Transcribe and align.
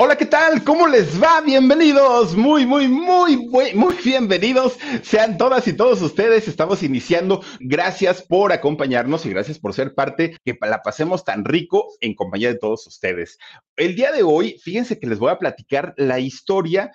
Hola, 0.00 0.14
¿qué 0.16 0.26
tal? 0.26 0.62
¿Cómo 0.62 0.86
les 0.86 1.20
va? 1.20 1.40
Bienvenidos, 1.40 2.36
muy, 2.36 2.64
muy, 2.64 2.86
muy, 2.86 3.36
muy, 3.36 3.74
muy 3.74 3.96
bienvenidos. 4.04 4.78
Sean 5.02 5.36
todas 5.36 5.66
y 5.66 5.72
todos 5.72 6.00
ustedes. 6.02 6.46
Estamos 6.46 6.84
iniciando. 6.84 7.42
Gracias 7.58 8.22
por 8.22 8.52
acompañarnos 8.52 9.26
y 9.26 9.30
gracias 9.30 9.58
por 9.58 9.74
ser 9.74 9.96
parte, 9.96 10.36
que 10.44 10.56
la 10.60 10.84
pasemos 10.84 11.24
tan 11.24 11.44
rico 11.44 11.88
en 12.00 12.14
compañía 12.14 12.46
de 12.46 12.58
todos 12.60 12.86
ustedes. 12.86 13.38
El 13.78 13.94
día 13.94 14.10
de 14.10 14.24
hoy, 14.24 14.58
fíjense 14.60 14.98
que 14.98 15.06
les 15.06 15.20
voy 15.20 15.30
a 15.30 15.38
platicar 15.38 15.94
la 15.96 16.18
historia, 16.18 16.90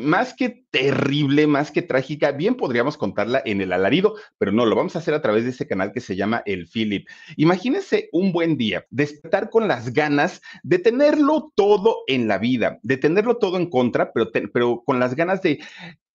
más 0.00 0.34
que 0.34 0.66
terrible, 0.70 1.46
más 1.46 1.70
que 1.70 1.80
trágica. 1.80 2.32
Bien 2.32 2.54
podríamos 2.54 2.98
contarla 2.98 3.40
en 3.46 3.62
el 3.62 3.72
alarido, 3.72 4.16
pero 4.36 4.52
no, 4.52 4.66
lo 4.66 4.76
vamos 4.76 4.94
a 4.94 4.98
hacer 4.98 5.14
a 5.14 5.22
través 5.22 5.44
de 5.44 5.50
ese 5.50 5.66
canal 5.66 5.90
que 5.90 6.00
se 6.00 6.14
llama 6.14 6.42
El 6.44 6.68
Philip. 6.68 7.08
Imagínense 7.38 8.10
un 8.12 8.30
buen 8.30 8.58
día, 8.58 8.84
despertar 8.90 9.48
con 9.48 9.68
las 9.68 9.94
ganas 9.94 10.42
de 10.62 10.78
tenerlo 10.78 11.50
todo 11.54 12.00
en 12.06 12.28
la 12.28 12.36
vida, 12.36 12.78
de 12.82 12.98
tenerlo 12.98 13.38
todo 13.38 13.56
en 13.56 13.70
contra, 13.70 14.12
pero, 14.12 14.30
pero 14.52 14.82
con 14.84 15.00
las 15.00 15.16
ganas 15.16 15.40
de 15.40 15.60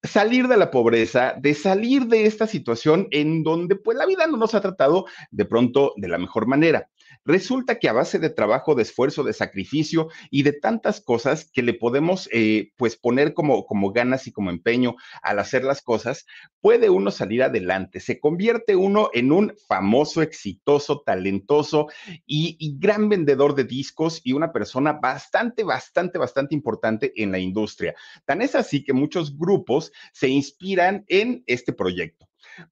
salir 0.04 0.48
de 0.48 0.58
la 0.58 0.70
pobreza, 0.70 1.34
de 1.40 1.56
salir 1.56 2.06
de 2.06 2.28
esta 2.28 2.46
situación 2.46 3.08
en 3.10 3.42
donde 3.42 3.76
pues 3.76 3.98
la 3.98 4.06
vida 4.06 4.28
no 4.28 4.38
nos 4.38 4.54
ha 4.54 4.62
tratado 4.62 5.08
de 5.32 5.46
pronto 5.46 5.94
de 5.98 6.08
la 6.08 6.20
mejor 6.20 6.46
manera. 6.46 6.88
Resulta 7.28 7.78
que 7.78 7.90
a 7.90 7.94
base 7.94 8.20
de 8.20 8.30
trabajo, 8.30 8.74
de 8.74 8.84
esfuerzo, 8.84 9.22
de 9.22 9.34
sacrificio 9.34 10.08
y 10.32 10.44
de 10.44 10.54
tantas 10.54 11.02
cosas 11.02 11.52
que 11.52 11.62
le 11.62 11.74
podemos 11.74 12.30
eh, 12.32 12.72
pues 12.78 12.96
poner 12.96 13.34
como, 13.34 13.66
como 13.66 13.92
ganas 13.92 14.28
y 14.28 14.32
como 14.32 14.50
empeño 14.50 14.96
al 15.22 15.40
hacer 15.40 15.66
las 15.66 15.82
cosas, 15.82 16.26
puede 16.62 16.90
uno 16.90 17.12
salir 17.12 17.44
adelante. 17.44 18.00
Se 18.00 18.22
convierte 18.22 18.78
uno 18.78 19.10
en 19.14 19.34
un 19.34 19.54
famoso, 19.68 20.22
exitoso, 20.22 21.02
talentoso 21.06 21.88
y, 22.26 22.56
y 22.60 22.78
gran 22.80 23.10
vendedor 23.10 23.56
de 23.56 23.66
discos 23.66 24.22
y 24.24 24.32
una 24.32 24.54
persona 24.54 24.94
bastante, 24.94 25.66
bastante, 25.66 26.18
bastante 26.18 26.56
importante 26.56 27.12
en 27.22 27.34
la 27.34 27.40
industria. 27.40 27.94
Tan 28.24 28.42
es 28.42 28.56
así 28.56 28.86
que 28.86 28.94
muchos 28.94 29.38
grupos 29.38 29.92
se 30.14 30.30
inspiran 30.30 31.04
en 31.10 31.44
este 31.46 31.74
proyecto. 31.74 32.26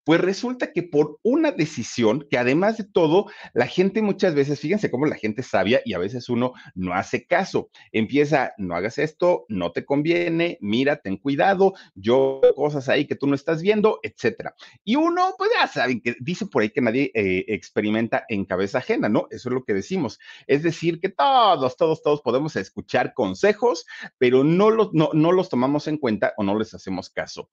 Pues 0.04 0.22
resulta 0.22 0.72
que 0.72 0.84
por 0.84 1.20
una 1.24 1.52
decisión 1.52 2.26
que 2.30 2.38
además 2.38 2.78
de 2.78 2.84
todo, 2.84 3.28
la 3.54 3.68
gente 3.68 4.02
muchas 4.02 4.36
veces, 4.36 4.60
fíjense 4.60 4.92
cómo 4.92 5.06
la 5.06 5.16
gente 5.16 5.42
es 5.42 5.48
sabia 5.48 5.82
y 5.86 5.94
a 5.94 6.00
veces 6.00 6.30
uno 6.30 6.54
no 6.74 6.94
hace 6.94 7.26
caso. 7.26 7.70
Empieza, 7.92 8.54
no 8.58 8.76
hagas 8.76 8.98
esto, 8.98 9.46
no 9.50 9.72
te 9.72 9.86
conviene, 9.86 10.58
mira, 10.62 10.98
ten 10.98 11.18
cuidado, 11.18 11.74
yo 11.96 12.42
cosas 12.56 12.90
ahí 12.90 13.06
que 13.06 13.16
tú 13.16 13.28
no 13.28 13.36
estás 13.36 13.62
viendo, 13.62 14.00
etcétera. 14.04 14.56
Y 14.84 14.96
uno, 14.96 15.36
pues 15.38 15.52
ya 15.60 15.68
saben 15.68 16.02
que 16.02 16.16
dice 16.20 16.46
por 16.46 16.62
ahí 16.62 16.70
que 16.70 16.82
nadie 16.82 17.12
eh, 17.14 17.46
experimenta 17.48 18.26
en 18.30 18.46
cabeza 18.46 18.80
ajena, 18.80 19.10
¿no? 19.10 19.28
Eso 19.32 19.50
es 19.50 19.54
lo 19.54 19.64
que 19.64 19.74
decimos. 19.74 20.20
Es 20.48 20.64
decir, 20.64 21.00
que 21.00 21.10
todos, 21.10 21.78
todos, 21.78 22.02
todos 22.02 22.22
podemos 22.22 22.56
escuchar 22.56 23.14
consejos, 23.14 23.86
pero 24.18 24.44
no 24.44 24.70
los, 24.70 24.94
no, 24.94 25.10
no 25.14 25.32
los 25.32 25.50
tomamos 25.50 25.88
en 25.88 25.98
cuenta 25.98 26.34
o 26.38 26.44
no 26.44 26.58
les 26.58 26.74
hacemos 26.74 27.10
caso 27.10 27.50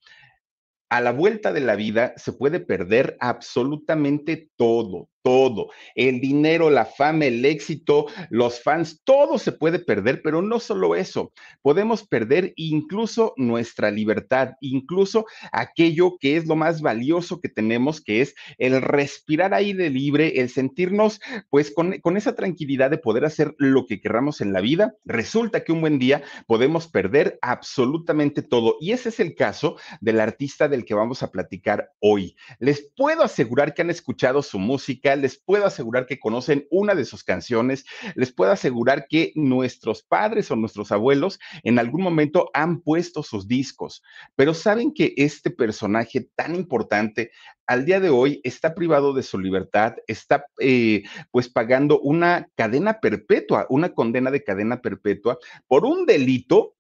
a 0.93 1.01
la 1.01 1.11
vuelta 1.11 1.55
de 1.55 1.61
la 1.61 1.75
vida 1.75 2.13
se 2.19 2.35
puede 2.35 2.61
perder 2.61 3.17
absolutamente 3.19 4.51
todo, 4.57 5.09
todo. 5.23 5.69
El 5.95 6.21
dinero, 6.21 6.71
la 6.71 6.85
fama, 6.85 7.27
el 7.27 7.45
éxito, 7.45 8.07
los 8.31 8.61
fans, 8.61 9.01
todo 9.05 9.39
se 9.39 9.53
puede 9.53 9.79
perder, 9.79 10.21
pero 10.23 10.43
no 10.43 10.61
solo 10.61 10.95
eso, 10.95 11.33
podemos 11.63 12.07
perder 12.07 12.53
incluso 12.57 13.33
nuestra 13.37 13.91
libertad, 13.91 14.53
incluso 14.61 15.27
aquello 15.53 16.17
que 16.19 16.37
es 16.37 16.47
lo 16.47 16.57
más 16.57 16.81
valioso 16.83 17.41
que 17.41 17.49
tenemos, 17.49 18.01
que 18.01 18.21
es 18.21 18.35
el 18.59 18.83
respirar 18.83 19.55
aire 19.55 19.91
libre, 19.91 20.41
el 20.41 20.49
sentirnos 20.51 21.21
pues 21.51 21.71
con, 21.71 21.99
con 22.01 22.17
esa 22.17 22.35
tranquilidad 22.35 22.91
de 22.91 22.99
poder 22.99 23.25
hacer 23.25 23.55
lo 23.59 23.87
que 23.87 24.01
querramos 24.01 24.41
en 24.41 24.53
la 24.53 24.61
vida. 24.61 24.95
Resulta 25.05 25.65
que 25.65 25.73
un 25.73 25.81
buen 25.81 25.99
día 25.99 26.23
podemos 26.47 26.89
perder 26.89 27.39
absolutamente 27.43 28.43
todo. 28.43 28.77
Y 28.81 28.93
ese 28.93 29.11
es 29.11 29.21
el 29.21 29.35
caso 29.35 29.77
del 30.01 30.21
artista 30.21 30.69
del 30.69 30.85
que 30.85 30.95
vamos 30.95 31.23
a 31.23 31.31
platicar 31.31 31.93
hoy. 32.01 32.37
Les 32.59 32.91
puedo 32.97 33.23
asegurar 33.23 33.75
que 33.75 33.83
han 33.83 33.91
escuchado 33.91 34.43
su 34.43 34.59
música 34.59 35.12
les 35.17 35.41
puedo 35.41 35.67
asegurar 35.67 36.07
que 36.07 36.19
conocen 36.19 36.67
una 36.71 36.95
de 36.95 37.05
sus 37.05 37.25
canciones, 37.25 37.85
les 38.15 38.33
puedo 38.33 38.53
asegurar 38.53 39.07
que 39.09 39.33
nuestros 39.35 40.03
padres 40.03 40.51
o 40.51 40.57
nuestros 40.57 40.93
abuelos 40.93 41.39
en 41.63 41.79
algún 41.79 42.03
momento 42.03 42.51
han 42.55 42.81
puesto 42.81 43.23
sus 43.23 43.49
discos, 43.49 44.03
pero 44.37 44.55
saben 44.55 44.93
que 44.93 45.15
este 45.17 45.51
personaje 45.51 46.29
tan 46.35 46.55
importante 46.55 47.31
al 47.67 47.85
día 47.85 48.01
de 48.01 48.11
hoy 48.11 48.41
está 48.45 48.75
privado 48.75 49.13
de 49.13 49.23
su 49.23 49.39
libertad, 49.39 49.95
está 50.07 50.47
eh, 50.61 51.05
pues 51.31 51.49
pagando 51.49 52.01
una 52.01 52.49
cadena 52.55 53.01
perpetua, 53.01 53.67
una 53.71 53.95
condena 53.95 54.31
de 54.31 54.45
cadena 54.45 54.81
perpetua 54.81 55.39
por 55.67 55.85
un 55.85 56.07
delito 56.07 56.75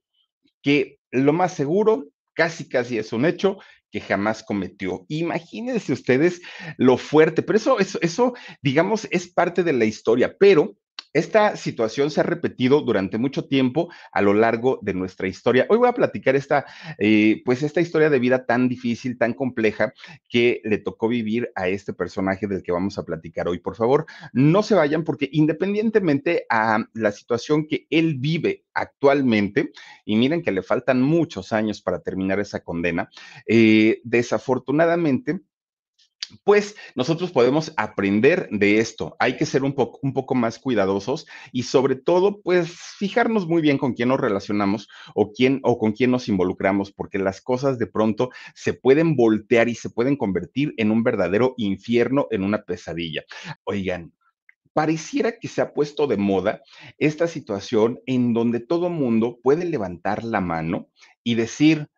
que 0.60 0.99
lo 1.10 1.32
más 1.32 1.54
seguro, 1.54 2.06
casi 2.34 2.69
casi 2.69 2.98
es 2.98 3.12
un 3.12 3.25
hecho, 3.25 3.59
que 3.93 4.00
jamás 4.00 4.43
cometió. 4.43 5.04
Imagínense 5.09 5.93
ustedes 5.93 6.41
lo 6.78 6.97
fuerte, 6.97 7.43
pero 7.43 7.59
eso, 7.59 7.78
eso, 7.78 7.98
eso, 8.00 8.32
digamos, 8.62 9.06
es 9.10 9.28
parte 9.28 9.62
de 9.62 9.75
la 9.75 9.84
historia, 9.84 10.34
pero 10.38 10.75
esta 11.12 11.56
situación 11.56 12.11
se 12.11 12.21
ha 12.21 12.25
repetido 12.25 12.81
durante 12.81 13.19
mucho 13.19 13.47
tiempo 13.47 13.91
a 14.12 14.23
lo 14.23 14.34
largo 14.34 14.78
de 14.83 14.95
nuestra 14.95 15.28
historia. 15.28 15.67
Hoy 15.69 15.78
voy 15.78 15.89
a 15.89 15.95
platicar 15.95 16.37
esta, 16.37 16.65
eh, 16.99 17.43
pues 17.45 17.62
esta 17.62 17.81
historia 17.81 18.11
de 18.11 18.19
vida 18.19 18.47
tan 18.47 18.69
difícil, 18.69 19.19
tan 19.19 19.34
compleja 19.34 19.93
que 20.28 20.61
le 20.65 20.78
tocó 20.78 21.09
vivir 21.09 21.50
a 21.55 21.69
este 21.69 21.93
personaje 21.93 22.47
del 22.47 22.62
que 22.62 22.73
vamos 22.73 22.99
a 22.99 23.05
platicar 23.05 23.49
hoy. 23.49 23.59
Por 23.59 23.77
favor, 23.77 24.06
no 24.33 24.62
se 24.62 24.75
vayan 24.75 25.05
porque 25.05 25.28
independientemente 25.33 26.47
a 26.49 26.84
la 26.95 27.12
situación 27.12 27.67
que 27.67 27.87
él 27.91 28.17
vive 28.19 28.65
actualmente, 28.75 29.73
y 30.05 30.17
miren 30.17 30.43
que 30.43 30.53
le 30.53 30.62
faltan 30.62 31.03
muchos 31.03 31.53
años 31.53 31.83
para 31.83 32.00
terminar 32.00 32.41
esa 32.41 32.61
condena, 32.61 33.11
eh, 33.47 34.00
desafortunadamente, 34.05 35.41
pues 36.44 36.76
nosotros 36.94 37.31
podemos 37.31 37.72
aprender 37.76 38.48
de 38.50 38.78
esto. 38.78 39.16
Hay 39.19 39.37
que 39.37 39.47
ser 39.47 39.62
un 39.62 39.75
poco, 39.75 39.98
un 40.03 40.12
poco 40.12 40.34
más 40.34 40.59
cuidadosos 40.59 41.26
y 41.53 41.65
sobre 41.65 41.97
todo, 41.97 42.41
pues 42.43 42.70
fijarnos 42.99 43.46
muy 43.46 43.62
bien 43.62 43.79
con 43.79 43.94
quién 43.94 44.08
nos 44.08 44.20
relacionamos 44.20 44.88
o 45.14 45.32
quién 45.32 45.61
o 45.62 45.79
con 45.79 45.93
quién 45.93 46.11
nos 46.11 46.29
involucramos, 46.29 46.93
porque 46.93 47.19
las 47.19 47.40
cosas 47.40 47.79
de 47.79 47.87
pronto 47.87 48.31
se 48.55 48.75
pueden 48.75 49.17
voltear 49.17 49.69
y 49.69 49.75
se 49.75 49.90
pueden 49.90 50.17
convertir 50.17 50.75
en 50.76 50.90
un 50.90 51.02
verdadero 51.02 51.55
infierno, 51.56 52.26
en 52.31 52.44
una 52.44 52.62
pesadilla. 52.62 53.25
Oigan, 53.64 54.12
pareciera 54.73 55.38
que 55.38 55.49
se 55.49 55.61
ha 55.61 55.73
puesto 55.73 56.06
de 56.06 56.17
moda 56.17 56.62
esta 56.99 57.26
situación 57.26 58.00
en 58.06 58.32
donde 58.32 58.61
todo 58.61 58.88
mundo 58.88 59.38
puede 59.43 59.64
levantar 59.64 60.25
la 60.25 60.40
mano 60.40 60.88
y 61.23 61.35
decir, 61.35 61.88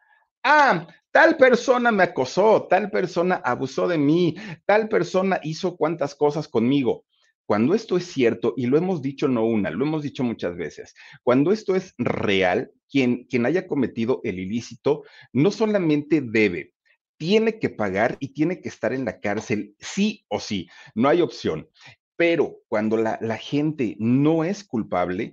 ah, 0.43 0.87
tal 1.15 1.37
persona 1.37 1.93
me 1.93 2.03
acosó, 2.03 2.67
tal 2.69 2.91
persona 2.91 3.37
abusó 3.37 3.87
de 3.87 3.99
mí, 3.99 4.35
tal 4.67 4.89
persona 4.89 5.39
hizo 5.45 5.77
cuantas 5.77 6.17
cosas 6.17 6.49
conmigo. 6.49 7.05
Cuando 7.47 7.73
esto 7.77 7.97
es 7.97 8.07
cierto, 8.07 8.53
y 8.57 8.67
lo 8.67 8.77
hemos 8.77 9.01
dicho 9.01 9.29
no 9.29 9.47
una, 9.47 9.71
lo 9.71 9.85
hemos 9.85 10.03
dicho 10.03 10.25
muchas 10.25 10.57
veces, 10.57 10.93
cuando 11.23 11.53
esto 11.53 11.77
es 11.77 11.95
real, 11.99 12.73
quien, 12.91 13.27
quien 13.27 13.47
haya 13.47 13.69
cometido 13.69 14.23
el 14.25 14.41
ilícito 14.41 15.05
no 15.33 15.53
solamente 15.53 16.21
debe, 16.21 16.75
tiene 17.17 17.61
que 17.61 17.71
pagar 17.71 18.17
y 18.19 18.35
tiene 18.35 18.61
que 18.61 18.69
estar 18.69 18.93
en 18.93 19.05
la 19.05 19.21
cárcel 19.21 19.77
sí 19.79 20.25
o 20.27 20.41
sí, 20.41 20.69
no 20.97 21.09
hay 21.09 21.21
opción. 21.21 21.69
Pero 22.17 22.57
cuando 22.67 22.97
la, 22.97 23.21
la 23.21 23.37
gente 23.37 23.95
no 24.01 24.43
es 24.43 24.65
culpable, 24.65 25.33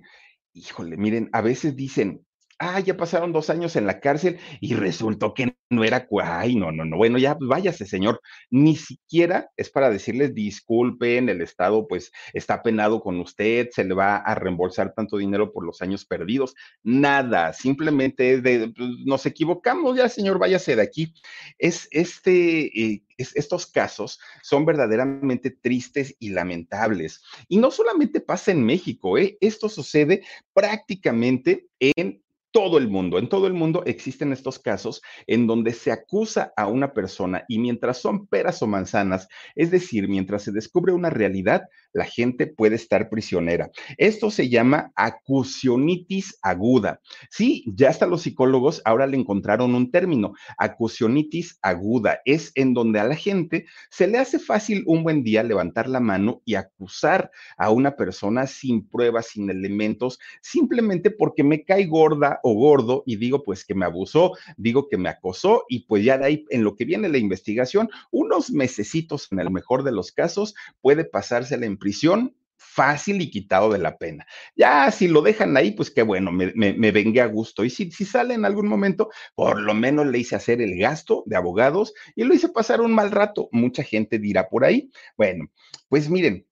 híjole, 0.52 0.96
miren, 0.96 1.28
a 1.32 1.40
veces 1.40 1.74
dicen, 1.74 2.24
ah, 2.62 2.78
ya 2.80 2.96
pasaron 2.96 3.32
dos 3.32 3.50
años 3.50 3.74
en 3.74 3.86
la 3.86 3.98
cárcel 3.98 4.38
y 4.60 4.74
resultó 4.74 5.34
que 5.34 5.56
no 5.68 5.84
era, 5.84 6.06
ay, 6.22 6.54
no, 6.54 6.70
no, 6.70 6.84
no, 6.84 6.96
bueno, 6.96 7.18
ya 7.18 7.36
váyase, 7.40 7.86
señor. 7.86 8.20
Ni 8.50 8.76
siquiera 8.76 9.50
es 9.56 9.68
para 9.68 9.90
decirles 9.90 10.34
disculpen, 10.34 11.28
el 11.28 11.40
Estado 11.40 11.88
pues 11.88 12.12
está 12.32 12.62
penado 12.62 13.00
con 13.00 13.18
usted, 13.18 13.68
se 13.72 13.84
le 13.84 13.94
va 13.94 14.16
a 14.16 14.34
reembolsar 14.34 14.94
tanto 14.94 15.16
dinero 15.16 15.52
por 15.52 15.64
los 15.64 15.82
años 15.82 16.04
perdidos. 16.04 16.54
Nada, 16.84 17.52
simplemente 17.52 18.34
es 18.34 18.42
de, 18.42 18.72
pues, 18.76 18.88
nos 19.04 19.26
equivocamos, 19.26 19.96
ya, 19.96 20.08
señor, 20.08 20.38
váyase 20.38 20.76
de 20.76 20.82
aquí. 20.82 21.12
Es 21.58 21.88
este, 21.90 22.66
eh, 22.80 23.02
es, 23.16 23.34
estos 23.34 23.66
casos 23.66 24.20
son 24.42 24.64
verdaderamente 24.64 25.50
tristes 25.50 26.14
y 26.20 26.30
lamentables. 26.30 27.22
Y 27.48 27.56
no 27.56 27.72
solamente 27.72 28.20
pasa 28.20 28.52
en 28.52 28.64
México, 28.64 29.18
¿eh? 29.18 29.36
esto 29.40 29.68
sucede 29.68 30.22
prácticamente 30.52 31.66
en 31.80 32.22
todo 32.52 32.76
el 32.78 32.88
mundo, 32.88 33.18
en 33.18 33.28
todo 33.28 33.46
el 33.46 33.54
mundo 33.54 33.82
existen 33.86 34.32
estos 34.32 34.58
casos 34.58 35.02
en 35.26 35.46
donde 35.46 35.72
se 35.72 35.90
acusa 35.90 36.52
a 36.56 36.66
una 36.66 36.92
persona 36.92 37.44
y 37.48 37.58
mientras 37.58 37.98
son 37.98 38.26
peras 38.26 38.62
o 38.62 38.66
manzanas, 38.66 39.26
es 39.56 39.70
decir, 39.70 40.06
mientras 40.06 40.42
se 40.42 40.52
descubre 40.52 40.92
una 40.92 41.10
realidad, 41.10 41.62
la 41.92 42.04
gente 42.04 42.46
puede 42.46 42.76
estar 42.76 43.08
prisionera. 43.08 43.70
Esto 43.96 44.30
se 44.30 44.48
llama 44.48 44.92
acusionitis 44.96 46.38
aguda. 46.42 47.00
Sí, 47.30 47.64
ya 47.66 47.88
hasta 47.88 48.06
los 48.06 48.22
psicólogos 48.22 48.82
ahora 48.84 49.06
le 49.06 49.16
encontraron 49.16 49.74
un 49.74 49.90
término, 49.90 50.34
acusionitis 50.58 51.58
aguda. 51.62 52.20
Es 52.24 52.52
en 52.54 52.74
donde 52.74 53.00
a 53.00 53.04
la 53.04 53.16
gente 53.16 53.66
se 53.90 54.06
le 54.06 54.18
hace 54.18 54.38
fácil 54.38 54.84
un 54.86 55.02
buen 55.02 55.22
día 55.22 55.42
levantar 55.42 55.88
la 55.88 56.00
mano 56.00 56.42
y 56.44 56.54
acusar 56.54 57.30
a 57.56 57.70
una 57.70 57.96
persona 57.96 58.46
sin 58.46 58.86
pruebas, 58.88 59.28
sin 59.28 59.48
elementos, 59.48 60.18
simplemente 60.40 61.10
porque 61.10 61.44
me 61.44 61.64
cae 61.64 61.86
gorda 61.86 62.40
o 62.42 62.54
gordo 62.54 63.02
y 63.06 63.16
digo 63.16 63.42
pues 63.42 63.64
que 63.64 63.74
me 63.74 63.84
abusó, 63.84 64.32
digo 64.56 64.88
que 64.88 64.98
me 64.98 65.08
acosó 65.08 65.64
y 65.68 65.86
pues 65.86 66.04
ya 66.04 66.18
de 66.18 66.26
ahí 66.26 66.44
en 66.50 66.64
lo 66.64 66.76
que 66.76 66.84
viene 66.84 67.08
la 67.08 67.18
investigación, 67.18 67.88
unos 68.10 68.50
mesecitos 68.50 69.28
en 69.30 69.40
el 69.40 69.50
mejor 69.50 69.84
de 69.84 69.92
los 69.92 70.12
casos 70.12 70.54
puede 70.80 71.04
pasársela 71.04 71.66
en 71.66 71.78
prisión 71.78 72.34
fácil 72.72 73.20
y 73.20 73.30
quitado 73.30 73.70
de 73.70 73.78
la 73.78 73.98
pena. 73.98 74.26
Ya 74.56 74.90
si 74.90 75.08
lo 75.08 75.20
dejan 75.20 75.56
ahí, 75.56 75.72
pues 75.72 75.90
qué 75.90 76.02
bueno, 76.02 76.32
me, 76.32 76.52
me, 76.54 76.90
vengué 76.90 77.20
a 77.20 77.26
gusto. 77.26 77.64
Y 77.64 77.70
si, 77.70 77.90
si 77.90 78.04
sale 78.04 78.34
en 78.34 78.44
algún 78.44 78.66
momento, 78.66 79.10
por 79.34 79.60
lo 79.60 79.74
menos 79.74 80.06
le 80.06 80.18
hice 80.18 80.36
hacer 80.36 80.62
el 80.62 80.78
gasto 80.78 81.22
de 81.26 81.36
abogados 81.36 81.92
y 82.16 82.24
lo 82.24 82.34
hice 82.34 82.48
pasar 82.48 82.80
un 82.80 82.94
mal 82.94 83.10
rato. 83.10 83.48
Mucha 83.52 83.82
gente 83.82 84.18
dirá 84.18 84.48
por 84.48 84.64
ahí. 84.64 84.90
Bueno, 85.16 85.50
pues 85.88 86.08
miren, 86.08 86.46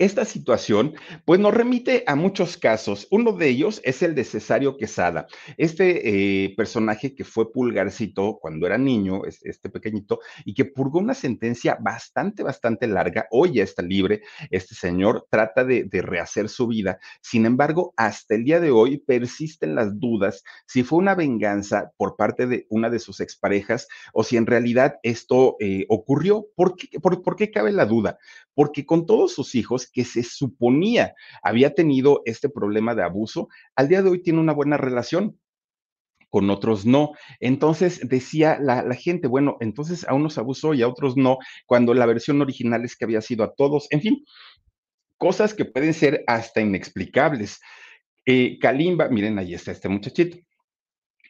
esta 0.00 0.24
situación, 0.24 0.94
pues 1.26 1.38
nos 1.40 1.52
remite 1.52 2.04
a 2.06 2.16
muchos 2.16 2.56
casos. 2.56 3.06
Uno 3.10 3.32
de 3.32 3.48
ellos 3.48 3.82
es 3.84 4.02
el 4.02 4.14
de 4.14 4.24
Cesario 4.24 4.78
Quesada, 4.78 5.26
este 5.58 6.44
eh, 6.44 6.54
personaje 6.56 7.14
que 7.14 7.22
fue 7.22 7.52
pulgarcito 7.52 8.38
cuando 8.40 8.66
era 8.66 8.78
niño, 8.78 9.20
este 9.26 9.68
pequeñito, 9.68 10.20
y 10.46 10.54
que 10.54 10.64
purgó 10.64 11.00
una 11.00 11.12
sentencia 11.12 11.76
bastante, 11.78 12.42
bastante 12.42 12.86
larga. 12.86 13.26
Hoy 13.30 13.56
ya 13.56 13.62
está 13.62 13.82
libre. 13.82 14.22
Este 14.50 14.74
señor 14.74 15.26
trata 15.30 15.64
de, 15.64 15.86
rehacer 16.00 16.48
su 16.48 16.66
vida. 16.66 16.98
Sin 17.20 17.44
embargo, 17.44 17.92
hasta 17.94 18.34
el 18.34 18.44
día 18.44 18.58
de 18.58 18.70
hoy 18.70 18.96
persisten 18.96 19.74
las 19.74 20.00
dudas 20.00 20.42
si 20.66 20.82
fue 20.82 20.98
una 20.98 21.14
venganza 21.14 21.92
por 21.98 22.16
parte 22.16 22.46
de 22.46 22.66
una 22.70 22.88
de 22.88 23.00
sus 23.00 23.20
exparejas 23.20 23.86
o 24.14 24.24
si 24.24 24.38
en 24.38 24.46
realidad 24.46 24.94
esto 25.02 25.56
eh, 25.60 25.84
ocurrió. 25.90 26.46
¿Por 26.56 26.74
qué, 26.74 26.98
por, 27.00 27.22
¿Por 27.22 27.36
qué 27.36 27.50
cabe 27.50 27.70
la 27.70 27.84
duda? 27.84 28.18
Porque 28.54 28.84
con 28.84 29.06
todos 29.06 29.32
sus 29.32 29.54
hijos, 29.54 29.90
que 29.90 30.04
se 30.04 30.22
suponía 30.22 31.14
había 31.42 31.74
tenido 31.74 32.22
este 32.24 32.48
problema 32.48 32.94
de 32.94 33.02
abuso, 33.02 33.48
al 33.74 33.88
día 33.88 34.02
de 34.02 34.10
hoy 34.10 34.22
tiene 34.22 34.40
una 34.40 34.52
buena 34.52 34.76
relación 34.76 35.38
con 36.30 36.48
otros 36.48 36.86
no. 36.86 37.12
Entonces 37.40 38.00
decía 38.08 38.58
la, 38.60 38.82
gente, 38.94 39.28
bueno, 39.28 39.56
entonces 39.60 40.08
a 40.08 40.14
unos 40.14 40.38
abusó 40.38 40.72
y 40.74 40.82
a 40.82 40.88
otros 40.88 41.16
no, 41.16 41.38
cuando 41.66 41.92
la 41.92 42.06
versión 42.06 42.40
original 42.40 42.84
es 42.84 42.96
que 42.96 43.04
había 43.04 43.20
sido 43.20 43.44
a 43.44 43.54
todos. 43.54 43.88
En 43.90 44.00
fin, 44.00 44.24
cosas 45.18 45.52
que 45.52 45.64
pueden 45.64 45.92
ser 45.92 46.24
hasta 46.26 46.60
inexplicables. 46.60 47.60
Eh, 48.24 48.58
Kalimba, 48.60 49.08
miren, 49.08 49.38
ahí 49.38 49.54
está 49.54 49.72
este 49.72 49.88
muchachito. 49.88 50.38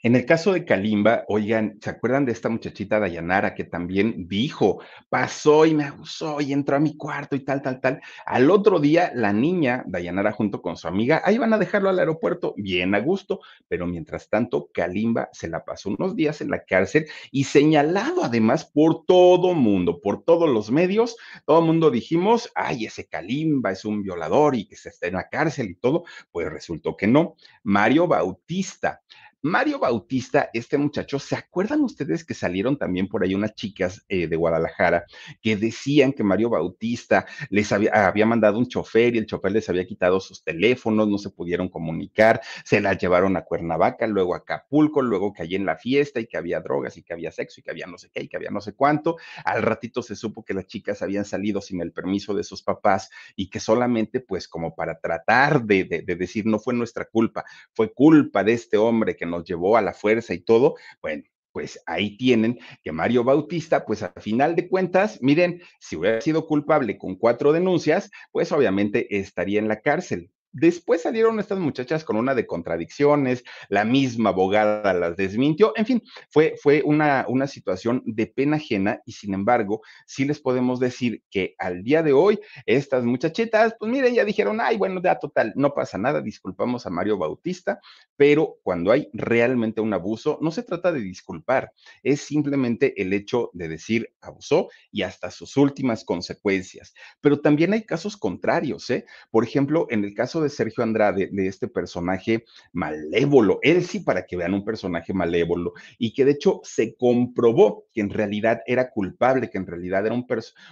En 0.03 0.17
el 0.17 0.25
caso 0.25 0.55
de 0.55 0.65
Kalimba, 0.65 1.25
oigan, 1.29 1.77
¿se 1.79 1.91
acuerdan 1.91 2.25
de 2.25 2.33
esta 2.33 2.49
muchachita 2.49 2.99
Dayanara 2.99 3.55
que 3.55 3.65
también 3.65 4.27
dijo, 4.29 4.81
pasó 5.11 5.67
y 5.67 5.75
me 5.75 5.85
abusó 5.85 6.41
y 6.41 6.55
entró 6.55 6.77
a 6.77 6.81
mi 6.81 6.97
cuarto 6.97 7.37
y 7.37 7.41
tal, 7.41 7.61
tal, 7.61 7.83
tal? 7.83 8.01
Al 8.25 8.51
otro 8.51 8.81
día, 8.81 9.13
la 9.15 9.35
niña 9.35 9.85
Dayanara 9.87 10.33
junto 10.33 10.63
con 10.63 10.79
su 10.79 10.89
amiga, 10.89 11.21
ahí 11.23 11.37
van 11.37 11.53
a 11.53 11.59
dejarlo 11.59 11.91
al 11.91 11.99
aeropuerto, 11.99 12.55
bien 12.57 12.95
a 12.95 13.01
gusto, 13.01 13.41
pero 13.69 13.87
mientras 13.87 14.31
tanto, 14.31 14.71
Kalimba 14.73 15.29
se 15.33 15.49
la 15.49 15.67
pasó 15.67 15.91
unos 15.91 16.17
días 16.17 16.41
en 16.41 16.49
la 16.49 16.65
cárcel 16.65 17.07
y 17.31 17.45
señalado 17.45 18.25
además 18.25 18.65
por 18.65 19.05
todo 19.05 19.53
mundo, 19.53 20.01
por 20.01 20.25
todos 20.25 20.49
los 20.49 20.71
medios, 20.71 21.15
todo 21.45 21.61
mundo 21.61 21.91
dijimos, 21.91 22.51
ay, 22.55 22.87
ese 22.87 23.07
Kalimba 23.07 23.73
es 23.73 23.85
un 23.85 24.03
violador 24.03 24.55
y 24.55 24.65
que 24.65 24.77
se 24.77 24.89
está 24.89 25.09
en 25.09 25.15
la 25.15 25.29
cárcel 25.29 25.69
y 25.69 25.75
todo, 25.75 26.05
pues 26.33 26.51
resultó 26.51 26.97
que 26.97 27.07
no. 27.07 27.37
Mario 27.65 28.07
Bautista 28.07 29.03
Mario 29.43 29.79
Bautista, 29.79 30.51
este 30.53 30.77
muchacho, 30.77 31.19
¿se 31.19 31.35
acuerdan 31.35 31.81
ustedes 31.81 32.27
que 32.27 32.35
salieron 32.35 32.77
también 32.77 33.09
por 33.09 33.23
ahí 33.23 33.35
unas 33.35 33.55
chicas 33.55 34.05
eh, 34.11 34.27
de 34.27 34.37
Guadalajara 34.37 35.07
que 35.41 35.57
decían 35.57 36.13
que 36.13 36.23
Mario 36.23 36.51
Bautista 36.51 37.25
les 37.49 37.73
había, 37.73 38.27
mandado 38.27 38.59
un 38.59 38.69
chofer 38.69 39.15
y 39.15 39.19
el 39.19 39.25
chofer 39.25 39.53
les 39.53 39.67
había 39.71 39.87
quitado 39.87 40.21
sus 40.21 40.45
teléfonos, 40.45 41.09
no 41.09 41.17
se 41.17 41.31
pudieron 41.31 41.71
comunicar, 41.71 42.43
se 42.67 42.83
las 42.83 42.99
llevaron 42.99 43.35
a 43.39 43.45
Cuernavaca, 43.45 44.07
luego 44.07 44.35
a 44.35 44.39
Acapulco, 44.39 45.01
luego 45.01 45.33
que 45.33 45.43
allí 45.43 45.57
en 45.57 45.65
la 45.65 45.77
fiesta 45.77 46.21
y 46.21 46.27
que 46.27 46.37
había 46.37 46.61
drogas 46.61 46.99
y 46.99 47.03
que 47.03 47.15
había 47.15 47.33
sexo 47.33 47.61
y 47.61 47.63
que 47.63 47.71
había 47.71 47.87
no 47.87 47.97
sé 47.97 48.11
qué 48.13 48.25
y 48.25 48.29
que 48.29 48.37
había 48.37 48.51
no 48.51 48.61
sé 48.61 48.75
cuánto. 48.75 49.17
Al 49.47 49.63
ratito 49.63 50.03
se 50.03 50.17
supo 50.17 50.45
que 50.45 50.53
las 50.53 50.67
chicas 50.67 51.01
habían 51.01 51.25
salido 51.25 51.63
sin 51.63 51.81
el 51.81 51.93
permiso 51.93 52.35
de 52.35 52.45
sus 52.45 52.63
papás 52.63 53.09
y 53.37 53.49
que 53.49 53.59
solamente 53.59 54.21
pues 54.21 54.49
como 54.49 54.75
para 54.75 55.01
tratar 55.01 55.65
de, 55.65 55.85
de 55.85 56.17
decir 56.17 56.45
no 56.45 56.59
fue 56.59 56.75
nuestra 56.75 57.07
culpa, 57.07 57.47
fue 57.73 57.95
culpa 57.95 58.45
de 58.45 58.53
este 58.53 58.77
hombre 58.77 59.17
que 59.17 59.30
nos 59.31 59.45
llevó 59.45 59.77
a 59.77 59.83
la 59.83 59.95
fuerza 59.95 60.35
y 60.35 60.41
todo, 60.41 60.75
bueno, 61.01 61.23
pues 61.53 61.83
ahí 61.87 62.17
tienen 62.17 62.59
que 62.83 62.93
Mario 62.93 63.25
Bautista, 63.25 63.85
pues 63.85 64.03
a 64.03 64.13
final 64.21 64.55
de 64.55 64.69
cuentas, 64.69 65.19
miren, 65.21 65.61
si 65.81 65.97
hubiera 65.97 66.21
sido 66.21 66.47
culpable 66.47 66.99
con 66.99 67.17
cuatro 67.17 67.53
denuncias, 67.53 68.11
pues 68.31 68.53
obviamente 68.53 69.19
estaría 69.19 69.59
en 69.59 69.69
la 69.69 69.81
cárcel. 69.81 70.31
Después 70.53 71.03
salieron 71.03 71.39
estas 71.39 71.59
muchachas 71.59 72.05
con 72.05 72.17
una 72.17 72.35
de 72.35 72.47
contradicciones, 72.47 73.45
la 73.69 73.85
misma 73.85 74.31
abogada 74.31 74.93
las 74.95 75.17
desmintió, 75.17 75.73
en 75.77 75.87
fin, 75.87 76.03
fue, 76.31 76.57
fue 76.61 76.83
una, 76.85 77.25
una 77.29 77.47
situación 77.47 78.03
de 78.05 78.27
pena 78.27 78.57
ajena 78.57 79.01
y 79.07 79.13
sin 79.13 79.35
embargo, 79.35 79.83
sí 80.07 80.25
les 80.25 80.41
podemos 80.41 80.81
decir 80.81 81.23
que 81.31 81.55
al 81.59 81.85
día 81.85 82.03
de 82.03 82.13
hoy, 82.13 82.41
estas 82.67 83.05
muchachitas, 83.05 83.75
pues 83.79 83.91
miren, 83.91 84.15
ya 84.15 84.25
dijeron, 84.25 84.61
ay, 84.61 84.77
bueno, 84.77 85.01
ya 85.03 85.19
total, 85.19 85.53
no 85.57 85.73
pasa 85.73 85.99
nada, 85.99 86.21
disculpamos 86.21 86.87
a 86.87 86.91
Mario 86.91 87.17
Bautista, 87.17 87.81
pero 88.17 88.59
cuando 88.63 88.93
hay 88.93 89.09
realmente 89.13 89.81
un 89.81 89.95
abuso, 89.95 90.39
no 90.41 90.51
se 90.51 90.63
trata 90.63 90.93
de 90.93 91.01
disculpar, 91.01 91.73
es 92.03 92.21
simplemente 92.21 93.01
el 93.01 93.13
hecho 93.13 93.51
de 93.53 93.69
decir 93.69 94.13
abusó 94.21 94.69
y 94.91 95.03
hasta 95.03 95.31
sus 95.31 95.57
últimas 95.57 96.05
consecuencias. 96.05 96.93
Pero 97.21 97.41
también 97.41 97.73
hay 97.73 97.85
casos 97.85 98.17
contrarios, 98.17 98.91
¿eh? 98.91 99.07
Por 99.31 99.45
ejemplo, 99.45 99.87
en 99.91 100.05
el 100.05 100.15
caso 100.15 100.40
de 100.43 100.49
Sergio 100.49 100.83
Andrade, 100.83 101.29
de 101.31 101.47
este 101.47 101.69
personaje 101.69 102.45
malévolo, 102.73 103.59
él 103.63 103.85
sí 103.85 104.01
para 104.01 104.27
que 104.27 104.37
vean 104.37 104.55
un 104.55 104.65
personaje 104.65 105.13
malévolo 105.13 105.75
y 105.99 106.13
que 106.13 106.25
de 106.25 106.33
hecho 106.33 106.61
se 106.65 106.97
comprobó 106.97 107.85
que 107.93 108.01
en 108.01 108.11
realidad 108.11 108.61
era 108.67 108.91
culpable, 108.91 109.51
que 109.51 109.59
en 109.59 109.67
realidad 109.67 110.07
era 110.07 110.15
un 110.15 110.27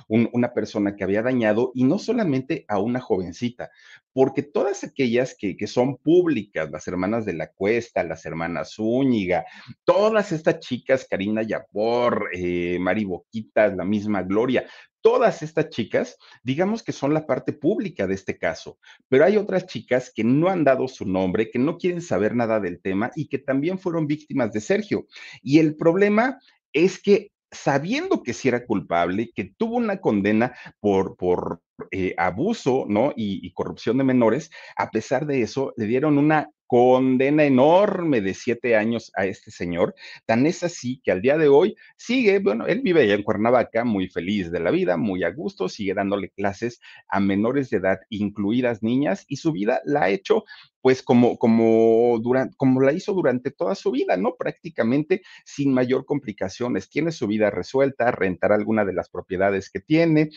un, 0.08 0.28
una 0.32 0.54
persona 0.54 0.94
que 0.94 1.04
había 1.04 1.22
dañado 1.22 1.72
y 1.74 1.84
no 1.84 1.98
solamente 1.98 2.64
a 2.68 2.78
una 2.78 3.00
jovencita, 3.00 3.70
porque 4.12 4.42
todas 4.42 4.84
aquellas 4.84 5.36
que, 5.38 5.56
que 5.56 5.66
son 5.66 5.96
públicas, 5.96 6.70
las 6.70 6.86
hermanas 6.88 7.24
de 7.24 7.34
la 7.34 7.48
Cuesta, 7.52 8.02
las 8.04 8.24
hermanas 8.26 8.74
Zúñiga, 8.74 9.44
todas 9.84 10.32
estas 10.32 10.60
chicas, 10.60 11.06
Karina 11.08 11.42
Yapor, 11.42 12.30
eh, 12.32 12.78
Mari 12.80 13.04
Boquitas, 13.04 13.76
la 13.76 13.84
misma 13.84 14.22
Gloria, 14.22 14.66
todas 15.08 15.42
estas 15.42 15.70
chicas, 15.70 16.18
digamos 16.42 16.82
que 16.82 16.92
son 16.92 17.14
la 17.14 17.26
parte 17.26 17.54
pública 17.54 18.06
de 18.06 18.12
este 18.12 18.36
caso, 18.36 18.78
pero 19.08 19.24
hay 19.24 19.38
otras 19.38 19.64
chicas 19.64 20.12
que 20.14 20.22
no 20.22 20.50
han 20.50 20.64
dado 20.64 20.86
su 20.86 21.06
nombre, 21.06 21.50
que 21.50 21.58
no 21.58 21.78
quieren 21.78 22.02
saber 22.02 22.34
nada 22.34 22.60
del 22.60 22.82
tema 22.82 23.10
y 23.16 23.26
que 23.26 23.38
también 23.38 23.78
fueron 23.78 24.06
víctimas 24.06 24.52
de 24.52 24.60
Sergio. 24.60 25.06
Y 25.42 25.60
el 25.60 25.76
problema 25.76 26.38
es 26.74 27.00
que 27.00 27.32
sabiendo 27.50 28.22
que 28.22 28.34
sí 28.34 28.48
era 28.48 28.66
culpable, 28.66 29.30
que 29.34 29.44
tuvo 29.44 29.76
una 29.76 29.98
condena 29.98 30.54
por, 30.78 31.16
por 31.16 31.62
eh, 31.90 32.14
abuso, 32.18 32.84
¿no? 32.86 33.14
Y, 33.16 33.40
y 33.42 33.54
corrupción 33.54 33.96
de 33.96 34.04
menores, 34.04 34.50
a 34.76 34.90
pesar 34.90 35.24
de 35.24 35.40
eso, 35.40 35.72
le 35.78 35.86
dieron 35.86 36.18
una 36.18 36.50
condena 36.68 37.44
enorme 37.44 38.20
de 38.20 38.34
siete 38.34 38.76
años 38.76 39.10
a 39.16 39.24
este 39.26 39.50
señor. 39.50 39.94
Tan 40.26 40.46
es 40.46 40.62
así 40.62 41.00
que 41.02 41.10
al 41.10 41.22
día 41.22 41.38
de 41.38 41.48
hoy 41.48 41.76
sigue, 41.96 42.38
bueno, 42.38 42.66
él 42.66 42.82
vive 42.82 43.02
allá 43.02 43.14
en 43.14 43.22
Cuernavaca 43.22 43.84
muy 43.84 44.08
feliz 44.08 44.52
de 44.52 44.60
la 44.60 44.70
vida, 44.70 44.98
muy 44.98 45.24
a 45.24 45.30
gusto, 45.30 45.68
sigue 45.68 45.94
dándole 45.94 46.28
clases 46.28 46.80
a 47.08 47.20
menores 47.20 47.70
de 47.70 47.78
edad, 47.78 48.00
incluidas 48.10 48.82
niñas, 48.82 49.24
y 49.28 49.36
su 49.36 49.50
vida 49.52 49.80
la 49.84 50.04
ha 50.04 50.10
hecho 50.10 50.44
pues 50.80 51.02
como, 51.02 51.38
como, 51.38 52.18
durante, 52.20 52.56
como 52.56 52.80
la 52.80 52.92
hizo 52.92 53.12
durante 53.12 53.50
toda 53.50 53.74
su 53.74 53.90
vida, 53.90 54.16
¿no? 54.16 54.36
Prácticamente 54.36 55.22
sin 55.44 55.72
mayor 55.72 56.04
complicaciones. 56.04 56.88
Tiene 56.88 57.12
su 57.12 57.26
vida 57.26 57.50
resuelta, 57.50 58.10
rentar 58.10 58.52
alguna 58.52 58.84
de 58.84 58.92
las 58.92 59.08
propiedades 59.08 59.70
que 59.70 59.80
tiene, 59.80 60.30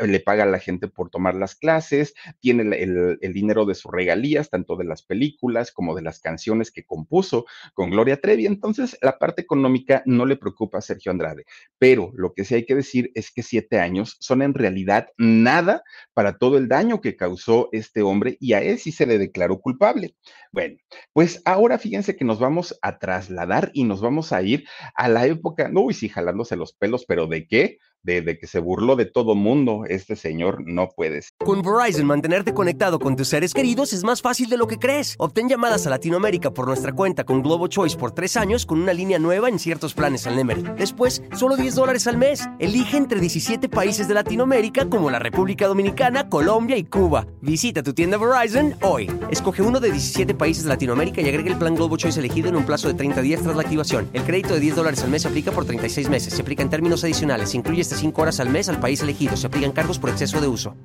le 0.00 0.20
paga 0.20 0.44
a 0.44 0.46
la 0.46 0.58
gente 0.58 0.88
por 0.88 1.10
tomar 1.10 1.34
las 1.34 1.54
clases, 1.54 2.14
tiene 2.40 2.62
el, 2.76 3.18
el 3.20 3.32
dinero 3.32 3.64
de 3.66 3.74
sus 3.74 3.92
regalías, 3.92 4.50
tanto 4.50 4.76
de 4.76 4.84
las 4.84 5.02
películas 5.02 5.72
como 5.72 5.94
de 5.94 6.02
las 6.02 6.20
canciones 6.20 6.70
que 6.70 6.84
compuso 6.84 7.46
con 7.74 7.90
Gloria 7.90 8.20
Trevi. 8.20 8.46
Entonces, 8.46 8.98
la 9.00 9.18
parte 9.18 9.42
económica 9.42 10.02
no 10.06 10.26
le 10.26 10.36
preocupa 10.36 10.78
a 10.78 10.82
Sergio 10.82 11.12
Andrade, 11.12 11.44
pero 11.78 12.10
lo 12.14 12.34
que 12.34 12.44
sí 12.44 12.54
hay 12.54 12.66
que 12.66 12.74
decir 12.74 13.12
es 13.14 13.30
que 13.30 13.42
siete 13.42 13.78
años 13.78 14.16
son 14.20 14.42
en 14.42 14.54
realidad 14.54 15.08
nada 15.18 15.82
para 16.14 16.38
todo 16.38 16.58
el 16.58 16.68
daño 16.68 17.00
que 17.00 17.16
causó 17.16 17.68
este 17.72 18.02
hombre 18.02 18.36
y 18.40 18.54
a 18.54 18.62
él 18.62 18.78
sí 18.78 18.92
se 18.92 19.06
le 19.06 19.18
declaró 19.18 19.60
culpable 19.60 19.83
bueno, 20.52 20.76
pues 21.12 21.42
ahora 21.44 21.78
fíjense 21.78 22.16
que 22.16 22.24
nos 22.24 22.38
vamos 22.38 22.78
a 22.82 22.98
trasladar 22.98 23.70
y 23.74 23.84
nos 23.84 24.00
vamos 24.00 24.32
a 24.32 24.42
ir 24.42 24.64
a 24.94 25.08
la 25.08 25.26
época, 25.26 25.68
no, 25.68 25.82
uy, 25.82 25.94
sí, 25.94 26.08
jalándose 26.08 26.56
los 26.56 26.72
pelos, 26.74 27.04
pero 27.06 27.26
¿de 27.26 27.46
qué? 27.46 27.78
De, 28.04 28.38
que 28.38 28.46
se 28.46 28.60
burló 28.60 28.96
de 28.96 29.06
todo 29.06 29.34
mundo, 29.34 29.84
este 29.88 30.14
señor 30.14 30.62
no 30.66 30.90
puede 30.94 31.20
Con 31.38 31.62
Verizon, 31.62 32.06
mantenerte 32.06 32.54
conectado 32.54 32.98
con 32.98 33.16
tus 33.16 33.28
seres 33.28 33.54
queridos 33.54 33.92
es 33.92 34.04
más 34.04 34.20
fácil 34.20 34.48
de 34.48 34.56
lo 34.56 34.66
que 34.66 34.78
crees. 34.78 35.14
Obtén 35.18 35.48
llamadas 35.48 35.86
a 35.86 35.90
Latinoamérica 35.90 36.52
por 36.52 36.66
nuestra 36.66 36.92
cuenta 36.92 37.24
con 37.24 37.42
Globo 37.42 37.66
Choice 37.68 37.96
por 37.96 38.12
tres 38.12 38.36
años 38.36 38.66
con 38.66 38.80
una 38.80 38.92
línea 38.92 39.18
nueva 39.18 39.48
en 39.48 39.58
ciertos 39.58 39.94
planes 39.94 40.26
al 40.26 40.36
Nemery. 40.36 40.62
Después, 40.76 41.22
solo 41.34 41.56
10 41.56 41.74
dólares 41.74 42.06
al 42.06 42.16
mes. 42.16 42.46
Elige 42.58 42.96
entre 42.96 43.20
17 43.20 43.68
países 43.68 44.08
de 44.08 44.14
Latinoamérica 44.14 44.88
como 44.88 45.10
la 45.10 45.18
República 45.18 45.66
Dominicana, 45.66 46.28
Colombia 46.28 46.76
y 46.76 46.84
Cuba. 46.84 47.26
Visita 47.40 47.82
tu 47.82 47.94
tienda 47.94 48.18
Verizon 48.18 48.74
hoy. 48.82 49.10
Escoge 49.30 49.62
uno 49.62 49.80
de 49.80 49.90
17 49.90 50.34
países 50.34 50.64
de 50.64 50.70
Latinoamérica 50.70 51.20
y 51.22 51.28
agrega 51.28 51.50
el 51.50 51.58
plan 51.58 51.74
Globo 51.74 51.96
Choice 51.96 52.20
elegido 52.20 52.48
en 52.48 52.56
un 52.56 52.66
plazo 52.66 52.88
de 52.88 52.94
30 52.94 53.22
días 53.22 53.42
tras 53.42 53.56
la 53.56 53.62
activación. 53.62 54.08
El 54.12 54.22
crédito 54.24 54.54
de 54.54 54.60
10 54.60 54.76
dólares 54.76 55.02
al 55.02 55.10
mes 55.10 55.22
se 55.22 55.28
aplica 55.28 55.52
por 55.52 55.64
36 55.64 56.08
meses. 56.10 56.34
Se 56.34 56.42
aplica 56.42 56.62
en 56.62 56.70
términos 56.70 57.02
adicionales. 57.04 57.54
incluye 57.54 57.80
este 57.80 57.93
5 57.94 58.22
horas 58.22 58.40
al 58.40 58.50
mes 58.50 58.68
al 58.68 58.80
país 58.80 59.00
elegido. 59.00 59.36
Se 59.36 59.46
aplican 59.46 59.72
cargos 59.72 59.98
por 59.98 60.10
exceso 60.10 60.40
de 60.40 60.48
uso. 60.48 60.76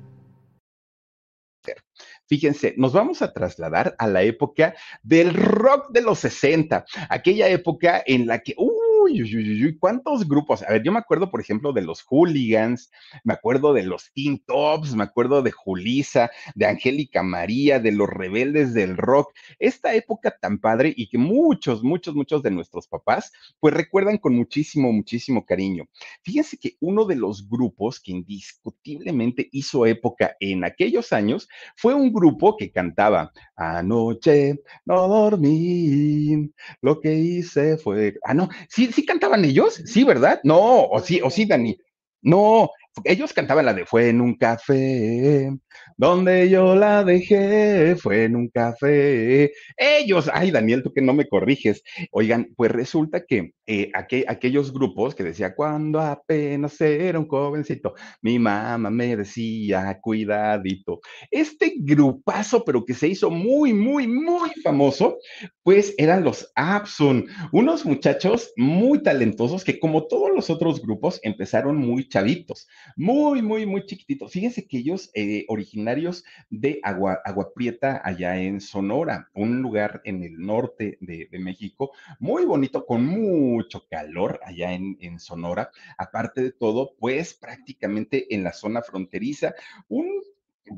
Fíjense, 2.30 2.74
nos 2.76 2.92
vamos 2.92 3.22
a 3.22 3.32
trasladar 3.32 3.96
a 3.98 4.06
la 4.06 4.22
época 4.22 4.74
del 5.02 5.34
rock 5.34 5.90
de 5.90 6.00
los 6.00 6.20
60, 6.20 6.84
aquella 7.08 7.48
época 7.48 8.04
en 8.06 8.28
la 8.28 8.38
que, 8.38 8.54
uh, 8.56 8.79
uy, 9.02 9.22
uy, 9.22 9.36
uy, 9.36 9.64
uy, 9.64 9.78
¿cuántos 9.78 10.26
grupos? 10.28 10.62
A 10.62 10.72
ver, 10.72 10.82
yo 10.82 10.92
me 10.92 10.98
acuerdo, 10.98 11.30
por 11.30 11.40
ejemplo, 11.40 11.72
de 11.72 11.82
los 11.82 12.02
Hooligans, 12.02 12.90
me 13.24 13.34
acuerdo 13.34 13.72
de 13.72 13.84
los 13.84 14.12
Teen 14.12 14.42
Tops, 14.46 14.94
me 14.94 15.04
acuerdo 15.04 15.42
de 15.42 15.50
Julisa, 15.50 16.30
de 16.54 16.66
Angélica 16.66 17.22
María, 17.22 17.80
de 17.80 17.92
los 17.92 18.08
Rebeldes 18.08 18.74
del 18.74 18.96
Rock, 18.96 19.32
esta 19.58 19.94
época 19.94 20.36
tan 20.40 20.58
padre 20.58 20.92
y 20.96 21.08
que 21.08 21.18
muchos, 21.18 21.82
muchos, 21.82 22.14
muchos 22.14 22.42
de 22.42 22.50
nuestros 22.50 22.86
papás, 22.88 23.32
pues 23.58 23.74
recuerdan 23.74 24.18
con 24.18 24.34
muchísimo, 24.34 24.92
muchísimo 24.92 25.44
cariño. 25.44 25.84
Fíjense 26.22 26.58
que 26.58 26.76
uno 26.80 27.04
de 27.04 27.16
los 27.16 27.48
grupos 27.48 28.00
que 28.00 28.12
indiscutiblemente 28.12 29.48
hizo 29.52 29.86
época 29.86 30.36
en 30.40 30.64
aquellos 30.64 31.12
años 31.12 31.48
fue 31.76 31.94
un 31.94 32.12
grupo 32.12 32.56
que 32.56 32.70
cantaba 32.70 33.32
Anoche 33.56 34.60
no 34.86 35.06
dormí, 35.08 36.50
lo 36.80 37.00
que 37.00 37.14
hice 37.14 37.76
fue. 37.76 38.14
Ah, 38.24 38.34
no, 38.34 38.48
sí, 38.68 38.89
sí 38.92 39.04
cantaban 39.04 39.44
ellos, 39.44 39.74
sí, 39.84 40.04
¿verdad? 40.04 40.40
No, 40.44 40.84
o 40.84 41.00
sí, 41.00 41.20
o 41.22 41.30
sí, 41.30 41.44
Dani. 41.46 41.76
No, 42.22 42.70
ellos 43.04 43.32
cantaban 43.32 43.66
la 43.66 43.74
de 43.74 43.86
Fue 43.86 44.08
en 44.08 44.20
un 44.20 44.34
café, 44.34 45.50
donde 45.96 46.48
yo 46.48 46.74
la 46.74 47.04
dejé, 47.04 47.96
fue 47.96 48.24
en 48.24 48.36
un 48.36 48.48
café. 48.48 49.52
Ellos, 49.76 50.30
ay 50.32 50.50
Daniel, 50.50 50.82
tú 50.82 50.92
que 50.92 51.02
no 51.02 51.12
me 51.12 51.28
corriges. 51.28 51.82
Oigan, 52.10 52.52
pues 52.56 52.70
resulta 52.70 53.24
que 53.24 53.52
eh, 53.66 53.92
aquellos 53.94 54.72
grupos 54.72 55.14
que 55.14 55.22
decía, 55.22 55.54
cuando 55.54 56.00
apenas 56.00 56.80
era 56.80 57.18
un 57.18 57.28
jovencito, 57.28 57.94
mi 58.22 58.38
mamá 58.38 58.90
me 58.90 59.16
decía, 59.16 59.98
cuidadito. 60.00 61.00
Este 61.30 61.74
grupazo, 61.78 62.64
pero 62.64 62.84
que 62.84 62.94
se 62.94 63.08
hizo 63.08 63.30
muy, 63.30 63.72
muy, 63.72 64.08
muy 64.08 64.50
famoso, 64.62 65.18
pues 65.62 65.94
eran 65.98 66.24
los 66.24 66.50
Absun, 66.54 67.26
unos 67.52 67.84
muchachos 67.84 68.52
muy 68.56 69.02
talentosos 69.02 69.64
que 69.64 69.78
como 69.78 70.06
todos 70.06 70.30
los 70.34 70.50
otros 70.50 70.82
grupos 70.82 71.20
empezaron 71.22 71.76
muy 71.76 72.08
chavitos 72.08 72.66
muy, 72.96 73.42
muy, 73.42 73.66
muy 73.66 73.84
chiquititos. 73.86 74.32
Fíjense 74.32 74.66
que 74.66 74.78
ellos, 74.78 75.10
eh, 75.14 75.44
originarios 75.48 76.24
de 76.48 76.80
Agua, 76.82 77.20
Agua 77.24 77.52
Prieta, 77.54 78.00
allá 78.04 78.40
en 78.40 78.60
Sonora, 78.60 79.30
un 79.34 79.62
lugar 79.62 80.00
en 80.04 80.22
el 80.22 80.38
norte 80.38 80.98
de, 81.00 81.28
México, 81.40 81.92
muy 82.18 82.44
bonito, 82.44 82.84
con 82.84 83.06
mucho 83.06 83.86
calor 83.88 84.40
allá 84.44 84.72
en, 84.72 84.96
en 85.00 85.18
Sonora. 85.18 85.70
Aparte 85.96 86.42
de 86.42 86.52
todo, 86.52 86.94
pues 86.98 87.34
prácticamente 87.34 88.34
en 88.34 88.44
la 88.44 88.52
zona 88.52 88.82
fronteriza, 88.82 89.54
un 89.88 90.20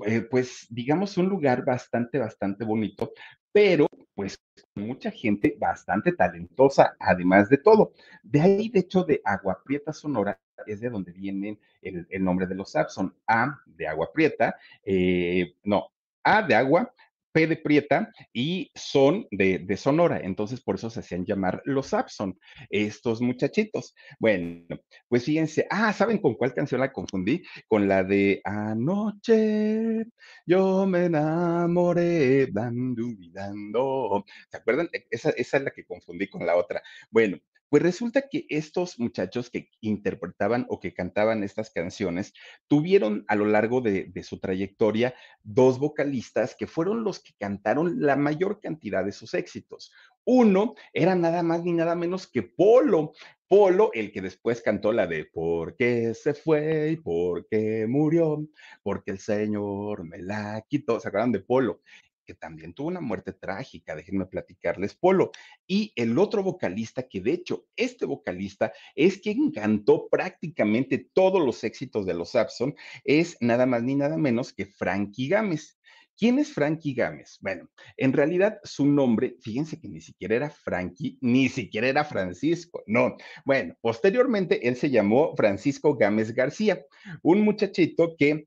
eh, 0.07 0.23
pues 0.23 0.67
digamos, 0.71 1.19
un 1.19 1.29
lugar 1.29 1.65
bastante, 1.65 2.19
bastante 2.19 2.65
bonito, 2.65 3.13
pero 3.53 3.87
pues 4.15 4.39
mucha 4.75 5.11
gente 5.11 5.57
bastante 5.59 6.13
talentosa, 6.13 6.97
además 6.99 7.49
de 7.49 7.59
todo. 7.59 7.93
De 8.23 8.41
ahí, 8.41 8.69
de 8.69 8.81
hecho, 8.81 9.05
de 9.05 9.21
Agua 9.25 9.61
Prieta 9.65 9.93
Sonora 9.93 10.39
es 10.67 10.81
de 10.81 10.91
donde 10.91 11.13
viene 11.13 11.59
el, 11.81 12.07
nombre 12.25 12.47
de 12.47 12.55
los 12.55 12.73
Sapson. 12.73 13.15
A 13.27 13.59
de 13.67 13.87
Agua 13.87 14.11
Prieta, 14.13 14.57
eh, 14.85 15.55
no, 15.65 15.93
A 16.25 16.43
de 16.43 16.55
agua, 16.55 16.93
P 17.33 17.47
de 17.47 17.57
Prieta 17.57 18.11
y 18.33 18.71
son 18.75 19.27
de, 19.31 19.77
Sonora, 19.77 20.21
entonces 20.23 20.61
por 20.61 20.77
eso 20.77 20.91
se 20.91 21.01
hacían 21.01 21.25
llamar 21.25 21.63
los 21.65 21.89
Sapson, 21.89 22.39
estos 22.71 23.21
muchachitos. 23.21 23.95
Bueno, 24.19 24.67
pues 25.09 25.25
fíjense, 25.25 25.67
ah, 25.71 25.93
¿saben 25.93 26.19
con 26.19 26.35
cuál 26.35 26.55
canción 26.55 26.81
la 26.81 26.93
confundí? 26.93 27.43
Con 27.67 27.89
la 27.89 28.05
de 28.05 28.41
Anoche 28.45 30.05
yo 30.47 30.87
me 30.87 31.07
enamoré, 31.07 32.47
dando 32.53 33.03
y 33.09 33.31
dando. 33.31 34.25
¿Se 34.51 34.57
acuerdan? 34.57 34.89
E, 34.93 35.07
esa, 35.11 35.31
esa 35.31 35.57
es 35.57 35.63
la 35.63 35.71
que 35.71 35.85
confundí 35.85 36.29
con 36.29 36.47
la 36.47 36.57
otra. 36.57 36.83
Bueno, 37.11 37.39
pues 37.73 37.83
resulta 37.83 38.29
que 38.29 38.45
estos 38.51 38.99
muchachos 38.99 39.49
que 39.49 39.71
interpretaban 39.81 40.67
o 40.69 40.79
que 40.79 40.93
cantaban 40.93 41.43
estas 41.43 41.71
canciones 41.71 42.35
tuvieron 42.69 43.25
a 43.29 43.35
lo 43.35 43.47
largo 43.47 43.81
de, 43.81 44.13
su 44.25 44.41
trayectoria 44.41 45.15
dos 45.43 45.79
vocalistas 45.79 46.55
que 46.55 46.67
fueron 46.67 47.03
los 47.03 47.21
que 47.21 47.33
cantaron 47.39 48.03
la 48.03 48.15
mayor 48.15 48.61
cantidad 48.61 49.03
de 49.03 49.13
sus 49.13 49.33
éxitos. 49.33 49.91
Uno 50.27 50.75
era 50.93 51.15
nada 51.15 51.43
más 51.43 51.65
ni 51.65 51.73
nada 51.73 51.95
menos 51.95 52.27
que 52.27 52.43
Polo. 52.43 53.15
Polo, 53.49 53.91
el 53.95 54.13
que 54.13 54.21
después 54.21 54.61
cantó 54.61 54.93
la 54.93 55.07
de 55.07 55.25
¿Por 55.25 55.75
qué 55.75 56.13
se 56.13 56.35
fue 56.35 56.91
y 56.91 56.97
por 56.97 57.49
qué 57.49 57.87
murió? 57.89 58.47
Porque 58.83 59.13
el 59.13 59.19
Señor 59.19 60.05
me 60.05 60.19
la 60.19 60.63
quitó. 60.69 61.01
¿Se 61.01 61.09
acuerdan 61.09 61.33
de 61.33 61.41
Polo? 61.41 61.81
Que 62.25 62.35
también 62.35 62.75
tuvo 62.75 62.89
una 62.89 63.01
muerte 63.01 63.33
trágica, 63.33 63.95
déjenme 63.95 64.27
platicarles, 64.27 64.95
Polo. 64.95 65.31
Y 65.67 65.93
el 65.97 66.19
otro 66.19 66.43
vocalista, 66.43 67.03
que 67.09 67.21
de 67.21 67.33
hecho 67.33 67.67
este 67.77 68.07
vocalista 68.07 68.73
es 68.95 69.19
quien 69.19 69.51
cantó 69.51 70.09
prácticamente 70.09 71.11
todos 71.13 71.45
los 71.45 71.65
éxitos 71.65 72.07
de 72.07 72.15
los 72.15 72.31
Sapson, 72.31 72.75
es 73.05 73.37
nada 73.41 73.67
más 73.67 73.83
ni 73.83 73.95
nada 73.95 74.17
menos 74.17 74.53
que 74.53 74.67
Frankie 74.67 75.29
Gámez. 75.29 75.79
¿Quién 76.17 76.39
es 76.39 76.53
Frankie 76.53 76.95
Gámez? 76.95 77.39
Bueno, 77.41 77.69
en 77.97 78.13
realidad 78.13 78.59
su 78.65 78.87
nombre, 78.87 79.37
fíjense 79.41 79.81
que 79.81 79.89
ni 79.89 80.01
siquiera 80.01 80.37
era 80.37 80.51
Frankie, 80.51 81.19
ni 81.21 81.49
siquiera 81.49 81.89
era 81.89 82.05
Francisco, 82.05 82.83
no. 82.87 83.17
Bueno, 83.45 83.75
posteriormente 83.81 84.69
él 84.69 84.77
se 84.77 84.91
llamó 84.91 85.35
Francisco 85.37 85.97
Gámez 85.97 86.35
García, 86.35 86.85
un 87.23 87.41
muchachito 87.41 88.15
que 88.17 88.47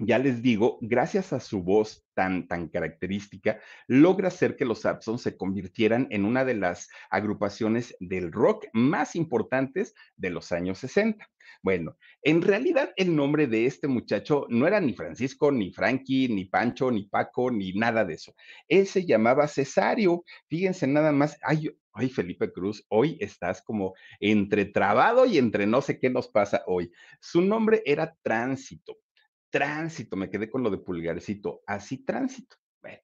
ya 0.00 0.18
les 0.18 0.42
digo, 0.42 0.78
gracias 0.80 1.32
a 1.32 1.40
su 1.40 1.62
voz 1.62 2.04
tan, 2.14 2.48
tan 2.48 2.68
característica, 2.68 3.60
logra 3.86 4.28
hacer 4.28 4.56
que 4.56 4.64
los 4.64 4.86
Abson 4.86 5.18
se 5.18 5.36
convirtieran 5.36 6.06
en 6.10 6.24
una 6.24 6.44
de 6.44 6.54
las 6.54 6.88
agrupaciones 7.10 7.94
del 8.00 8.32
rock 8.32 8.66
más 8.72 9.14
importantes 9.14 9.94
de 10.16 10.30
los 10.30 10.52
años 10.52 10.78
60. 10.78 11.28
Bueno, 11.62 11.98
en 12.22 12.40
realidad 12.40 12.92
el 12.96 13.14
nombre 13.14 13.46
de 13.46 13.66
este 13.66 13.86
muchacho 13.86 14.46
no 14.48 14.66
era 14.66 14.80
ni 14.80 14.94
Francisco, 14.94 15.52
ni 15.52 15.70
Frankie, 15.72 16.28
ni 16.28 16.46
Pancho, 16.46 16.90
ni 16.90 17.04
Paco, 17.04 17.50
ni 17.50 17.72
nada 17.74 18.04
de 18.04 18.14
eso. 18.14 18.34
Él 18.68 18.86
se 18.86 19.04
llamaba 19.04 19.46
Cesario. 19.46 20.24
Fíjense 20.48 20.86
nada 20.86 21.12
más. 21.12 21.36
Ay, 21.42 21.70
ay, 21.92 22.08
Felipe 22.08 22.50
Cruz, 22.50 22.86
hoy 22.88 23.18
estás 23.20 23.60
como 23.60 23.94
entre 24.20 24.64
trabado 24.64 25.26
y 25.26 25.36
entre 25.36 25.66
no 25.66 25.82
sé 25.82 25.98
qué 25.98 26.08
nos 26.08 26.28
pasa 26.28 26.62
hoy. 26.66 26.90
Su 27.20 27.42
nombre 27.42 27.82
era 27.84 28.16
Tránsito 28.22 28.96
tránsito, 29.50 30.16
me 30.16 30.30
quedé 30.30 30.50
con 30.50 30.62
lo 30.62 30.70
de 30.70 30.78
pulgarcito, 30.78 31.62
así 31.66 32.04
tránsito. 32.04 32.56
Bueno, 32.82 33.00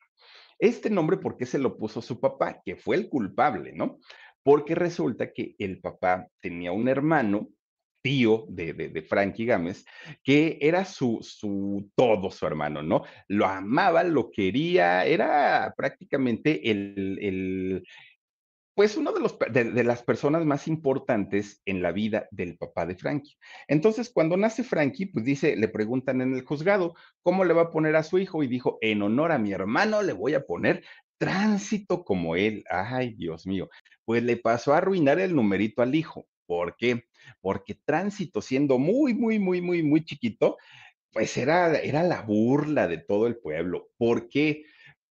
Este 0.58 0.88
nombre, 0.90 1.18
¿por 1.18 1.36
qué 1.36 1.46
se 1.46 1.58
lo 1.58 1.76
puso 1.76 2.00
su 2.00 2.20
papá? 2.20 2.62
Que 2.64 2.76
fue 2.76 2.96
el 2.96 3.08
culpable, 3.08 3.72
¿no? 3.72 3.98
Porque 4.42 4.74
resulta 4.74 5.32
que 5.32 5.54
el 5.58 5.80
papá 5.80 6.28
tenía 6.40 6.72
un 6.72 6.88
hermano 6.88 7.48
tío 8.06 8.46
de, 8.48 8.72
de, 8.72 8.88
de, 8.88 9.02
Frankie 9.02 9.46
Gámez, 9.46 9.84
que 10.22 10.58
era 10.60 10.84
su, 10.84 11.18
su 11.22 11.90
todo, 11.96 12.30
su 12.30 12.46
hermano, 12.46 12.80
¿no? 12.80 13.02
Lo 13.26 13.46
amaba, 13.46 14.04
lo 14.04 14.30
quería, 14.30 15.04
era 15.04 15.74
prácticamente 15.76 16.70
el, 16.70 17.18
el, 17.20 17.84
pues 18.76 18.95
uno 18.99 19.11
de, 19.12 19.21
los, 19.21 19.38
de, 19.50 19.85
las 19.85 20.02
personas 20.02 20.45
más 20.45 20.68
importantes 20.68 21.62
en 21.64 21.80
la 21.80 21.92
vida 21.92 22.28
del 22.30 22.59
papá 22.59 22.85
de 22.85 22.95
Frankie. 22.95 23.38
Entonces, 23.68 24.11
cuando 24.11 24.37
nace 24.37 24.64
Frankie, 24.64 25.06
pues 25.06 25.25
dice, 25.25 25.56
le 25.56 25.68
preguntan 25.68 26.21
en 26.21 26.35
el 26.35 26.45
juzgado, 26.45 26.95
¿cómo 27.23 27.47
le 27.47 27.54
va 27.54 27.62
a 27.62 27.71
poner 27.71 27.97
a 27.97 28.02
su 28.02 28.18
hijo? 28.18 28.42
Y 28.42 28.49
dijo, 28.49 28.76
en 28.83 29.00
honor 29.00 29.33
a 29.33 29.38
mi 29.38 29.50
hermano 29.50 30.02
le 30.02 30.12
voy 30.12 30.35
a 30.35 30.45
poner 30.45 30.85
tránsito 31.16 32.04
como 32.04 32.37
él. 32.37 32.64
Ay, 32.68 33.14
Dios 33.14 33.47
mío. 33.47 33.71
Pues 34.04 34.23
le 34.23 34.37
pasó 34.37 34.75
a 34.75 34.76
arruinar 34.76 35.21
el 35.21 35.35
numerito 35.35 35.80
al 35.80 35.95
hijo. 35.95 36.26
¿Por 36.45 36.76
qué? 36.76 37.04
Porque 37.40 37.78
tránsito, 37.83 38.42
siendo 38.42 38.78
muy, 38.78 39.14
muy, 39.14 39.38
muy, 39.38 39.62
muy, 39.62 39.83
muy 39.85 40.04
chiquito, 40.04 40.59
pues 41.14 41.38
era, 41.38 41.75
era 41.78 42.02
la 42.02 42.21
burla 42.21 42.88
de 42.88 42.99
todo 42.99 43.26
el 43.26 43.38
pueblo. 43.38 43.88
¿Por 43.97 44.28
qué? 44.28 44.66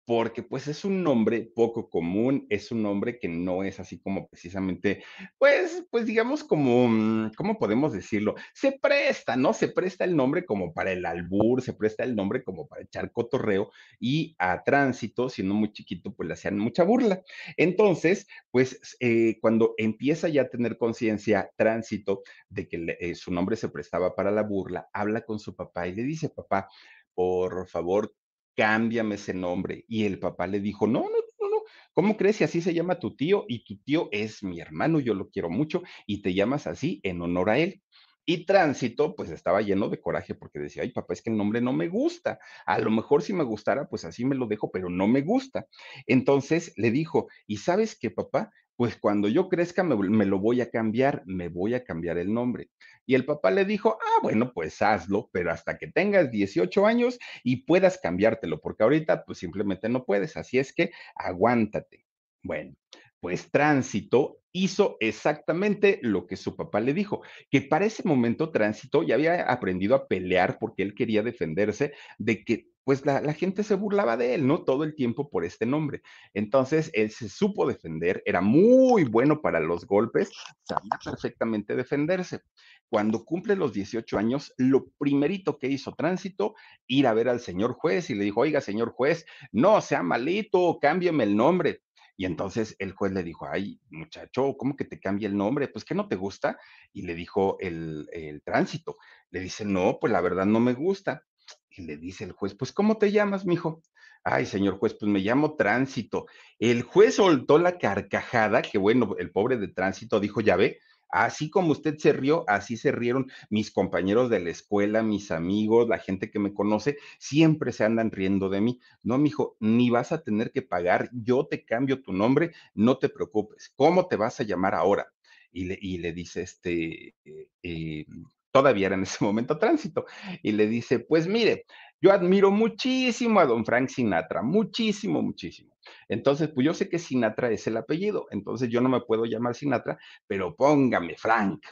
Porque 0.05 0.43
pues 0.43 0.67
es 0.67 0.85
un 0.85 1.03
nombre 1.03 1.43
poco 1.55 1.89
común, 1.89 2.47
es 2.51 2.73
un 2.73 2.83
nombre 2.83 3.19
que 3.19 3.29
no 3.29 3.63
es 3.63 3.79
así 3.79 4.01
como 4.01 4.29
precisamente, 4.29 5.05
pues, 5.39 5.85
pues 5.91 6.07
digamos 6.07 6.43
como, 6.43 6.89
mm, 6.89 7.33
¿cómo 7.37 7.59
podemos 7.59 7.93
decirlo? 7.93 8.35
Se 8.53 8.73
presta, 8.73 9.37
¿no? 9.37 9.53
Se 9.53 9.69
presta 9.69 10.05
el 10.05 10.17
nombre 10.17 10.45
como 10.45 10.73
para 10.73 10.93
el 10.93 11.07
albur, 11.07 11.63
se 11.63 11.75
presta 11.75 12.03
el 12.05 12.17
nombre 12.17 12.43
como 12.43 12.67
para 12.67 12.83
echar 12.83 13.13
cotorreo 13.13 13.71
y 14.01 14.35
a 14.39 14.63
tránsito, 14.65 15.29
siendo 15.29 15.55
muy 15.55 15.73
chiquito, 15.73 16.13
pues 16.15 16.27
le 16.27 16.35
hacían 16.35 16.59
mucha 16.59 16.83
burla. 16.83 17.23
Entonces, 17.57 18.27
pues 18.51 18.97
eh, 19.01 19.39
cuando 19.41 19.75
empieza 19.79 20.29
ya 20.29 20.43
a 20.43 20.49
tener 20.49 20.77
conciencia 20.79 21.51
tránsito 21.57 22.23
de 22.49 22.69
que 22.69 22.97
eh, 23.01 23.15
su 23.15 23.33
nombre 23.33 23.57
se 23.57 23.69
prestaba 23.69 24.15
para 24.15 24.31
la 24.31 24.43
burla, 24.43 24.89
habla 24.93 25.23
con 25.23 25.39
su 25.39 25.55
papá 25.55 25.87
y 25.89 25.95
le 25.95 26.03
dice, 26.03 26.31
papá, 26.31 26.69
por 27.15 27.69
favor, 27.69 28.15
cámbiame 28.61 29.15
ese 29.15 29.33
nombre. 29.33 29.87
Y 29.89 30.05
el 30.05 30.19
papá 30.19 30.47
le 30.47 30.61
dijo, 30.61 30.87
no, 30.87 31.01
no, 31.01 31.09
no, 31.09 31.49
no, 31.49 31.63
¿cómo 31.95 32.19
crees 32.19 32.37
si 32.37 32.45
así 32.45 32.61
se 32.61 32.75
llama 32.75 32.99
tu 32.99 33.17
tío? 33.17 33.47
Y 33.49 33.65
tu 33.65 33.79
tío 33.79 34.11
es 34.13 34.43
mi 34.43 34.61
hermano, 34.61 35.01
yo 35.01 35.15
lo 35.15 35.31
quiero 35.31 35.49
mucho 35.49 35.83
y 36.07 36.21
te 36.21 36.35
llamas 36.35 36.67
así 36.67 37.01
en 37.03 37.23
honor 37.23 37.49
a 37.49 37.59
él. 37.59 37.83
Y 38.27 38.45
Tránsito, 38.45 39.17
pues 39.17 39.31
estaba 39.31 39.63
lleno 39.63 39.89
de 39.89 39.99
coraje 39.99 40.35
porque 40.35 40.59
decía, 40.59 40.83
ay, 40.83 40.93
papá, 40.93 41.15
es 41.15 41.23
que 41.23 41.31
el 41.31 41.39
nombre 41.39 41.63
no 41.63 41.73
me 41.73 41.89
gusta. 41.89 42.39
A 42.67 42.79
lo 42.79 42.91
mejor 42.91 43.23
si 43.23 43.33
me 43.33 43.45
gustara, 43.45 43.89
pues 43.89 44.05
así 44.05 44.27
me 44.27 44.37
lo 44.37 44.47
dejo, 44.47 44.71
pero 44.71 44.91
no 44.91 45.09
me 45.09 45.23
gusta. 45.23 45.67
Entonces 46.07 46.75
le 46.77 46.91
dijo, 46.91 47.29
¿y 47.47 47.57
sabes 47.57 47.99
qué, 47.99 48.11
papá? 48.11 48.53
Pues 48.77 48.97
cuando 48.97 49.27
yo 49.29 49.49
crezca 49.49 49.83
me, 49.83 49.97
me, 49.97 50.27
lo 50.27 50.39
voy 50.39 50.61
a 50.61 50.71
cambiar, 50.71 51.23
me 51.25 51.49
voy 51.49 51.73
a 51.73 51.83
cambiar 51.83 52.19
el 52.19 52.31
nombre. 52.33 52.69
Y 53.11 53.17
el 53.17 53.25
papá 53.25 53.51
le 53.51 53.65
dijo, 53.65 53.99
ah, 54.01 54.21
bueno, 54.23 54.53
pues 54.53 54.81
hazlo, 54.83 55.31
pero 55.33 55.51
hasta 55.51 55.79
que 55.79 55.89
tengas 55.89 56.31
18 56.31 56.87
años 56.87 57.19
y 57.43 57.65
puedas 57.65 57.99
cambiártelo, 57.99 58.61
porque 58.61 58.85
ahorita 58.85 59.25
pues 59.25 59.39
simplemente 59.39 59.89
no 59.89 60.05
puedes, 60.05 60.37
así 60.37 60.61
es 60.61 60.73
que 60.73 60.93
aguántate. 61.17 62.07
Bueno, 62.41 62.77
pues 63.19 63.51
Tránsito 63.51 64.39
hizo 64.53 64.97
exactamente 65.01 65.99
lo 66.03 66.29
que 66.29 66.37
su 66.37 66.55
papá 66.55 66.79
le 66.79 66.95
dijo, 66.95 67.23
que 67.51 67.63
para 67.63 67.85
ese 67.85 68.05
momento 68.07 68.53
Tránsito 68.53 69.03
ya 69.03 69.17
había 69.17 69.43
aprendido 69.43 69.97
a 69.97 70.07
pelear 70.07 70.61
porque 70.61 70.85
él 70.85 70.95
quería 70.95 71.25
defenderse 71.25 71.95
de 72.17 72.45
que 72.45 72.70
pues 72.85 73.05
la, 73.05 73.21
la, 73.21 73.35
gente 73.35 73.63
se 73.63 73.75
burlaba 73.75 74.17
de 74.17 74.35
él, 74.35 74.47
¿no? 74.47 74.65
Todo 74.65 74.85
el 74.85 74.95
tiempo 74.95 75.31
por 75.31 75.45
este 75.45 75.67
nombre. 75.67 76.03
Entonces, 76.35 76.91
él 76.95 77.11
se 77.11 77.29
supo 77.29 77.67
defender, 77.67 78.23
era 78.27 78.41
muy 78.41 79.05
bueno 79.05 79.41
para 79.43 79.61
los 79.61 79.87
golpes, 79.87 80.31
sabía 80.63 80.99
perfectamente 81.05 81.77
defenderse. 81.77 82.41
Cuando 82.89 83.25
cumple 83.25 83.55
los 83.55 83.73
18 83.73 84.19
años, 84.19 84.53
lo 84.57 84.89
primerito 84.99 85.59
que 85.59 85.69
hizo 85.69 85.95
Tránsito, 85.95 86.55
ir 86.89 87.07
a 87.07 87.15
ver 87.15 87.29
al 87.29 87.39
señor 87.39 87.75
juez 87.75 88.11
y 88.11 88.15
le 88.15 88.25
dijo, 88.25 88.41
oiga, 88.41 88.61
señor 88.61 88.91
juez, 88.91 89.25
no 89.53 89.81
sea 89.81 90.03
malito, 90.03 90.79
cámbiame 90.81 91.25
el 91.25 91.37
nombre. 91.37 91.83
Y 92.17 92.27
entonces 92.27 92.77
el 92.79 92.93
juez 92.93 93.13
le 93.13 93.23
dijo, 93.23 93.47
ay, 93.51 93.81
muchacho, 93.89 94.55
¿cómo 94.59 94.77
que 94.77 94.85
te 94.85 95.01
cambia 95.01 95.27
el 95.27 95.37
nombre? 95.37 95.69
Pues 95.69 95.87
que 95.87 95.95
no 95.95 96.07
te 96.07 96.17
gusta. 96.17 96.59
Y 96.93 97.03
le 97.03 97.15
dijo 97.15 97.57
el, 97.61 98.09
el 98.13 98.43
tránsito. 98.43 98.99
Le 99.31 99.41
dice, 99.41 99.65
no, 99.65 99.99
pues 99.99 100.13
la 100.13 100.21
verdad 100.21 100.45
no 100.45 100.61
me 100.61 100.75
gusta. 100.75 101.23
Y 101.71 101.83
le 101.83 101.97
dice 101.97 102.25
el 102.25 102.33
juez, 102.33 102.55
pues 102.55 102.73
¿cómo 102.73 102.99
te 102.99 103.13
llamas, 103.13 103.47
mijo? 103.47 103.83
Ay, 104.25 104.45
señor 104.47 104.79
juez, 104.79 104.95
pues 104.99 105.11
me 105.11 105.21
llamo 105.21 105.57
Tránsito. 105.57 106.27
El 106.59 106.83
juez 106.83 107.15
soltó 107.15 107.59
la 107.59 107.79
carcajada, 107.79 108.63
que 108.63 108.79
bueno, 108.79 109.17
el 109.19 109.31
pobre 109.31 109.57
de 109.57 109.69
Tránsito 109.69 110.21
dijo, 110.21 110.41
ya 110.41 110.57
ve, 110.57 110.79
Así 111.11 111.51
como 111.51 111.73
usted 111.73 111.99
se 111.99 112.13
rió, 112.13 112.45
así 112.49 112.77
se 112.77 112.93
rieron 112.93 113.27
mis 113.51 113.73
compañeros 113.73 114.31
de 114.31 114.41
la 114.41 114.51
escuela, 114.51 115.03
mis 115.03 115.31
amigos, 115.33 115.89
la 115.89 115.99
gente 115.99 116.31
que 116.31 116.39
me 116.39 116.55
conoce, 116.55 116.99
siempre 117.19 117.73
se 117.73 117.85
andan 117.85 118.13
riendo 118.13 118.49
de 118.49 118.61
mí. 118.61 118.81
No, 119.03 119.19
mijo, 119.19 119.57
ni 119.59 119.91
vas 119.91 120.13
a 120.13 120.23
tener 120.23 120.53
que 120.53 120.63
pagar, 120.63 121.11
yo 121.13 121.47
te 121.47 121.65
cambio 121.65 122.01
tu 122.03 122.13
nombre, 122.13 122.53
no 122.75 122.99
te 122.99 123.09
preocupes. 123.09 123.73
¿Cómo 123.75 124.07
te 124.07 124.17
vas 124.17 124.39
a 124.41 124.45
llamar 124.45 124.75
ahora? 124.75 125.13
Y 125.53 125.65
le, 125.65 125.79
y 125.81 125.99
le 125.99 126.13
dice 126.13 126.43
este, 126.43 127.17
eh, 127.25 127.49
eh, 127.63 128.07
todavía 128.53 128.87
era 128.87 128.97
en 128.97 129.03
ese 129.03 129.25
momento 129.25 129.59
tránsito, 129.59 130.07
y 130.43 130.53
le 130.53 130.67
dice, 130.67 131.01
pues 131.01 131.27
mire, 131.27 131.67
yo 132.01 132.13
admiro 132.13 132.51
muchísimo 132.51 133.41
a 133.41 133.47
don 133.47 133.65
Frank 133.65 133.89
Sinatra, 133.89 134.43
muchísimo, 134.43 135.23
muchísimo. 135.23 135.77
Entonces, 136.09 136.51
pues 136.55 136.65
yo 136.65 136.75
sé 136.75 136.89
que 136.89 136.99
Sinatra 136.99 137.51
es 137.51 137.67
el 137.67 137.77
apellido, 137.77 138.27
entonces 138.31 138.69
yo 138.69 138.81
no 138.81 138.89
me 138.89 139.01
puedo 139.01 139.25
llamar 139.25 139.55
Sinatra, 139.55 139.99
pero 140.27 140.55
póngame 140.57 141.17
Frank. 141.17 141.65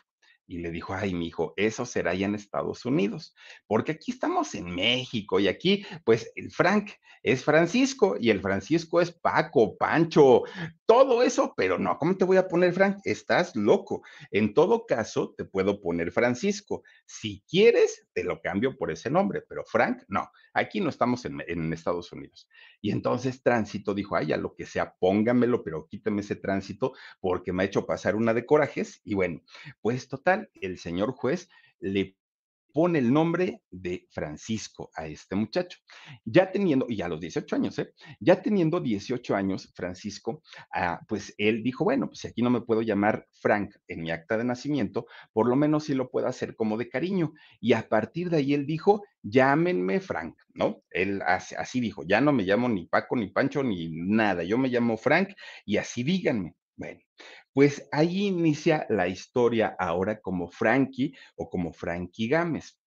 Y 0.48 0.58
le 0.58 0.70
dijo, 0.70 0.94
ay, 0.94 1.14
mi 1.14 1.28
hijo, 1.28 1.52
eso 1.56 1.84
será 1.84 2.14
ya 2.14 2.26
en 2.26 2.34
Estados 2.34 2.84
Unidos, 2.86 3.34
porque 3.66 3.92
aquí 3.92 4.12
estamos 4.12 4.54
en 4.54 4.74
México 4.74 5.38
y 5.38 5.46
aquí, 5.46 5.86
pues, 6.04 6.32
el 6.34 6.50
Frank 6.50 6.90
es 7.22 7.44
Francisco 7.44 8.16
y 8.18 8.30
el 8.30 8.40
Francisco 8.40 9.00
es 9.00 9.12
Paco, 9.12 9.76
Pancho, 9.76 10.44
todo 10.86 11.22
eso, 11.22 11.52
pero 11.56 11.78
no, 11.78 11.98
¿cómo 11.98 12.16
te 12.16 12.24
voy 12.24 12.38
a 12.38 12.48
poner 12.48 12.72
Frank? 12.72 12.98
Estás 13.04 13.54
loco. 13.56 14.02
En 14.30 14.54
todo 14.54 14.86
caso, 14.86 15.34
te 15.36 15.44
puedo 15.44 15.80
poner 15.80 16.12
Francisco. 16.12 16.82
Si 17.04 17.44
quieres, 17.48 18.06
te 18.14 18.24
lo 18.24 18.40
cambio 18.40 18.76
por 18.76 18.90
ese 18.90 19.10
nombre, 19.10 19.42
pero 19.46 19.64
Frank, 19.66 20.02
no, 20.08 20.30
aquí 20.54 20.80
no 20.80 20.88
estamos 20.88 21.24
en, 21.24 21.42
en 21.46 21.72
Estados 21.72 22.10
Unidos. 22.12 22.48
Y 22.80 22.90
entonces 22.90 23.42
Tránsito 23.42 23.92
dijo, 23.94 24.16
ay, 24.16 24.32
a 24.32 24.36
lo 24.36 24.54
que 24.54 24.64
sea, 24.64 24.94
póngamelo, 24.98 25.62
pero 25.62 25.86
quítame 25.88 26.20
ese 26.20 26.36
tránsito 26.36 26.94
porque 27.20 27.52
me 27.52 27.62
ha 27.62 27.66
hecho 27.66 27.86
pasar 27.86 28.16
una 28.16 28.32
de 28.32 28.46
corajes. 28.46 29.00
Y 29.04 29.14
bueno, 29.14 29.42
pues 29.80 30.08
total, 30.08 30.37
el 30.54 30.78
señor 30.78 31.12
juez 31.12 31.48
le 31.80 32.16
pone 32.72 32.98
el 32.98 33.12
nombre 33.12 33.62
de 33.70 34.06
Francisco 34.10 34.90
a 34.94 35.06
este 35.06 35.34
muchacho. 35.34 35.78
Ya 36.24 36.50
teniendo, 36.50 36.86
y 36.88 37.02
a 37.02 37.08
los 37.08 37.20
18 37.20 37.56
años, 37.56 37.78
¿eh? 37.78 37.92
Ya 38.20 38.40
teniendo 38.40 38.80
18 38.80 39.34
años, 39.34 39.72
Francisco, 39.74 40.42
ah, 40.72 41.00
pues 41.08 41.34
él 41.38 41.62
dijo, 41.62 41.84
bueno, 41.84 42.06
pues 42.08 42.24
aquí 42.24 42.42
no 42.42 42.50
me 42.50 42.60
puedo 42.60 42.82
llamar 42.82 43.26
Frank 43.32 43.74
en 43.88 44.02
mi 44.02 44.10
acta 44.10 44.36
de 44.38 44.44
nacimiento, 44.44 45.06
por 45.32 45.48
lo 45.48 45.56
menos 45.56 45.84
sí 45.84 45.94
lo 45.94 46.10
puedo 46.10 46.28
hacer 46.28 46.54
como 46.54 46.76
de 46.76 46.88
cariño. 46.88 47.32
Y 47.60 47.72
a 47.72 47.88
partir 47.88 48.30
de 48.30 48.38
ahí 48.38 48.54
él 48.54 48.66
dijo, 48.66 49.02
llámenme 49.22 50.00
Frank, 50.00 50.36
¿no? 50.54 50.82
Él 50.90 51.20
así 51.22 51.80
dijo, 51.80 52.04
ya 52.06 52.20
no 52.20 52.32
me 52.32 52.44
llamo 52.44 52.68
ni 52.68 52.86
Paco, 52.86 53.16
ni 53.16 53.28
Pancho, 53.28 53.62
ni 53.62 53.88
nada, 53.90 54.44
yo 54.44 54.58
me 54.58 54.68
llamo 54.68 54.96
Frank 54.96 55.30
y 55.64 55.78
así 55.78 56.02
díganme. 56.02 56.54
Bueno, 56.78 57.00
pues 57.52 57.88
ahí 57.90 58.28
inicia 58.28 58.86
la 58.88 59.08
historia 59.08 59.74
ahora 59.80 60.20
como 60.20 60.48
Frankie 60.48 61.12
o 61.36 61.50
como 61.50 61.72
Frankie 61.72 62.28
Gámez. 62.28 62.78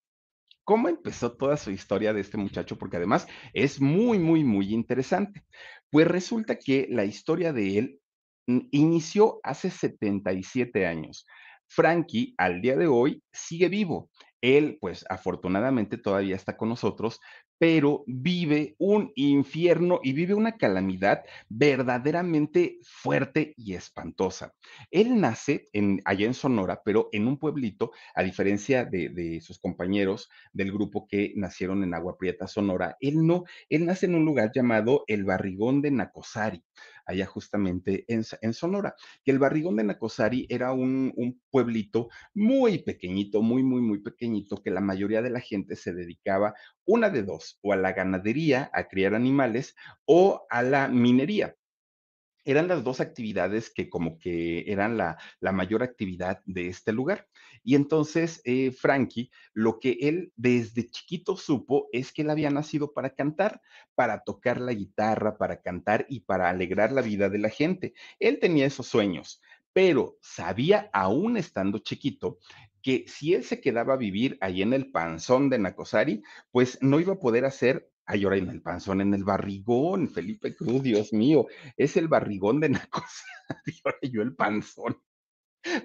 ¿Cómo 0.63 0.87
empezó 0.87 1.35
toda 1.35 1.57
su 1.57 1.71
historia 1.71 2.13
de 2.13 2.21
este 2.21 2.37
muchacho? 2.37 2.77
Porque 2.77 2.95
además 2.95 3.27
es 3.53 3.81
muy, 3.81 4.17
muy, 4.17 4.45
muy 4.45 4.73
interesante. 4.73 5.43
Pues 5.89 6.07
resulta 6.07 6.57
que 6.57 6.87
la 6.89 7.03
historia 7.03 7.51
de 7.51 7.77
él 7.77 7.99
inició 8.47 9.41
hace 9.43 9.69
77 9.69 10.87
años. 10.87 11.25
Frankie 11.67 12.33
al 12.37 12.61
día 12.61 12.77
de 12.77 12.87
hoy 12.87 13.21
sigue 13.33 13.67
vivo. 13.67 14.09
Él, 14.39 14.77
pues 14.79 15.03
afortunadamente 15.09 15.97
todavía 15.97 16.37
está 16.37 16.55
con 16.55 16.69
nosotros, 16.69 17.19
pero 17.61 18.03
vive 18.07 18.73
un 18.79 19.11
infierno 19.13 19.99
y 20.01 20.13
vive 20.13 20.33
una 20.33 20.57
calamidad 20.57 21.23
verdaderamente 21.47 22.79
fuerte 22.81 23.53
y 23.55 23.75
espantosa. 23.75 24.55
Él 24.89 25.21
nace 25.21 25.69
en, 25.71 26.01
allá 26.05 26.25
en 26.25 26.33
Sonora, 26.33 26.81
pero 26.83 27.09
en 27.11 27.27
un 27.27 27.37
pueblito, 27.37 27.91
a 28.15 28.23
diferencia 28.23 28.83
de, 28.83 29.09
de, 29.09 29.41
sus 29.41 29.59
compañeros 29.59 30.27
del 30.51 30.71
grupo 30.71 31.05
que 31.07 31.33
nacieron 31.35 31.83
en 31.83 31.93
Agua 31.93 32.17
Prieta, 32.17 32.47
Sonora, 32.47 32.97
él 32.99 33.27
no, 33.27 33.43
él 33.69 33.85
nace 33.85 34.07
en 34.07 34.15
un 34.15 34.25
lugar 34.25 34.51
llamado 34.51 35.03
El 35.05 35.23
Barrigón 35.23 35.83
de 35.83 35.91
Nacosari. 35.91 36.63
Allá 37.05 37.25
justamente 37.25 38.05
en, 38.07 38.23
en 38.41 38.53
Sonora, 38.53 38.95
que 39.23 39.31
el 39.31 39.39
Barrigón 39.39 39.75
de 39.77 39.83
Nacosari 39.83 40.47
era 40.49 40.73
un, 40.73 41.13
un 41.15 41.41
pueblito 41.49 42.09
muy 42.33 42.79
pequeñito, 42.79 43.41
muy, 43.41 43.63
muy, 43.63 43.81
muy 43.81 43.99
pequeñito, 44.01 44.57
que 44.57 44.71
la 44.71 44.81
mayoría 44.81 45.21
de 45.21 45.29
la 45.29 45.39
gente 45.39 45.75
se 45.75 45.93
dedicaba 45.93 46.53
una 46.85 47.09
de 47.09 47.23
dos, 47.23 47.59
o 47.61 47.73
a 47.73 47.75
la 47.75 47.93
ganadería, 47.93 48.69
a 48.73 48.87
criar 48.87 49.15
animales, 49.15 49.75
o 50.05 50.45
a 50.49 50.63
la 50.63 50.87
minería 50.87 51.55
eran 52.45 52.67
las 52.67 52.83
dos 52.83 52.99
actividades 52.99 53.69
que 53.69 53.89
como 53.89 54.17
que 54.17 54.71
eran 54.71 54.97
la, 54.97 55.17
la 55.39 55.51
mayor 55.51 55.83
actividad 55.83 56.41
de 56.45 56.67
este 56.67 56.91
lugar. 56.91 57.27
Y 57.63 57.75
entonces 57.75 58.41
eh, 58.43 58.71
Frankie, 58.71 59.31
lo 59.53 59.79
que 59.79 59.97
él 60.01 60.31
desde 60.35 60.89
chiquito 60.89 61.37
supo 61.37 61.87
es 61.91 62.11
que 62.11 62.23
él 62.23 62.29
había 62.29 62.49
nacido 62.49 62.93
para 62.93 63.11
cantar, 63.11 63.61
para 63.95 64.23
tocar 64.23 64.59
la 64.59 64.73
guitarra, 64.73 65.37
para 65.37 65.61
cantar 65.61 66.05
y 66.09 66.21
para 66.21 66.49
alegrar 66.49 66.91
la 66.91 67.01
vida 67.01 67.29
de 67.29 67.37
la 67.37 67.49
gente. 67.49 67.93
Él 68.19 68.39
tenía 68.39 68.65
esos 68.65 68.87
sueños, 68.87 69.41
pero 69.73 70.17
sabía, 70.21 70.89
aún 70.93 71.37
estando 71.37 71.79
chiquito, 71.79 72.39
que 72.81 73.05
si 73.07 73.33
él 73.33 73.43
se 73.43 73.61
quedaba 73.61 73.93
a 73.93 73.97
vivir 73.97 74.37
ahí 74.41 74.61
en 74.61 74.73
el 74.73 74.91
panzón 74.91 75.49
de 75.49 75.59
Nacosari, 75.59 76.23
pues 76.51 76.79
no 76.81 76.99
iba 76.99 77.13
a 77.13 77.19
poder 77.19 77.45
hacer 77.45 77.90
Ay, 78.05 78.23
ahora 78.23 78.37
en 78.37 78.49
el 78.49 78.61
panzón, 78.61 79.01
en 79.01 79.13
el 79.13 79.23
barrigón, 79.23 80.09
Felipe 80.09 80.55
Cruz, 80.55 80.83
Dios 80.83 81.13
mío, 81.13 81.47
es 81.77 81.97
el 81.97 82.07
barrigón 82.07 82.59
de 82.59 82.69
Nacosari, 82.69 83.27
ahora 83.85 83.97
yo 84.01 84.21
el 84.21 84.35
panzón. 84.35 84.97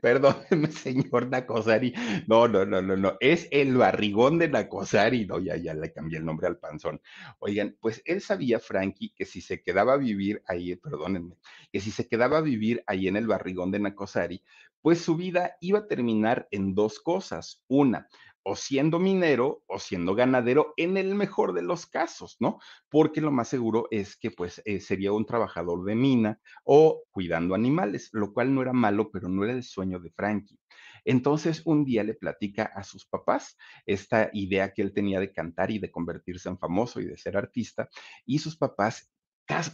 Perdóneme, 0.00 0.70
señor 0.72 1.28
Nacosari. 1.28 1.92
No, 2.26 2.48
no, 2.48 2.64
no, 2.64 2.80
no, 2.80 2.96
no. 2.96 3.16
Es 3.20 3.46
el 3.50 3.76
barrigón 3.76 4.38
de 4.38 4.48
Nacosari. 4.48 5.26
No, 5.26 5.38
ya, 5.38 5.56
ya 5.56 5.74
le 5.74 5.92
cambié 5.92 6.18
el 6.18 6.24
nombre 6.24 6.46
al 6.46 6.58
panzón. 6.58 7.00
Oigan, 7.40 7.76
pues 7.80 8.00
él 8.06 8.22
sabía, 8.22 8.58
Frankie, 8.58 9.12
que 9.14 9.26
si 9.26 9.40
se 9.42 9.62
quedaba 9.62 9.94
a 9.94 9.98
vivir 9.98 10.42
ahí, 10.46 10.76
perdónenme, 10.76 11.36
que 11.70 11.80
si 11.80 11.90
se 11.90 12.08
quedaba 12.08 12.38
a 12.38 12.40
vivir 12.42 12.82
ahí 12.86 13.06
en 13.06 13.16
el 13.16 13.26
barrigón 13.26 13.70
de 13.70 13.80
Nacosari, 13.80 14.42
pues 14.80 15.00
su 15.00 15.16
vida 15.16 15.56
iba 15.60 15.80
a 15.80 15.86
terminar 15.86 16.48
en 16.50 16.74
dos 16.74 16.98
cosas. 17.00 17.62
Una, 17.68 18.08
o 18.48 18.54
siendo 18.54 19.00
minero 19.00 19.64
o 19.66 19.80
siendo 19.80 20.14
ganadero 20.14 20.72
en 20.76 20.96
el 20.96 21.16
mejor 21.16 21.52
de 21.52 21.62
los 21.62 21.86
casos, 21.86 22.36
¿no? 22.38 22.60
Porque 22.88 23.20
lo 23.20 23.32
más 23.32 23.48
seguro 23.48 23.88
es 23.90 24.16
que 24.16 24.30
pues 24.30 24.62
eh, 24.64 24.78
sería 24.78 25.10
un 25.10 25.26
trabajador 25.26 25.84
de 25.84 25.96
mina 25.96 26.38
o 26.62 27.02
cuidando 27.10 27.56
animales, 27.56 28.08
lo 28.12 28.32
cual 28.32 28.54
no 28.54 28.62
era 28.62 28.72
malo, 28.72 29.10
pero 29.10 29.28
no 29.28 29.42
era 29.42 29.52
el 29.52 29.64
sueño 29.64 29.98
de 29.98 30.12
Frankie. 30.12 30.60
Entonces 31.04 31.62
un 31.64 31.84
día 31.84 32.04
le 32.04 32.14
platica 32.14 32.70
a 32.72 32.84
sus 32.84 33.04
papás 33.04 33.56
esta 33.84 34.30
idea 34.32 34.72
que 34.72 34.82
él 34.82 34.92
tenía 34.92 35.18
de 35.18 35.32
cantar 35.32 35.72
y 35.72 35.80
de 35.80 35.90
convertirse 35.90 36.48
en 36.48 36.58
famoso 36.58 37.00
y 37.00 37.06
de 37.06 37.16
ser 37.16 37.36
artista, 37.36 37.88
y 38.24 38.38
sus 38.38 38.56
papás 38.56 39.10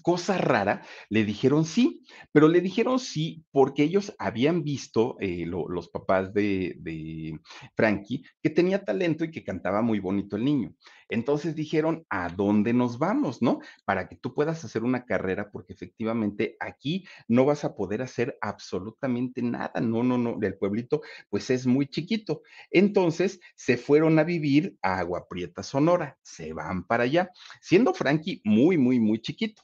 cosa 0.02 0.38
rara, 0.38 0.82
le 1.08 1.24
dijeron 1.24 1.64
sí, 1.64 2.02
pero 2.32 2.48
le 2.48 2.60
dijeron 2.60 2.98
sí 2.98 3.44
porque 3.50 3.84
ellos 3.84 4.14
habían 4.18 4.62
visto, 4.62 5.16
eh, 5.20 5.46
los 5.46 5.88
papás 5.88 6.32
de, 6.34 6.76
de 6.78 7.38
Frankie, 7.74 8.22
que 8.42 8.50
tenía 8.50 8.84
talento 8.84 9.24
y 9.24 9.30
que 9.30 9.44
cantaba 9.44 9.82
muy 9.82 9.98
bonito 9.98 10.36
el 10.36 10.44
niño. 10.44 10.74
Entonces 11.12 11.54
dijeron, 11.54 12.06
¿a 12.08 12.30
dónde 12.30 12.72
nos 12.72 12.98
vamos, 12.98 13.42
no? 13.42 13.60
Para 13.84 14.08
que 14.08 14.16
tú 14.16 14.32
puedas 14.32 14.64
hacer 14.64 14.82
una 14.82 15.04
carrera, 15.04 15.50
porque 15.50 15.74
efectivamente 15.74 16.56
aquí 16.58 17.06
no 17.28 17.44
vas 17.44 17.64
a 17.64 17.74
poder 17.74 18.00
hacer 18.00 18.38
absolutamente 18.40 19.42
nada. 19.42 19.80
No, 19.80 20.02
no, 20.02 20.16
no, 20.16 20.38
del 20.38 20.56
pueblito, 20.56 21.02
pues 21.28 21.50
es 21.50 21.66
muy 21.66 21.86
chiquito. 21.86 22.42
Entonces 22.70 23.40
se 23.54 23.76
fueron 23.76 24.18
a 24.18 24.24
vivir 24.24 24.78
a 24.80 25.00
Agua 25.00 25.26
Prieta, 25.28 25.62
Sonora. 25.62 26.18
Se 26.22 26.54
van 26.54 26.84
para 26.84 27.04
allá, 27.04 27.30
siendo 27.60 27.92
Frankie 27.92 28.40
muy, 28.44 28.78
muy, 28.78 28.98
muy 28.98 29.20
chiquito. 29.20 29.62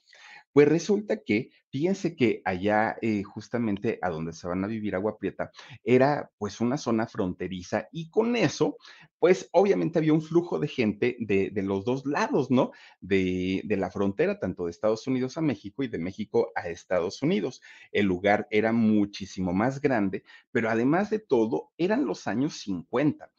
Pues 0.59 0.67
resulta 0.67 1.23
que, 1.23 1.53
fíjense 1.71 2.17
que 2.17 2.43
allá 2.45 2.97
eh, 3.01 3.23
justamente 3.23 4.01
a 4.03 4.11
donde 4.11 4.33
se 4.33 4.49
van 4.49 4.65
a 4.65 4.67
vivir 4.67 4.97
Agua 4.97 5.17
Prieta, 5.17 5.53
era 5.85 6.33
pues 6.37 6.61
una 6.61 6.77
zona 6.77 7.07
fronteriza 7.07 7.87
y 7.93 8.11
con 8.11 8.35
eso, 8.35 8.77
pues 9.21 9.49
obviamente 9.53 10.01
había 10.01 10.15
un 10.15 10.21
flujo 10.21 10.59
de 10.59 10.67
gente 10.67 11.17
de, 11.21 11.51
de 11.51 11.63
los 11.63 11.85
dos 11.85 12.05
lados, 12.07 12.51
¿no? 12.51 12.73
De, 13.01 13.63
de, 13.67 13.77
la 13.77 13.93
frontera, 13.93 14.41
tanto 14.41 14.65
de 14.65 14.73
Estados 14.73 15.07
Unidos 15.07 15.39
a 15.39 15.43
México 15.43 15.85
y 15.85 15.87
de 15.87 15.99
México 15.99 16.51
a 16.57 16.69
Estados 16.69 17.23
Unidos. 17.23 17.63
El 17.93 18.07
lugar 18.07 18.49
era 18.51 18.73
muchísimo 18.73 19.53
más 19.53 19.81
grande, 19.81 20.25
pero 20.51 20.71
además 20.71 21.09
de 21.09 21.21
todo, 21.21 21.71
eran 21.79 22.05
los 22.05 22.27
años 22.27 22.55
50. 22.63 23.31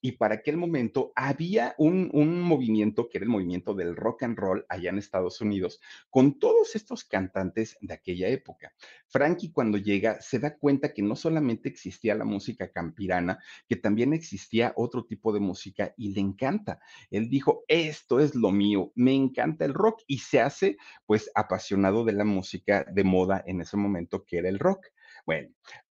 y 0.00 0.12
para 0.12 0.36
aquel 0.36 0.56
momento 0.56 1.12
había 1.14 1.74
un, 1.78 2.10
un, 2.12 2.40
movimiento 2.40 3.08
que 3.08 3.18
era 3.18 3.24
el 3.24 3.30
movimiento 3.30 3.74
del 3.74 3.96
rock 3.96 4.22
and 4.22 4.38
roll 4.38 4.64
allá 4.68 4.90
en 4.90 4.98
Estados 4.98 5.40
Unidos, 5.40 5.80
con 6.08 6.38
todos 6.38 6.74
estos 6.76 7.04
cantantes 7.04 7.76
de 7.80 7.94
aquella 7.94 8.28
época. 8.28 8.72
Frankie 9.06 9.52
cuando 9.52 9.78
llega 9.78 10.20
se 10.20 10.38
da 10.38 10.56
cuenta 10.56 10.92
que 10.92 11.02
no 11.02 11.16
solamente 11.16 11.68
existía 11.68 12.14
la 12.14 12.24
música 12.24 12.70
campirana, 12.70 13.38
que 13.68 13.76
también 13.76 14.12
existía 14.12 14.72
otro 14.76 15.04
tipo 15.04 15.32
de 15.32 15.40
música 15.40 15.94
y 15.96 16.14
le 16.14 16.20
encanta. 16.20 16.80
Él 17.10 17.28
dijo, 17.28 17.64
esto 17.68 18.20
es 18.20 18.34
lo 18.34 18.50
mío, 18.52 18.92
me 18.94 19.14
encanta 19.14 19.64
el 19.64 19.74
rock 19.74 20.02
y 20.06 20.18
se 20.18 20.40
hace 20.40 20.76
pues 21.06 21.30
apasionado 21.34 22.04
de 22.04 22.12
la 22.12 22.24
música 22.24 22.84
de 22.90 23.04
moda 23.04 23.42
en 23.46 23.60
ese 23.60 23.76
momento 23.76 24.24
que 24.24 24.38
era 24.38 24.48
el 24.48 24.58
rock. 24.58 24.86
Bueno, 25.26 25.50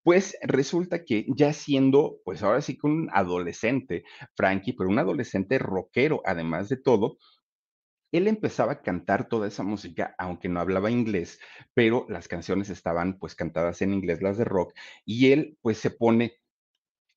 pues 0.08 0.38
resulta 0.40 1.04
que 1.04 1.26
ya 1.36 1.52
siendo, 1.52 2.22
pues 2.24 2.42
ahora 2.42 2.62
sí 2.62 2.78
que 2.78 2.86
un 2.86 3.10
adolescente, 3.12 4.04
Frankie, 4.34 4.72
pero 4.72 4.88
un 4.88 4.98
adolescente 4.98 5.58
rockero, 5.58 6.22
además 6.24 6.70
de 6.70 6.78
todo, 6.78 7.18
él 8.10 8.26
empezaba 8.26 8.72
a 8.72 8.80
cantar 8.80 9.28
toda 9.28 9.48
esa 9.48 9.64
música, 9.64 10.14
aunque 10.16 10.48
no 10.48 10.60
hablaba 10.60 10.90
inglés, 10.90 11.38
pero 11.74 12.06
las 12.08 12.26
canciones 12.26 12.70
estaban 12.70 13.18
pues 13.18 13.34
cantadas 13.34 13.82
en 13.82 13.92
inglés, 13.92 14.22
las 14.22 14.38
de 14.38 14.44
rock, 14.44 14.72
y 15.04 15.30
él 15.30 15.58
pues 15.60 15.76
se 15.76 15.90
pone 15.90 16.38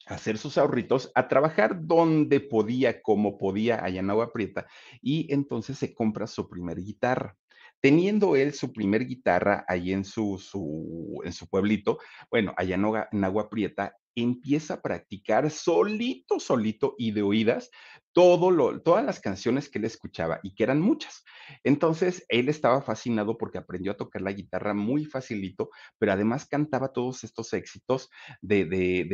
a 0.07 0.15
hacer 0.15 0.37
sus 0.37 0.57
ahorritos, 0.57 1.13
a 1.15 1.29
trabajar 1.29 1.87
donde 1.87 2.41
podía, 2.41 3.01
como 3.01 3.37
podía, 3.37 3.85
allá 3.85 4.01
en 4.01 4.09
Agua 4.09 4.33
Prieta, 4.33 4.67
y 5.01 5.33
entonces 5.33 5.77
se 5.77 5.93
compra 5.95 6.27
su 6.27 6.49
primer 6.49 6.81
guitarra. 6.81 7.37
Teniendo 7.81 8.35
él 8.35 8.53
su 8.53 8.71
primer 8.71 9.05
guitarra 9.05 9.65
ahí 9.67 9.91
en 9.91 10.05
su, 10.05 10.37
su, 10.37 11.19
en 11.25 11.33
su 11.33 11.47
pueblito, 11.47 11.97
bueno, 12.29 12.53
allá 12.55 12.75
en, 12.75 13.23
Agua 13.23 13.49
Prieta, 13.49 13.97
empieza 14.15 14.75
a 14.75 14.81
practicar 14.81 15.49
solito, 15.49 16.39
solito 16.39 16.95
y 16.97 17.11
de 17.11 17.21
oídas 17.21 17.71
todo 18.13 18.51
lo, 18.51 18.81
todas 18.81 19.05
las 19.05 19.19
canciones 19.19 19.69
que 19.69 19.79
él 19.79 19.85
escuchaba 19.85 20.39
y 20.43 20.53
que 20.53 20.63
eran 20.63 20.81
muchas. 20.81 21.23
Entonces, 21.63 22.25
él 22.29 22.49
estaba 22.49 22.81
fascinado 22.81 23.37
porque 23.37 23.57
aprendió 23.57 23.93
a 23.93 23.97
tocar 23.97 24.21
la 24.21 24.33
guitarra 24.33 24.73
muy 24.73 25.05
facilito, 25.05 25.69
pero 25.97 26.11
además 26.11 26.45
cantaba 26.45 26.91
todos 26.91 27.23
estos 27.23 27.53
éxitos 27.53 28.09
de, 28.41 28.65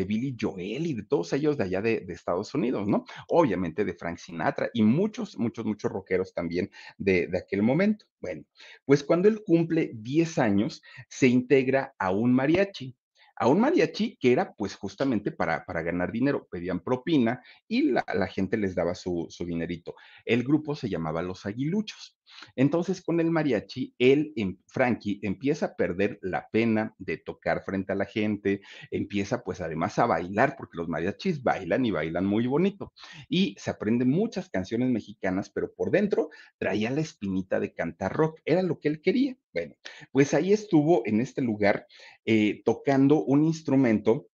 Billy 0.07 0.35
Joel 0.39 0.87
y 0.87 0.93
de 0.93 1.03
todos 1.03 1.33
ellos 1.33 1.57
de 1.57 1.65
allá 1.65 1.81
de, 1.81 2.01
de, 2.01 2.13
Estados 2.13 2.53
Unidos, 2.53 2.87
¿no? 2.87 3.05
Obviamente 3.27 3.85
de 3.85 3.93
Frank 3.93 4.17
Sinatra 4.17 4.69
y 4.73 4.83
muchos, 4.83 5.37
muchos, 5.37 5.65
muchos 5.65 5.91
rockeros 5.91 6.33
también 6.33 6.71
de, 6.97 7.27
de 7.27 7.37
aquel 7.37 7.61
momento. 7.61 8.05
Bueno, 8.19 8.43
pues 8.85 9.03
cuando 9.03 9.27
él 9.27 9.43
cumple 9.45 9.91
10 9.93 10.39
años, 10.39 10.81
se 11.07 11.27
integra 11.27 11.93
a 11.99 12.11
un 12.11 12.33
mariachi 12.33 12.95
a 13.39 13.47
un 13.47 13.59
mariachi 13.59 14.17
que 14.17 14.31
era 14.31 14.53
pues 14.53 14.75
justamente 14.75 15.31
para, 15.31 15.65
para 15.65 15.81
ganar 15.81 16.11
dinero, 16.11 16.47
pedían 16.49 16.79
propina 16.79 17.41
y 17.67 17.91
la, 17.91 18.03
la 18.13 18.27
gente 18.27 18.57
les 18.57 18.75
daba 18.75 18.95
su, 18.95 19.27
su, 19.29 19.45
dinerito. 19.45 19.95
El 20.25 20.43
grupo 20.43 20.75
se 20.75 20.89
llamaba 20.89 21.21
Los 21.21 21.45
Aguiluchos. 21.45 22.16
Entonces 22.55 23.01
con 23.01 23.19
el 23.19 23.31
mariachi, 23.31 23.93
él, 23.97 24.33
Frankie, 24.67 25.19
empieza 25.23 25.67
a 25.67 25.75
perder 25.75 26.19
la 26.21 26.49
pena 26.49 26.95
de 26.97 27.17
tocar 27.17 27.63
frente 27.63 27.93
a 27.93 27.95
la 27.95 28.05
gente, 28.05 28.61
empieza 28.91 29.43
pues 29.43 29.61
además 29.61 29.99
a 29.99 30.05
bailar, 30.05 30.55
porque 30.57 30.77
los 30.77 30.87
mariachis 30.87 31.41
bailan 31.41 31.85
y 31.85 31.91
bailan 31.91 32.25
muy 32.25 32.47
bonito. 32.47 32.93
Y 33.29 33.55
se 33.57 33.71
aprende 33.71 34.05
muchas 34.05 34.49
canciones 34.49 34.89
mexicanas, 34.89 35.49
pero 35.49 35.73
por 35.73 35.91
dentro 35.91 36.29
traía 36.57 36.91
la 36.91 37.01
espinita 37.01 37.59
de 37.59 37.73
cantar 37.73 38.13
rock, 38.13 38.39
era 38.45 38.61
lo 38.61 38.79
que 38.79 38.89
él 38.89 39.01
quería. 39.01 39.37
Bueno, 39.53 39.75
pues 40.11 40.33
ahí 40.33 40.53
estuvo 40.53 41.03
en 41.05 41.21
este 41.21 41.41
lugar 41.41 41.87
eh, 42.25 42.61
tocando 42.63 43.23
un 43.23 43.43
instrumento 43.43 44.27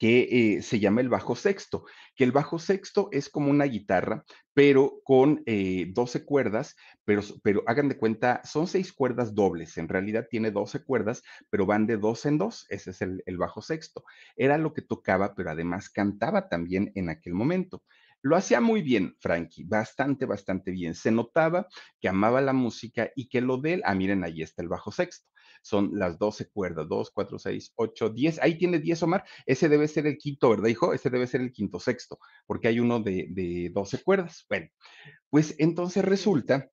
que 0.00 0.56
eh, 0.56 0.62
se 0.62 0.80
llama 0.80 1.02
el 1.02 1.10
bajo 1.10 1.36
sexto, 1.36 1.84
que 2.16 2.24
el 2.24 2.32
bajo 2.32 2.58
sexto 2.58 3.10
es 3.12 3.28
como 3.28 3.50
una 3.50 3.66
guitarra, 3.66 4.24
pero 4.54 5.02
con 5.04 5.42
eh, 5.44 5.92
12 5.92 6.24
cuerdas, 6.24 6.74
pero, 7.04 7.20
pero 7.42 7.62
hagan 7.66 7.90
de 7.90 7.98
cuenta, 7.98 8.40
son 8.42 8.66
seis 8.66 8.94
cuerdas 8.94 9.34
dobles, 9.34 9.76
en 9.76 9.88
realidad 9.88 10.26
tiene 10.30 10.50
12 10.50 10.84
cuerdas, 10.84 11.22
pero 11.50 11.66
van 11.66 11.86
de 11.86 11.98
dos 11.98 12.24
en 12.24 12.38
dos, 12.38 12.64
ese 12.70 12.92
es 12.92 13.02
el, 13.02 13.22
el 13.26 13.36
bajo 13.36 13.60
sexto. 13.60 14.02
Era 14.36 14.56
lo 14.56 14.72
que 14.72 14.80
tocaba, 14.80 15.34
pero 15.34 15.50
además 15.50 15.90
cantaba 15.90 16.48
también 16.48 16.90
en 16.94 17.10
aquel 17.10 17.34
momento. 17.34 17.82
Lo 18.22 18.36
hacía 18.36 18.62
muy 18.62 18.80
bien, 18.80 19.16
Frankie, 19.20 19.64
bastante, 19.64 20.24
bastante 20.24 20.70
bien. 20.70 20.94
Se 20.94 21.10
notaba 21.10 21.66
que 22.00 22.08
amaba 22.08 22.40
la 22.40 22.54
música 22.54 23.10
y 23.14 23.28
que 23.28 23.42
lo 23.42 23.58
de 23.58 23.74
él, 23.74 23.82
ah, 23.84 23.94
miren, 23.94 24.24
ahí 24.24 24.40
está 24.40 24.62
el 24.62 24.68
bajo 24.68 24.92
sexto 24.92 25.30
son 25.62 25.90
las 25.94 26.18
12 26.18 26.50
cuerdas, 26.50 26.88
2, 26.88 27.10
4, 27.12 27.38
6, 27.38 27.72
8, 27.76 28.10
10. 28.10 28.38
Ahí 28.40 28.58
tiene 28.58 28.78
10, 28.78 29.02
Omar. 29.02 29.24
Ese 29.46 29.68
debe 29.68 29.88
ser 29.88 30.06
el 30.06 30.16
quinto, 30.18 30.50
¿verdad, 30.50 30.68
hijo? 30.68 30.92
Ese 30.92 31.10
debe 31.10 31.26
ser 31.26 31.40
el 31.40 31.52
quinto 31.52 31.78
sexto, 31.80 32.18
porque 32.46 32.68
hay 32.68 32.80
uno 32.80 33.00
de, 33.00 33.26
de 33.30 33.70
12 33.72 34.02
cuerdas. 34.02 34.44
Bueno, 34.48 34.68
pues 35.28 35.54
entonces 35.58 36.04
resulta 36.04 36.70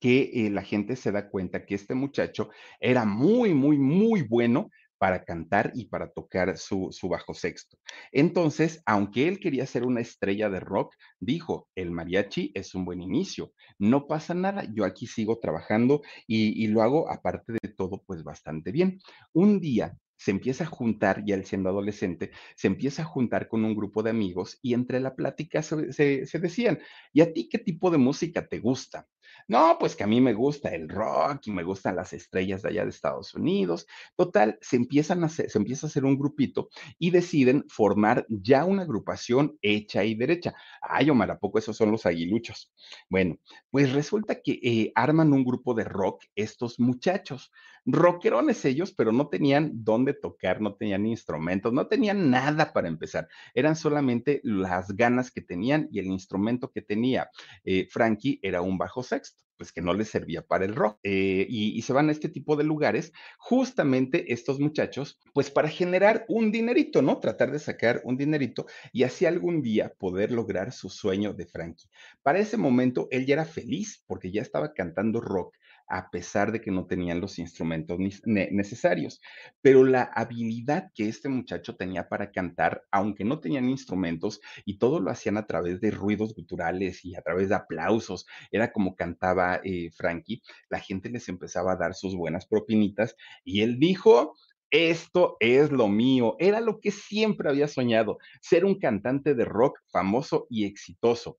que 0.00 0.30
eh, 0.34 0.50
la 0.50 0.62
gente 0.62 0.96
se 0.96 1.12
da 1.12 1.28
cuenta 1.28 1.64
que 1.64 1.74
este 1.74 1.94
muchacho 1.94 2.50
era 2.80 3.04
muy, 3.04 3.54
muy, 3.54 3.78
muy 3.78 4.22
bueno 4.22 4.70
para 5.02 5.24
cantar 5.24 5.72
y 5.74 5.86
para 5.86 6.12
tocar 6.12 6.56
su, 6.56 6.90
su, 6.92 7.08
bajo 7.08 7.34
sexto. 7.34 7.76
Entonces, 8.12 8.80
aunque 8.86 9.26
él 9.26 9.40
quería 9.40 9.66
ser 9.66 9.82
una 9.82 10.00
estrella 10.00 10.48
de 10.48 10.60
rock, 10.60 10.94
dijo, 11.18 11.68
el 11.74 11.90
mariachi 11.90 12.52
es 12.54 12.72
un 12.76 12.84
buen 12.84 13.02
inicio, 13.02 13.52
no 13.80 14.06
pasa 14.06 14.32
nada, 14.32 14.62
yo 14.72 14.84
aquí 14.84 15.08
sigo 15.08 15.40
trabajando 15.40 16.02
y, 16.28 16.62
y 16.62 16.68
lo 16.68 16.82
hago, 16.82 17.10
aparte 17.10 17.52
de 17.52 17.68
todo, 17.76 18.04
pues 18.06 18.22
bastante 18.22 18.70
bien. 18.70 19.00
Un 19.32 19.58
día 19.58 19.98
se 20.22 20.30
empieza 20.30 20.62
a 20.62 20.68
juntar, 20.68 21.24
ya 21.24 21.34
él 21.34 21.44
siendo 21.44 21.68
adolescente, 21.68 22.30
se 22.54 22.68
empieza 22.68 23.02
a 23.02 23.06
juntar 23.06 23.48
con 23.48 23.64
un 23.64 23.74
grupo 23.74 24.04
de 24.04 24.10
amigos 24.10 24.60
y 24.62 24.72
entre 24.72 25.00
la 25.00 25.16
plática 25.16 25.62
se, 25.62 25.92
se, 25.92 26.38
decían, 26.38 26.78
¿y 27.12 27.22
a 27.22 27.32
ti 27.32 27.48
qué 27.48 27.58
tipo 27.58 27.90
de 27.90 27.98
música 27.98 28.46
te 28.46 28.60
gusta? 28.60 29.08
No, 29.48 29.76
pues 29.80 29.96
que 29.96 30.04
a 30.04 30.06
mí 30.06 30.20
me 30.20 30.34
gusta 30.34 30.68
el 30.68 30.88
rock 30.88 31.48
y 31.48 31.50
me 31.50 31.64
gustan 31.64 31.96
las 31.96 32.12
estrellas 32.12 32.62
de 32.62 32.68
allá 32.68 32.84
de 32.84 32.90
Estados 32.90 33.34
Unidos. 33.34 33.86
Total, 34.14 34.58
se 34.60 34.76
empiezan 34.76 35.24
a 35.24 35.28
se 35.28 35.48
empieza 35.54 35.86
a 35.86 35.88
hacer 35.88 36.04
un 36.04 36.16
grupito 36.16 36.68
y 36.98 37.10
deciden 37.10 37.64
formar 37.68 38.24
ya 38.28 38.64
una 38.64 38.82
agrupación 38.82 39.58
hecha 39.60 40.04
y 40.04 40.14
derecha. 40.14 40.54
Ay, 40.80 41.10
Omar, 41.10 41.32
¿a 41.32 41.38
poco 41.40 41.58
esos 41.58 41.76
son 41.76 41.90
los 41.90 42.06
aguiluchos? 42.06 42.72
Bueno, 43.08 43.38
pues 43.70 43.92
resulta 43.92 44.40
que 44.40 44.60
eh, 44.62 44.92
arman 44.94 45.32
un 45.32 45.44
grupo 45.44 45.74
de 45.74 45.84
rock 45.84 46.24
estos 46.36 46.78
muchachos. 46.78 47.50
Rockerones 47.84 48.64
ellos, 48.64 48.92
pero 48.92 49.12
no 49.12 49.28
tenían 49.28 49.70
dónde 49.84 50.14
tocar, 50.14 50.60
no 50.60 50.74
tenían 50.74 51.06
instrumentos, 51.06 51.72
no 51.72 51.86
tenían 51.88 52.30
nada 52.30 52.72
para 52.72 52.88
empezar. 52.88 53.28
Eran 53.54 53.76
solamente 53.76 54.40
las 54.44 54.94
ganas 54.96 55.30
que 55.30 55.40
tenían 55.40 55.88
y 55.90 55.98
el 55.98 56.06
instrumento 56.06 56.70
que 56.70 56.82
tenía 56.82 57.30
eh, 57.64 57.86
Frankie 57.90 58.38
era 58.42 58.62
un 58.62 58.78
bajo 58.78 59.02
sexto 59.02 59.42
pues 59.62 59.70
que 59.70 59.80
no 59.80 59.94
les 59.94 60.08
servía 60.08 60.42
para 60.42 60.64
el 60.64 60.74
rock. 60.74 60.98
Eh, 61.04 61.46
y, 61.48 61.78
y, 61.78 61.82
se 61.82 61.92
van 61.92 62.08
a 62.08 62.12
este 62.12 62.28
tipo 62.28 62.56
de 62.56 62.64
lugares, 62.64 63.12
justamente 63.38 64.32
estos 64.32 64.58
muchachos, 64.58 65.20
pues 65.32 65.52
para 65.52 65.68
generar 65.68 66.24
un 66.26 66.50
dinerito, 66.50 67.00
¿no? 67.00 67.20
Tratar 67.20 67.52
de 67.52 67.60
sacar 67.60 68.00
un 68.02 68.16
dinerito 68.16 68.66
y 68.92 69.04
así 69.04 69.24
algún 69.24 69.62
día 69.62 69.94
poder 69.96 70.32
lograr 70.32 70.72
su 70.72 70.88
sueño 70.88 71.32
de 71.32 71.46
Frankie. 71.46 71.88
Para 72.22 72.40
ese 72.40 72.56
momento 72.56 73.06
él 73.12 73.24
ya 73.24 73.34
era 73.34 73.44
feliz 73.44 74.02
porque 74.08 74.32
ya 74.32 74.42
estaba 74.42 74.72
cantando 74.72 75.20
rock 75.20 75.56
a 75.92 76.10
pesar 76.10 76.52
de 76.52 76.62
que 76.62 76.70
no 76.70 76.86
tenían 76.86 77.20
los 77.20 77.38
instrumentos 77.38 77.98
necesarios. 78.24 79.20
Pero 79.60 79.84
la 79.84 80.04
habilidad 80.04 80.90
que 80.94 81.06
este 81.06 81.28
muchacho 81.28 81.76
tenía 81.76 82.08
para 82.08 82.32
cantar, 82.32 82.82
aunque 82.90 83.24
no 83.24 83.40
tenían 83.40 83.68
instrumentos 83.68 84.40
y 84.64 84.78
todo 84.78 85.00
lo 85.00 85.10
hacían 85.10 85.36
a 85.36 85.46
través 85.46 85.82
de 85.82 85.90
ruidos 85.90 86.34
guturales 86.34 87.04
y 87.04 87.14
a 87.14 87.20
través 87.20 87.50
de 87.50 87.56
aplausos, 87.56 88.26
era 88.50 88.72
como 88.72 88.96
cantaba 88.96 89.60
eh, 89.62 89.90
Frankie, 89.94 90.42
la 90.70 90.80
gente 90.80 91.10
les 91.10 91.28
empezaba 91.28 91.72
a 91.72 91.76
dar 91.76 91.94
sus 91.94 92.16
buenas 92.16 92.46
propinitas 92.46 93.14
y 93.44 93.60
él 93.60 93.78
dijo, 93.78 94.34
esto 94.70 95.36
es 95.40 95.70
lo 95.70 95.88
mío. 95.88 96.36
Era 96.38 96.60
lo 96.62 96.80
que 96.80 96.90
siempre 96.90 97.50
había 97.50 97.68
soñado, 97.68 98.16
ser 98.40 98.64
un 98.64 98.78
cantante 98.78 99.34
de 99.34 99.44
rock 99.44 99.78
famoso 99.90 100.46
y 100.48 100.64
exitoso. 100.64 101.38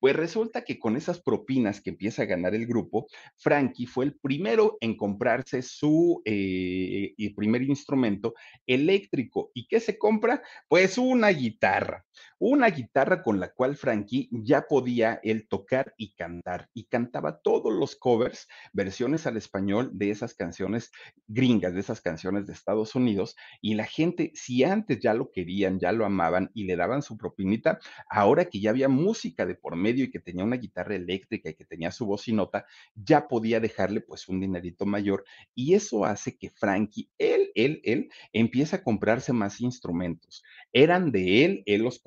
Pues 0.00 0.14
resulta 0.14 0.64
que 0.64 0.78
con 0.78 0.96
esas 0.96 1.20
propinas 1.20 1.80
que 1.80 1.90
empieza 1.90 2.22
a 2.22 2.26
ganar 2.26 2.54
el 2.54 2.66
grupo, 2.66 3.06
Frankie 3.36 3.86
fue 3.86 4.04
el 4.06 4.14
primero 4.14 4.78
en 4.80 4.96
comprarse 4.96 5.62
su 5.62 6.22
eh, 6.24 7.14
primer 7.36 7.62
instrumento 7.62 8.34
eléctrico. 8.66 9.50
¿Y 9.54 9.66
qué 9.66 9.80
se 9.80 9.98
compra? 9.98 10.42
Pues 10.68 10.98
una 10.98 11.28
guitarra. 11.28 12.04
Una 12.38 12.68
guitarra 12.70 13.22
con 13.22 13.40
la 13.40 13.52
cual 13.52 13.76
Frankie 13.76 14.28
ya 14.30 14.62
podía 14.62 15.20
él 15.22 15.48
tocar 15.48 15.94
y 15.96 16.14
cantar. 16.14 16.68
Y 16.72 16.84
cantaba 16.84 17.40
todos 17.40 17.72
los 17.72 17.96
covers, 17.96 18.48
versiones 18.72 19.26
al 19.26 19.36
español 19.36 19.90
de 19.92 20.10
esas 20.10 20.34
canciones 20.34 20.92
gringas, 21.26 21.74
de 21.74 21.80
esas 21.80 22.00
canciones 22.00 22.46
de 22.46 22.52
Estados 22.52 22.94
Unidos. 22.94 23.36
Y 23.60 23.74
la 23.74 23.86
gente, 23.86 24.30
si 24.34 24.64
antes 24.64 25.00
ya 25.00 25.14
lo 25.14 25.30
querían, 25.32 25.78
ya 25.78 25.92
lo 25.92 26.06
amaban 26.06 26.50
y 26.54 26.64
le 26.64 26.76
daban 26.76 27.02
su 27.02 27.16
propinita, 27.16 27.80
ahora 28.08 28.44
que 28.44 28.60
ya 28.60 28.70
había 28.70 28.88
música 28.88 29.44
de 29.44 29.54
por 29.54 29.76
medio 29.76 30.04
y 30.04 30.10
que 30.10 30.20
tenía 30.20 30.44
una 30.44 30.56
guitarra 30.56 30.94
eléctrica 30.94 31.50
y 31.50 31.54
que 31.54 31.64
tenía 31.64 31.90
su 31.90 32.06
voz 32.06 32.28
y 32.28 32.32
nota, 32.32 32.66
ya 32.94 33.26
podía 33.28 33.60
dejarle 33.60 34.00
pues 34.00 34.28
un 34.28 34.40
dinerito 34.40 34.86
mayor 34.86 35.24
y 35.54 35.74
eso 35.74 36.04
hace 36.04 36.36
que 36.36 36.50
Frankie, 36.50 37.10
él, 37.18 37.50
él, 37.54 37.80
él, 37.84 38.10
empieza 38.32 38.76
a 38.76 38.82
comprarse 38.82 39.32
más 39.32 39.60
instrumentos. 39.60 40.42
Eran 40.72 41.10
de 41.10 41.44
él, 41.44 41.62
él 41.66 41.82
los 41.82 41.98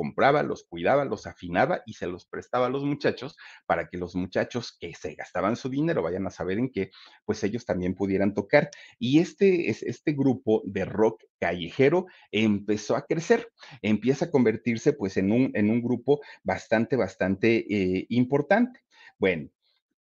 los 0.44 0.64
cuidaba, 0.64 1.06
los 1.06 1.26
afinaba 1.26 1.82
y 1.86 1.94
se 1.94 2.08
los 2.08 2.26
prestaba 2.26 2.68
a 2.68 2.70
los 2.70 2.84
muchachos 2.84 3.36
para 3.66 3.90
que 3.90 3.98
los 3.98 4.16
muchachos 4.16 4.78
que 4.80 4.94
se 4.94 5.16
gastaban 5.16 5.56
su 5.56 5.70
dinero, 5.70 6.04
vayan 6.04 6.28
a 6.28 6.30
saber 6.30 6.60
en 6.60 6.72
qué, 6.72 6.92
pues 7.26 7.44
ellos 7.44 7.66
también 7.66 7.96
pudieran 7.96 8.34
tocar. 8.34 8.70
Y 9.00 9.20
este, 9.20 9.70
este 9.70 10.14
grupo 10.14 10.62
de 10.66 10.86
rock 10.86 11.24
callejero 11.40 12.06
empezó 12.32 12.96
a 12.96 13.06
crecer, 13.06 13.52
empieza 13.82 14.26
a 14.26 14.32
convertirse 14.32 14.94
pues 14.94 15.18
en 15.18 15.32
un, 15.32 15.52
en 15.56 15.70
un 15.70 15.82
grupo 15.82 16.22
bastante, 16.44 16.96
bastante 16.96 17.66
eh, 17.70 18.06
importante. 18.10 18.82
Bueno, 19.18 19.50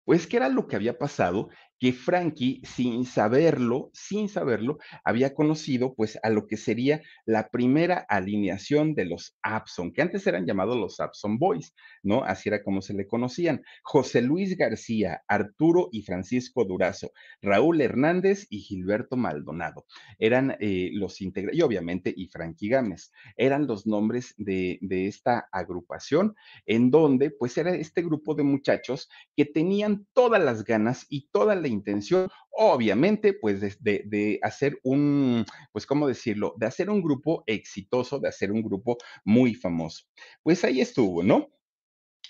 pues, 0.05 0.27
¿qué 0.27 0.37
era 0.37 0.49
lo 0.49 0.67
que 0.67 0.75
había 0.75 0.97
pasado? 0.97 1.49
Que 1.83 1.91
Frankie, 1.91 2.61
sin 2.63 3.03
saberlo, 3.03 3.89
sin 3.91 4.29
saberlo, 4.29 4.77
había 5.03 5.33
conocido, 5.33 5.95
pues, 5.95 6.17
a 6.23 6.29
lo 6.29 6.47
que 6.47 6.55
sería 6.55 7.01
la 7.25 7.49
primera 7.49 8.05
alineación 8.07 8.95
de 8.95 9.03
los 9.03 9.35
Abson, 9.43 9.91
que 9.91 10.01
antes 10.01 10.25
eran 10.25 10.45
llamados 10.45 10.77
los 10.77 11.01
Abson 11.01 11.37
Boys, 11.39 11.75
¿no? 12.01 12.23
Así 12.23 12.47
era 12.47 12.63
como 12.63 12.81
se 12.81 12.93
le 12.93 13.05
conocían. 13.05 13.63
José 13.83 14.21
Luis 14.21 14.55
García, 14.55 15.23
Arturo 15.27 15.89
y 15.91 16.03
Francisco 16.03 16.63
Durazo, 16.63 17.11
Raúl 17.41 17.81
Hernández 17.81 18.47
y 18.49 18.59
Gilberto 18.59 19.17
Maldonado. 19.17 19.85
Eran 20.19 20.55
eh, 20.61 20.89
los 20.93 21.19
integrantes, 21.19 21.59
y 21.59 21.63
obviamente, 21.63 22.13
y 22.15 22.29
Frankie 22.29 22.69
Gámez, 22.69 23.11
eran 23.35 23.67
los 23.67 23.85
nombres 23.85 24.35
de, 24.37 24.79
de 24.79 25.07
esta 25.07 25.49
agrupación, 25.51 26.33
en 26.65 26.91
donde, 26.91 27.29
pues, 27.29 27.57
era 27.57 27.75
este 27.75 28.03
grupo 28.03 28.35
de 28.35 28.43
muchachos 28.43 29.09
que 29.35 29.43
tenían 29.43 30.07
todas 30.13 30.41
las 30.41 30.63
ganas 30.63 31.05
y 31.09 31.27
toda 31.27 31.55
la 31.55 31.72
intención, 31.73 32.29
obviamente, 32.51 33.33
pues 33.33 33.59
de, 33.59 34.39
hacer 34.41 34.79
un, 34.83 35.45
pues, 35.71 35.85
¿cómo 35.85 36.07
decirlo? 36.07 36.53
De 36.57 36.65
hacer 36.65 36.89
un 36.89 37.01
grupo 37.01 37.43
exitoso, 37.47 38.19
de 38.19 38.29
hacer 38.29 38.51
un 38.51 38.61
grupo 38.61 38.97
muy 39.25 39.55
famoso. 39.55 40.05
Pues 40.41 40.63
ahí 40.63 40.81
estuvo, 40.81 41.23
¿no? 41.23 41.49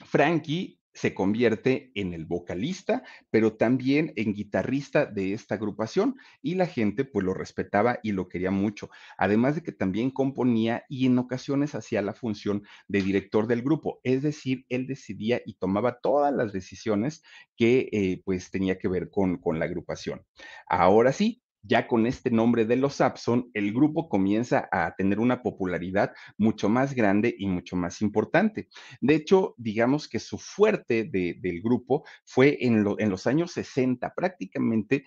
Frankie 0.06 0.80
se 0.94 1.14
convierte 1.14 1.92
en 1.96 2.14
el 2.14 2.26
vocalista, 2.26 3.04
pero 3.30 3.56
también 3.56 4.14
en 4.16 4.34
guitarrista 4.34 5.06
de 5.06 5.34
esta 5.34 5.56
agrupación 5.56 6.16
y 6.42 6.56
la 6.56 6.68
gente 6.68 7.06
pues 7.06 7.26
lo 7.26 7.34
respetaba 7.34 8.00
y 8.04 8.12
lo 8.12 8.28
quería 8.28 8.52
mucho. 8.52 8.90
Además 9.18 9.56
de 9.56 9.64
que 9.64 9.72
también 9.72 10.12
componía 10.12 10.86
y 10.90 11.06
en 11.06 11.18
ocasiones 11.18 11.76
hacía 11.76 12.02
la 12.02 12.14
función 12.14 12.64
de 12.88 13.02
director 13.02 13.48
del 13.48 13.62
grupo, 13.62 14.00
es 14.04 14.22
decir, 14.22 14.66
él 14.70 14.88
decidía 14.88 15.42
y 15.46 15.56
tomaba 15.56 16.00
todas 16.00 16.34
las 16.34 16.54
decisiones 16.54 17.24
que 17.56 17.90
eh, 17.92 18.22
pues 18.24 18.52
tenía 18.52 18.78
que 18.78 18.88
ver 18.88 19.10
con, 19.10 19.38
con 19.38 19.60
la 19.60 19.66
agrupación. 19.66 20.26
Ahora 20.68 21.12
sí, 21.12 21.43
ya 21.64 21.88
con 21.88 22.06
este 22.06 22.30
nombre 22.30 22.66
de 22.66 22.76
los 22.76 22.96
Sapson, 22.96 23.50
el 23.54 23.74
grupo 23.74 24.10
comienza 24.10 24.68
a 24.72 24.94
tener 24.96 25.20
una 25.20 25.42
popularidad 25.42 26.14
mucho 26.38 26.70
más 26.70 26.94
grande 26.94 27.34
y 27.38 27.48
mucho 27.48 27.76
más 27.76 28.02
importante. 28.02 28.68
De 29.02 29.16
hecho, 29.16 29.56
digamos 29.58 30.08
que 30.08 30.20
su 30.20 30.38
fuerte 30.38 31.06
de, 31.06 31.38
del 31.42 31.62
grupo 31.62 32.04
fue 32.26 32.58
en 32.62 32.84
los 32.84 33.28
años 33.28 33.52
60, 33.54 34.14
prácticamente 34.14 35.06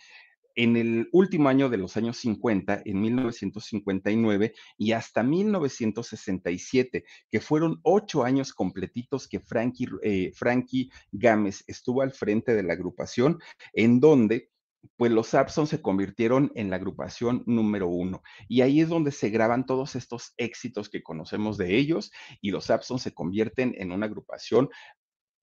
en 0.56 0.76
el 0.76 1.08
último 1.12 1.50
año 1.50 1.68
de 1.68 1.76
los 1.76 1.96
años 1.96 2.16
50, 2.16 2.82
en 2.84 3.00
1959 3.00 4.54
y 4.78 4.92
hasta 4.92 5.22
1967, 5.22 7.04
que 7.30 7.40
fueron 7.40 7.78
ocho 7.82 8.24
años 8.24 8.54
completitos 8.54 9.28
que 9.28 9.38
Frankie, 9.38 9.88
eh, 10.02 10.32
Frankie 10.34 10.90
Gámez 11.12 11.62
estuvo 11.66 12.00
al 12.00 12.12
frente 12.12 12.54
de 12.54 12.62
la 12.62 12.72
agrupación, 12.72 13.38
en 13.74 14.00
donde 14.00 14.50
pues 14.96 15.12
los 15.12 15.28
Sapson 15.28 15.66
se 15.66 15.80
convirtieron 15.80 16.52
en 16.54 16.70
la 16.70 16.76
agrupación 16.76 17.42
número 17.46 17.88
uno. 17.88 18.22
Y 18.48 18.60
ahí 18.60 18.80
es 18.80 18.88
donde 18.88 19.12
se 19.12 19.30
graban 19.30 19.66
todos 19.66 19.96
estos 19.96 20.34
éxitos 20.36 20.88
que 20.88 21.02
conocemos 21.02 21.56
de 21.56 21.76
ellos 21.76 22.12
y 22.40 22.50
los 22.50 22.66
Sapson 22.66 22.98
se 22.98 23.14
convierten 23.14 23.74
en 23.78 23.92
una 23.92 24.06
agrupación 24.06 24.68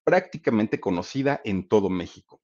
prácticamente 0.03 0.79
conocida 0.79 1.41
en 1.43 1.67
todo 1.67 1.89
México. 1.89 2.42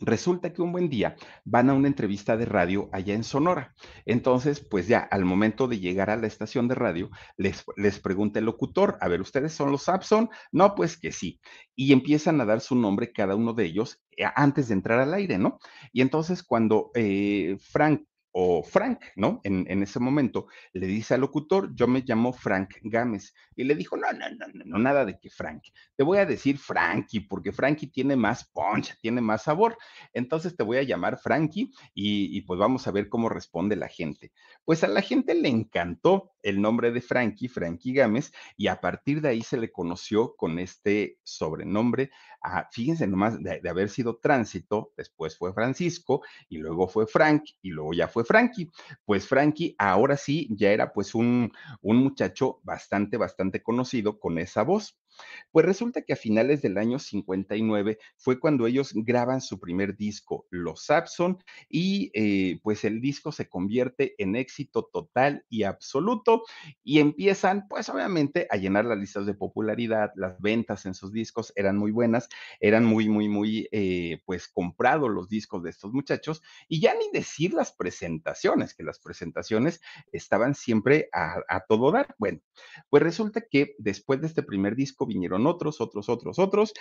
Resulta 0.00 0.52
que 0.52 0.62
un 0.62 0.72
buen 0.72 0.88
día 0.88 1.16
van 1.44 1.68
a 1.68 1.74
una 1.74 1.88
entrevista 1.88 2.36
de 2.36 2.46
radio 2.46 2.88
allá 2.92 3.14
en 3.14 3.24
Sonora. 3.24 3.74
Entonces, 4.06 4.60
pues 4.60 4.88
ya 4.88 5.00
al 5.00 5.24
momento 5.24 5.68
de 5.68 5.78
llegar 5.78 6.10
a 6.10 6.16
la 6.16 6.26
estación 6.26 6.68
de 6.68 6.74
radio, 6.74 7.10
les, 7.36 7.64
les 7.76 8.00
pregunta 8.00 8.38
el 8.38 8.46
locutor, 8.46 8.96
a 9.00 9.08
ver, 9.08 9.20
¿ustedes 9.20 9.52
son 9.52 9.70
los 9.70 9.82
Sapson? 9.82 10.30
No, 10.52 10.74
pues 10.74 10.98
que 10.98 11.12
sí. 11.12 11.40
Y 11.76 11.92
empiezan 11.92 12.40
a 12.40 12.46
dar 12.46 12.60
su 12.60 12.74
nombre 12.74 13.12
cada 13.12 13.34
uno 13.34 13.52
de 13.52 13.66
ellos 13.66 14.02
eh, 14.16 14.24
antes 14.34 14.68
de 14.68 14.74
entrar 14.74 15.00
al 15.00 15.14
aire, 15.14 15.38
¿no? 15.38 15.58
Y 15.92 16.00
entonces 16.00 16.42
cuando 16.42 16.90
eh, 16.94 17.56
Frank 17.60 18.02
o 18.32 18.62
Frank, 18.62 19.00
¿no? 19.16 19.40
En, 19.44 19.82
ese 19.82 19.98
momento 19.98 20.46
le 20.72 20.86
dice 20.86 21.14
al 21.14 21.20
locutor, 21.20 21.74
yo 21.74 21.88
me 21.88 22.02
llamo 22.06 22.32
Frank 22.32 22.76
Gámez. 22.82 23.34
Y 23.56 23.64
le 23.64 23.74
dijo, 23.74 23.96
no, 23.96 24.10
no, 24.12 24.30
no, 24.30 24.46
no, 24.64 24.78
nada 24.78 25.04
de 25.04 25.18
que 25.18 25.30
Frank. 25.30 25.64
Te 25.96 26.04
voy 26.04 26.18
a 26.18 26.26
decir 26.26 26.58
Frankie, 26.58 27.20
porque 27.20 27.52
Frankie 27.52 27.88
tiene 27.88 28.16
más 28.16 28.44
punch, 28.44 28.96
tiene 29.00 29.20
más 29.20 29.42
sabor. 29.42 29.76
Entonces 30.12 30.56
te 30.56 30.62
voy 30.62 30.78
a 30.78 30.82
llamar 30.82 31.18
Frankie 31.18 31.70
y, 31.94 32.40
pues 32.42 32.58
vamos 32.58 32.86
a 32.86 32.92
ver 32.92 33.08
cómo 33.08 33.28
responde 33.28 33.76
la 33.76 33.88
gente. 33.88 34.32
Pues 34.64 34.84
a 34.84 34.88
la 34.88 35.02
gente 35.02 35.34
le 35.34 35.48
encantó 35.48 36.32
el 36.42 36.60
nombre 36.60 36.90
de 36.92 37.00
Frankie, 37.00 37.48
Frankie 37.48 37.92
Gámez, 37.92 38.32
y 38.56 38.68
a 38.68 38.80
partir 38.80 39.20
de 39.20 39.28
ahí 39.28 39.42
se 39.42 39.58
le 39.58 39.70
conoció 39.70 40.36
con 40.36 40.58
este 40.58 41.18
sobrenombre. 41.22 42.10
A, 42.42 42.68
fíjense 42.70 43.06
nomás, 43.06 43.38
de 43.42 43.68
haber 43.68 43.90
sido 43.90 44.16
Tránsito, 44.16 44.92
después 44.96 45.36
fue 45.36 45.52
Francisco, 45.52 46.22
y 46.48 46.58
luego 46.58 46.88
fue 46.88 47.06
Frank, 47.06 47.42
y 47.60 47.70
luego 47.70 47.92
ya 47.92 48.08
fue 48.08 48.19
Frankie. 48.24 48.70
Pues 49.04 49.26
Frankie 49.26 49.74
ahora 49.78 50.16
sí 50.16 50.48
ya 50.50 50.70
era 50.70 50.92
pues 50.92 51.14
un, 51.14 51.52
un 51.82 51.96
muchacho 51.96 52.60
bastante, 52.62 53.16
bastante 53.16 53.62
conocido 53.62 54.18
con 54.18 54.38
esa 54.38 54.62
voz. 54.62 54.98
Pues 55.50 55.66
resulta 55.66 56.02
que 56.02 56.12
a 56.12 56.16
finales 56.16 56.62
del 56.62 56.78
año 56.78 56.98
59 56.98 57.98
fue 58.16 58.38
cuando 58.38 58.66
ellos 58.66 58.92
graban 58.94 59.40
su 59.40 59.58
primer 59.58 59.96
disco, 59.96 60.46
Los 60.50 60.84
Sapson, 60.86 61.38
y 61.68 62.10
eh, 62.14 62.60
pues 62.62 62.84
el 62.84 63.00
disco 63.00 63.32
se 63.32 63.48
convierte 63.48 64.14
en 64.18 64.36
éxito 64.36 64.88
total 64.92 65.44
y 65.48 65.64
absoluto 65.64 66.44
y 66.82 67.00
empiezan 67.00 67.66
pues 67.68 67.88
obviamente 67.88 68.46
a 68.50 68.56
llenar 68.56 68.84
las 68.84 68.98
listas 68.98 69.26
de 69.26 69.34
popularidad, 69.34 70.12
las 70.14 70.40
ventas 70.40 70.86
en 70.86 70.94
sus 70.94 71.12
discos 71.12 71.52
eran 71.56 71.76
muy 71.76 71.90
buenas, 71.90 72.28
eran 72.60 72.84
muy, 72.84 73.08
muy, 73.08 73.28
muy 73.28 73.68
eh, 73.72 74.20
pues 74.24 74.48
comprados 74.48 75.10
los 75.10 75.28
discos 75.28 75.62
de 75.62 75.70
estos 75.70 75.92
muchachos 75.92 76.42
y 76.68 76.80
ya 76.80 76.94
ni 76.94 77.10
decir 77.12 77.52
las 77.54 77.72
presentaciones, 77.72 78.74
que 78.74 78.84
las 78.84 78.98
presentaciones 78.98 79.80
estaban 80.12 80.54
siempre 80.54 81.08
a, 81.12 81.40
a 81.48 81.64
todo 81.68 81.90
dar. 81.92 82.14
Bueno, 82.18 82.40
pues 82.88 83.02
resulta 83.02 83.42
que 83.50 83.74
después 83.78 84.20
de 84.20 84.26
este 84.26 84.42
primer 84.42 84.76
disco 84.76 84.99
vinieron 85.06 85.46
otros, 85.46 85.80
otros, 85.80 86.08
otros, 86.08 86.38
otros, 86.38 86.72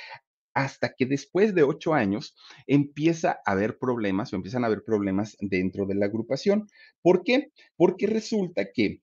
hasta 0.53 0.93
que 0.97 1.05
después 1.05 1.53
de 1.55 1.63
ocho 1.63 1.93
años 1.93 2.35
empieza 2.67 3.39
a 3.45 3.51
haber 3.51 3.77
problemas 3.77 4.33
o 4.33 4.35
empiezan 4.35 4.63
a 4.63 4.67
haber 4.67 4.83
problemas 4.83 5.37
dentro 5.39 5.85
de 5.85 5.95
la 5.95 6.07
agrupación. 6.07 6.67
¿Por 7.01 7.23
qué? 7.23 7.51
Porque 7.75 8.07
resulta 8.07 8.67
que 8.73 9.01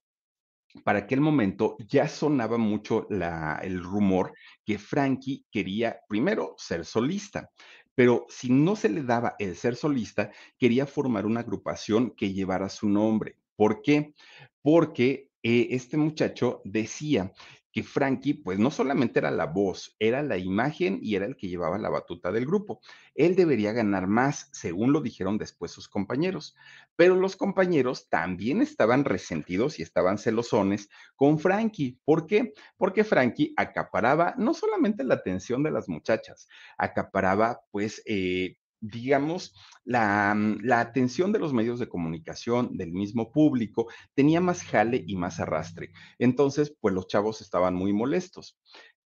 para 0.85 1.00
aquel 1.00 1.20
momento 1.20 1.76
ya 1.88 2.09
sonaba 2.09 2.59
mucho 2.59 3.07
el 3.09 3.83
rumor 3.83 4.35
que 4.64 4.79
Frankie 4.79 5.46
quería 5.50 6.00
primero 6.09 6.55
ser 6.59 6.85
solista, 6.85 7.50
pero 7.94 8.26
si 8.29 8.50
no 8.50 8.76
se 8.76 8.90
le 8.90 9.02
daba 9.02 9.37
el 9.38 9.57
ser 9.57 9.74
solista, 9.74 10.31
quería 10.59 10.87
formar 10.87 11.24
una 11.24 11.40
agrupación 11.40 12.11
que 12.11 12.33
llevara 12.33 12.68
su 12.68 12.88
nombre. 12.88 13.37
¿Por 13.57 13.81
qué? 13.81 14.12
Porque 14.61 15.31
eh, 15.42 15.68
este 15.70 15.96
muchacho 15.96 16.61
decía 16.64 17.33
que 17.76 17.82
Frankie, 17.82 18.32
pues 18.32 18.58
no 18.58 18.70
solamente 18.70 19.18
era 19.18 19.30
la 19.30 19.44
voz, 19.44 19.94
era 19.98 20.22
la 20.22 20.38
imagen 20.38 20.98
y 21.02 21.14
era 21.14 21.26
el 21.26 21.36
que 21.36 21.48
llevaba 21.48 21.76
la 21.76 21.90
batuta 21.90 22.32
del 22.32 22.46
grupo. 22.46 22.80
Él 23.14 23.36
debería 23.36 23.72
ganar 23.72 24.06
más, 24.06 24.48
según 24.50 24.94
lo 24.94 25.02
dijeron 25.02 25.36
después 25.36 25.72
sus 25.72 25.86
compañeros. 25.86 26.56
Pero 26.96 27.16
los 27.16 27.36
compañeros 27.36 28.08
también 28.08 28.62
estaban 28.62 29.04
resentidos 29.04 29.78
y 29.78 29.82
estaban 29.82 30.16
celosones 30.16 30.88
con 31.16 31.38
Frankie. 31.38 31.98
¿Por 32.02 32.26
qué? 32.26 32.54
Porque 32.78 33.04
Frankie 33.04 33.52
acaparaba 33.58 34.34
no 34.38 34.54
solamente 34.54 35.04
la 35.04 35.16
atención 35.16 35.62
de 35.62 35.72
las 35.72 35.86
muchachas, 35.86 36.48
acaparaba 36.78 37.60
pues 37.72 38.02
eh, 38.06 38.56
digamos, 38.80 39.54
la, 39.84 40.34
mm, 40.34 40.60
la, 40.62 40.80
atención 40.80 41.32
de 41.32 41.38
los 41.38 41.52
medios 41.52 41.78
de 41.78 41.88
comunicación, 41.88 42.76
del 42.76 42.92
mismo 42.92 43.32
público, 43.32 43.88
tenía 44.14 44.40
más 44.40 44.62
jale 44.62 45.02
y 45.06 45.16
más 45.16 45.40
arrastre. 45.40 45.92
Entonces, 46.18 46.74
pues 46.80 46.94
los 46.94 47.06
chavos 47.08 47.40
estaban 47.40 47.74
muy 47.74 47.92
molestos. 47.92 48.58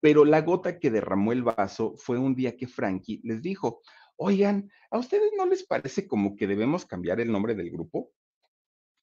Pero 0.01 0.25
la 0.25 0.43
gota 0.43 0.79
que 0.79 0.91
derramó 0.91 1.33
el 1.33 1.43
vaso 1.43 1.95
fue 1.97 2.19
un 2.19 2.35
día 2.35 2.57
que 2.57 2.69
Frankie 2.69 3.21
les 3.25 3.43
dijo, 3.43 3.83
oigan, 4.17 4.71
¿a 4.91 4.99
ustedes 4.99 5.31
no 5.37 5.47
les 5.47 5.65
parece 5.65 6.07
como 6.07 6.37
que 6.37 6.47
debemos 6.47 6.87
cambiar 6.87 7.21
el 7.21 7.33
nombre 7.33 7.55
del 7.55 7.71
grupo? 7.71 8.13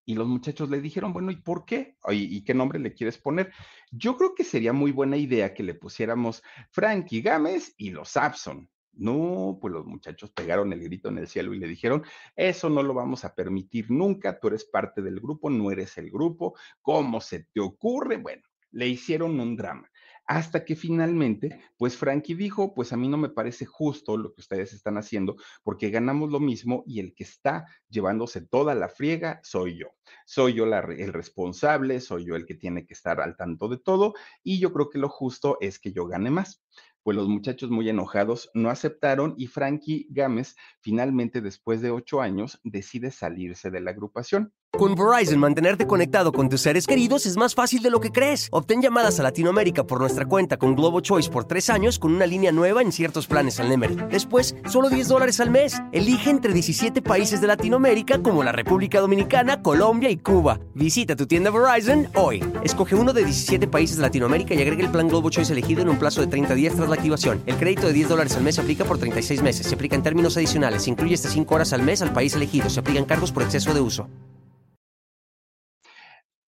Y 0.05 0.13
los 0.13 0.27
muchachos 0.27 0.69
le 0.69 0.81
dijeron, 0.81 1.13
bueno, 1.13 1.31
¿y 1.31 1.37
por 1.37 1.65
qué? 1.65 1.97
¿Y, 2.11 2.43
qué 2.43 2.53
nombre 2.53 2.79
le 2.79 2.93
quieres 2.93 3.17
poner? 3.17 3.51
Yo 3.91 4.17
creo 4.17 4.35
que 4.35 4.43
sería 4.43 4.71
muy 4.71 4.91
buena 4.91 5.17
idea 5.17 5.53
que 5.53 5.63
le 5.63 5.73
pusiéramos 5.73 6.43
Frankie 6.69 7.21
Gámez 7.21 7.73
y 7.77 7.89
los 7.89 8.09
Sapson. 8.09 8.69
No, 8.97 9.57
pues 9.61 9.73
los 9.73 9.85
muchachos 9.85 10.31
pegaron 10.31 10.71
el 10.73 10.81
grito 10.81 11.09
en 11.09 11.17
el 11.17 11.27
cielo 11.27 11.53
y 11.53 11.59
le 11.59 11.67
dijeron, 11.67 12.03
eso 12.35 12.69
no 12.69 12.83
lo 12.83 12.93
vamos 12.93 13.25
a 13.25 13.35
permitir 13.35 13.91
nunca, 13.91 14.39
tú 14.39 14.47
eres 14.47 14.65
parte 14.65 15.01
del 15.01 15.19
grupo, 15.19 15.49
no 15.49 15.71
eres 15.71 15.97
el 15.97 16.09
grupo, 16.09 16.55
¿cómo 16.81 17.21
se 17.21 17.45
te 17.51 17.59
ocurre? 17.59 18.17
Bueno, 18.17 18.43
le 18.71 18.87
hicieron 18.87 19.39
un 19.39 19.55
drama. 19.55 19.89
Hasta 20.27 20.65
que 20.65 20.75
finalmente, 20.75 21.61
pues 21.77 21.95
Frankie 21.95 22.33
dijo, 22.33 22.73
pues 22.73 22.91
a 22.91 22.97
mí 22.97 23.07
no 23.07 23.15
me 23.15 23.29
parece 23.29 23.65
justo 23.65 24.17
lo 24.17 24.33
que 24.33 24.41
ustedes 24.41 24.73
están 24.73 24.97
haciendo, 24.97 25.35
porque 25.63 25.91
ganamos 25.91 26.31
lo 26.31 26.39
mismo 26.39 26.83
y 26.87 26.99
el 26.99 27.13
que 27.13 27.23
está 27.23 27.67
llevándose 27.89 28.41
toda 28.41 28.73
la 28.73 28.89
friega 28.89 29.39
soy 29.43 29.77
yo. 29.77 29.89
Soy 30.25 30.55
yo 30.55 30.65
el 30.65 31.13
responsable, 31.13 32.01
soy 32.01 32.25
yo 32.25 32.35
el 32.35 32.45
que 32.45 32.55
tiene 32.55 32.87
que 32.87 32.95
estar 32.95 33.21
al 33.21 33.37
tanto 33.37 33.67
de 33.67 33.77
todo 33.77 34.13
y 34.43 34.59
yo 34.59 34.73
creo 34.73 34.89
que 34.89 34.97
lo 34.97 35.09
justo 35.09 35.57
es 35.61 35.77
que 35.77 35.91
yo 35.91 36.07
gane 36.07 36.31
más 36.31 36.63
pues 37.05 37.15
los 37.15 37.27
muchachos 37.29 37.69
muy 37.69 37.87
enojados 37.87 38.49
no 38.55 38.71
aceptaron 38.71 39.35
y 39.37 39.45
Frankie 39.45 40.07
Gámez 40.09 40.55
finalmente 40.79 41.39
después 41.39 41.79
de 41.81 41.91
ocho 41.91 42.19
años 42.19 42.59
decide 42.63 43.11
salirse 43.11 43.69
de 43.69 43.79
la 43.79 43.91
agrupación. 43.91 44.51
Con 44.71 44.93
Verizon, 44.93 45.39
mantenerte 45.39 45.87
conectado 45.87 46.33
con 46.33 46.49
tus 46.49 46.59
seres 46.59 46.85
queridos 46.85 47.25
es 47.25 47.37
más 47.37 47.55
fácil 47.55 47.81
de 47.81 47.89
lo 47.89 48.01
que 48.01 48.11
crees. 48.11 48.49
Obtén 48.51 48.81
llamadas 48.81 49.19
a 49.21 49.23
Latinoamérica 49.23 49.85
por 49.85 50.01
nuestra 50.01 50.25
cuenta 50.25 50.57
con 50.57 50.75
Globo 50.75 50.99
Choice 50.99 51.29
por 51.29 51.45
tres 51.45 51.69
años 51.69 51.97
con 51.97 52.13
una 52.13 52.25
línea 52.25 52.51
nueva 52.51 52.81
en 52.81 52.91
ciertos 52.91 53.25
planes 53.25 53.57
al 53.61 53.69
Nemer. 53.69 54.09
Después, 54.09 54.53
solo 54.67 54.89
10 54.89 55.07
dólares 55.07 55.39
al 55.39 55.49
mes. 55.49 55.81
Elige 55.93 56.29
entre 56.29 56.51
17 56.51 57.01
países 57.01 57.39
de 57.39 57.47
Latinoamérica 57.47 58.21
como 58.21 58.43
la 58.43 58.51
República 58.51 58.99
Dominicana, 58.99 59.61
Colombia 59.61 60.09
y 60.09 60.17
Cuba. 60.17 60.59
Visita 60.73 61.15
tu 61.15 61.25
tienda 61.25 61.51
Verizon 61.51 62.09
hoy. 62.15 62.43
Escoge 62.63 62.95
uno 62.95 63.13
de 63.13 63.23
17 63.23 63.67
países 63.67 63.95
de 63.95 64.01
Latinoamérica 64.01 64.55
y 64.55 64.61
agrega 64.61 64.83
el 64.83 64.91
plan 64.91 65.07
Globo 65.07 65.29
Choice 65.29 65.53
elegido 65.53 65.83
en 65.83 65.89
un 65.89 65.97
plazo 65.97 66.19
de 66.19 66.27
30 66.27 66.53
días 66.53 66.75
tras 66.75 66.89
la 66.89 66.94
activación. 66.95 67.43
El 67.45 67.57
crédito 67.57 67.87
de 67.87 67.93
10 67.93 68.09
dólares 68.09 68.35
al 68.35 68.43
mes 68.43 68.55
se 68.55 68.61
aplica 68.61 68.85
por 68.85 68.97
36 68.97 69.41
meses. 69.41 69.67
Se 69.67 69.75
aplica 69.75 69.95
en 69.95 70.03
términos 70.03 70.35
adicionales. 70.37 70.83
Se 70.83 70.89
incluye 70.89 71.13
hasta 71.13 71.29
5 71.29 71.55
horas 71.55 71.73
al 71.73 71.83
mes 71.83 72.01
al 72.01 72.13
país 72.13 72.35
elegido. 72.35 72.69
Se 72.69 72.79
aplican 72.79 73.05
cargos 73.05 73.31
por 73.31 73.43
exceso 73.43 73.73
de 73.73 73.81
uso. 73.81 74.09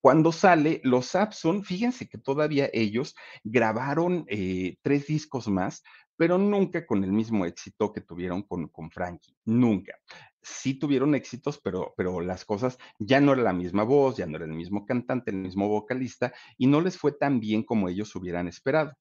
Cuando 0.08 0.32
sale 0.32 0.80
los 0.84 1.08
Sapson, 1.08 1.64
fíjense 1.64 2.08
que 2.08 2.18
todavía 2.18 2.70
ellos 2.72 3.14
grabaron 3.44 4.26
eh, 4.30 4.78
tres 4.82 5.08
discos 5.08 5.50
más, 5.50 5.84
pero 6.16 6.38
nunca 6.38 6.86
con 6.86 7.04
el 7.04 7.12
mismo 7.12 7.46
éxito 7.46 7.92
que 7.92 8.00
tuvieron 8.00 8.44
con, 8.44 8.70
con 8.70 8.90
Frankie, 8.90 9.36
nunca. 9.44 9.96
Sí 10.42 10.76
tuvieron 10.76 11.14
éxitos, 11.14 11.60
pero, 11.62 11.94
pero 11.98 12.22
las 12.22 12.46
cosas 12.46 12.78
ya 13.00 13.20
no 13.20 13.34
era 13.34 13.42
la 13.42 13.52
misma 13.52 13.84
voz, 13.84 14.16
ya 14.16 14.26
no 14.28 14.38
era 14.38 14.46
el 14.46 14.54
mismo 14.54 14.86
cantante, 14.86 15.32
el 15.32 15.38
mismo 15.38 15.68
vocalista, 15.68 16.34
y 16.58 16.68
no 16.68 16.80
les 16.80 16.98
fue 16.98 17.12
tan 17.12 17.40
bien 17.40 17.64
como 17.64 17.90
ellos 17.90 18.16
hubieran 18.16 18.48
esperado 18.48 18.94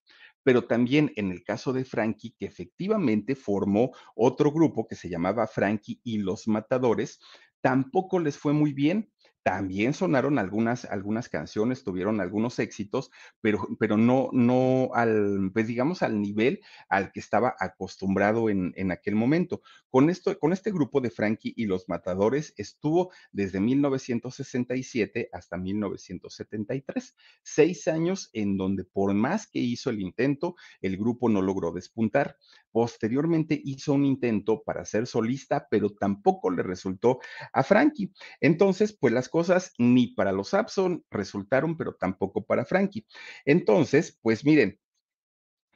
pero 0.47 0.69
también 0.69 1.11
en 1.17 1.33
el 1.33 1.43
caso 1.43 1.73
de 1.73 1.85
Frankie, 1.85 2.37
que 2.39 2.47
efectivamente 2.47 3.35
formó 3.35 3.91
otro 4.15 4.53
grupo 4.53 4.87
que 4.87 4.95
se 4.95 5.09
llamaba 5.09 5.49
Frankie 5.49 6.01
y 6.05 6.19
los 6.19 6.47
Matadores, 6.47 7.19
tampoco 7.61 8.21
les 8.21 8.39
fue 8.39 8.53
muy 8.53 8.73
bien. 8.73 9.11
También 9.47 9.95
sonaron 9.95 10.41
algunas, 10.41 10.87
algunas 10.87 11.29
canciones, 11.29 11.85
tuvieron 11.85 12.21
algunos 12.21 12.59
éxitos, 12.59 13.13
pero, 13.41 13.65
pero 13.79 13.97
no, 13.97 14.29
no 14.33 14.91
al, 14.93 15.53
pues 15.53 15.69
digamos, 15.69 16.03
al 16.03 16.21
nivel 16.21 16.63
al 16.89 17.13
que 17.13 17.21
estaba 17.21 17.55
acostumbrado 17.61 18.51
en, 18.51 18.73
en 18.75 18.91
aquel 18.91 19.15
momento. 19.15 19.63
Con, 19.89 20.11
esto, 20.11 20.37
con 20.41 20.53
este 20.53 20.73
grupo 20.73 21.01
de 21.01 21.11
Frankie 21.11 21.55
y 21.57 21.67
los 21.67 21.89
Matadores 21.89 22.55
estuvo 22.57 23.13
desde 23.31 23.61
1967 23.61 25.31
hasta 25.33 25.57
1973, 25.57 27.15
seis 27.45 27.87
años 27.87 28.31
en 28.33 28.57
donde 28.57 28.83
por 28.83 29.15
más 29.15 29.47
que 29.47 29.61
hizo 29.61 29.91
el 29.91 30.01
intento, 30.01 30.57
el 30.81 30.97
grupo 30.97 31.29
no 31.29 31.41
logró 31.41 31.71
despuntar. 31.71 32.37
Posteriormente 32.77 33.59
hizo 33.65 33.95
un 33.95 34.05
intento 34.05 34.63
para 34.63 34.85
ser 34.85 35.07
solista, 35.07 35.67
pero 35.71 35.89
tampoco 35.95 36.51
le 36.51 36.63
resultó 36.63 37.21
a 37.55 37.63
Frankie. 37.63 38.13
Entonces, 38.39 38.95
pues 39.01 39.15
las 39.15 39.31
cosas 39.31 39.73
ni 39.79 40.09
para 40.09 40.31
los 40.31 40.53
Abson 40.53 41.03
resultaron, 41.11 41.79
pero 41.79 41.95
tampoco 41.95 42.45
para 42.45 42.67
Frankie. 42.67 43.07
Entonces, 43.47 44.19
pues 44.21 44.45
miren, 44.45 44.79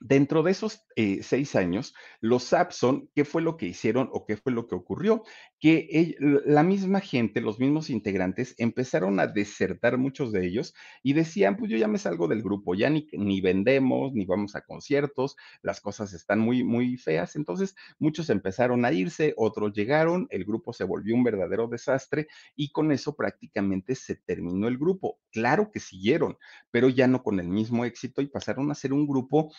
Dentro 0.03 0.42
de 0.42 0.53
esos 0.53 0.86
eh, 0.96 1.22
seis 1.22 1.55
años, 1.55 1.94
los 2.22 2.44
Sapson, 2.44 3.11
¿qué 3.14 3.26
fue 3.26 3.42
lo 3.42 3.59
que 3.59 3.66
hicieron 3.66 4.09
o 4.12 4.24
qué 4.24 4.38
fue 4.38 4.51
lo 4.51 4.66
que 4.66 4.74
ocurrió? 4.74 5.24
Que 5.61 6.16
la 6.18 6.62
misma 6.62 7.01
gente, 7.01 7.42
los 7.42 7.61
mismos 7.61 7.90
integrantes, 7.90 8.55
empezaron 8.57 9.20
a 9.20 9.26
desertar 9.26 9.98
muchos 9.98 10.32
de 10.32 10.46
ellos 10.46 10.74
y 11.03 11.12
decían, 11.12 11.59
pues 11.59 11.70
yo 11.70 11.76
ya 11.76 11.86
me 11.86 11.98
salgo 11.98 12.28
del 12.28 12.42
grupo, 12.42 12.74
ya 12.74 12.88
ni, 12.88 13.09
ni 13.12 13.42
vendemos, 13.42 14.14
ni 14.14 14.24
vamos 14.24 14.57
a 14.57 14.62
conciertos, 14.62 15.36
las 15.61 15.82
cosas 15.82 16.14
están 16.14 16.40
muy, 16.40 16.64
muy 16.64 16.96
feas. 16.96 17.36
Entonces, 17.36 17.74
muchos 17.98 18.30
empezaron 18.30 18.86
a 18.86 18.92
irse, 18.92 19.34
otros 19.36 19.74
llegaron, 19.74 20.26
el 20.30 20.46
grupo 20.46 20.72
se 20.72 20.84
volvió 20.84 21.14
un 21.14 21.24
verdadero 21.24 21.68
desastre 21.68 22.26
y 22.57 22.70
con 22.72 22.90
eso 22.90 23.14
prácticamente 23.14 23.94
se 23.94 24.16
terminó 24.16 24.66
el 24.66 24.78
grupo. 24.78 25.18
Claro 25.30 25.70
que 25.70 25.78
siguieron, 25.78 26.38
pero 26.70 26.88
ya 26.88 27.07
no 27.07 27.22
con 27.22 27.38
el 27.38 27.48
mismo 27.48 27.84
éxito 27.84 28.22
y 28.22 28.28
pasaron 28.28 28.70
a 28.70 28.74
ser 28.74 28.94
un 28.94 29.07
grupo 29.07 29.53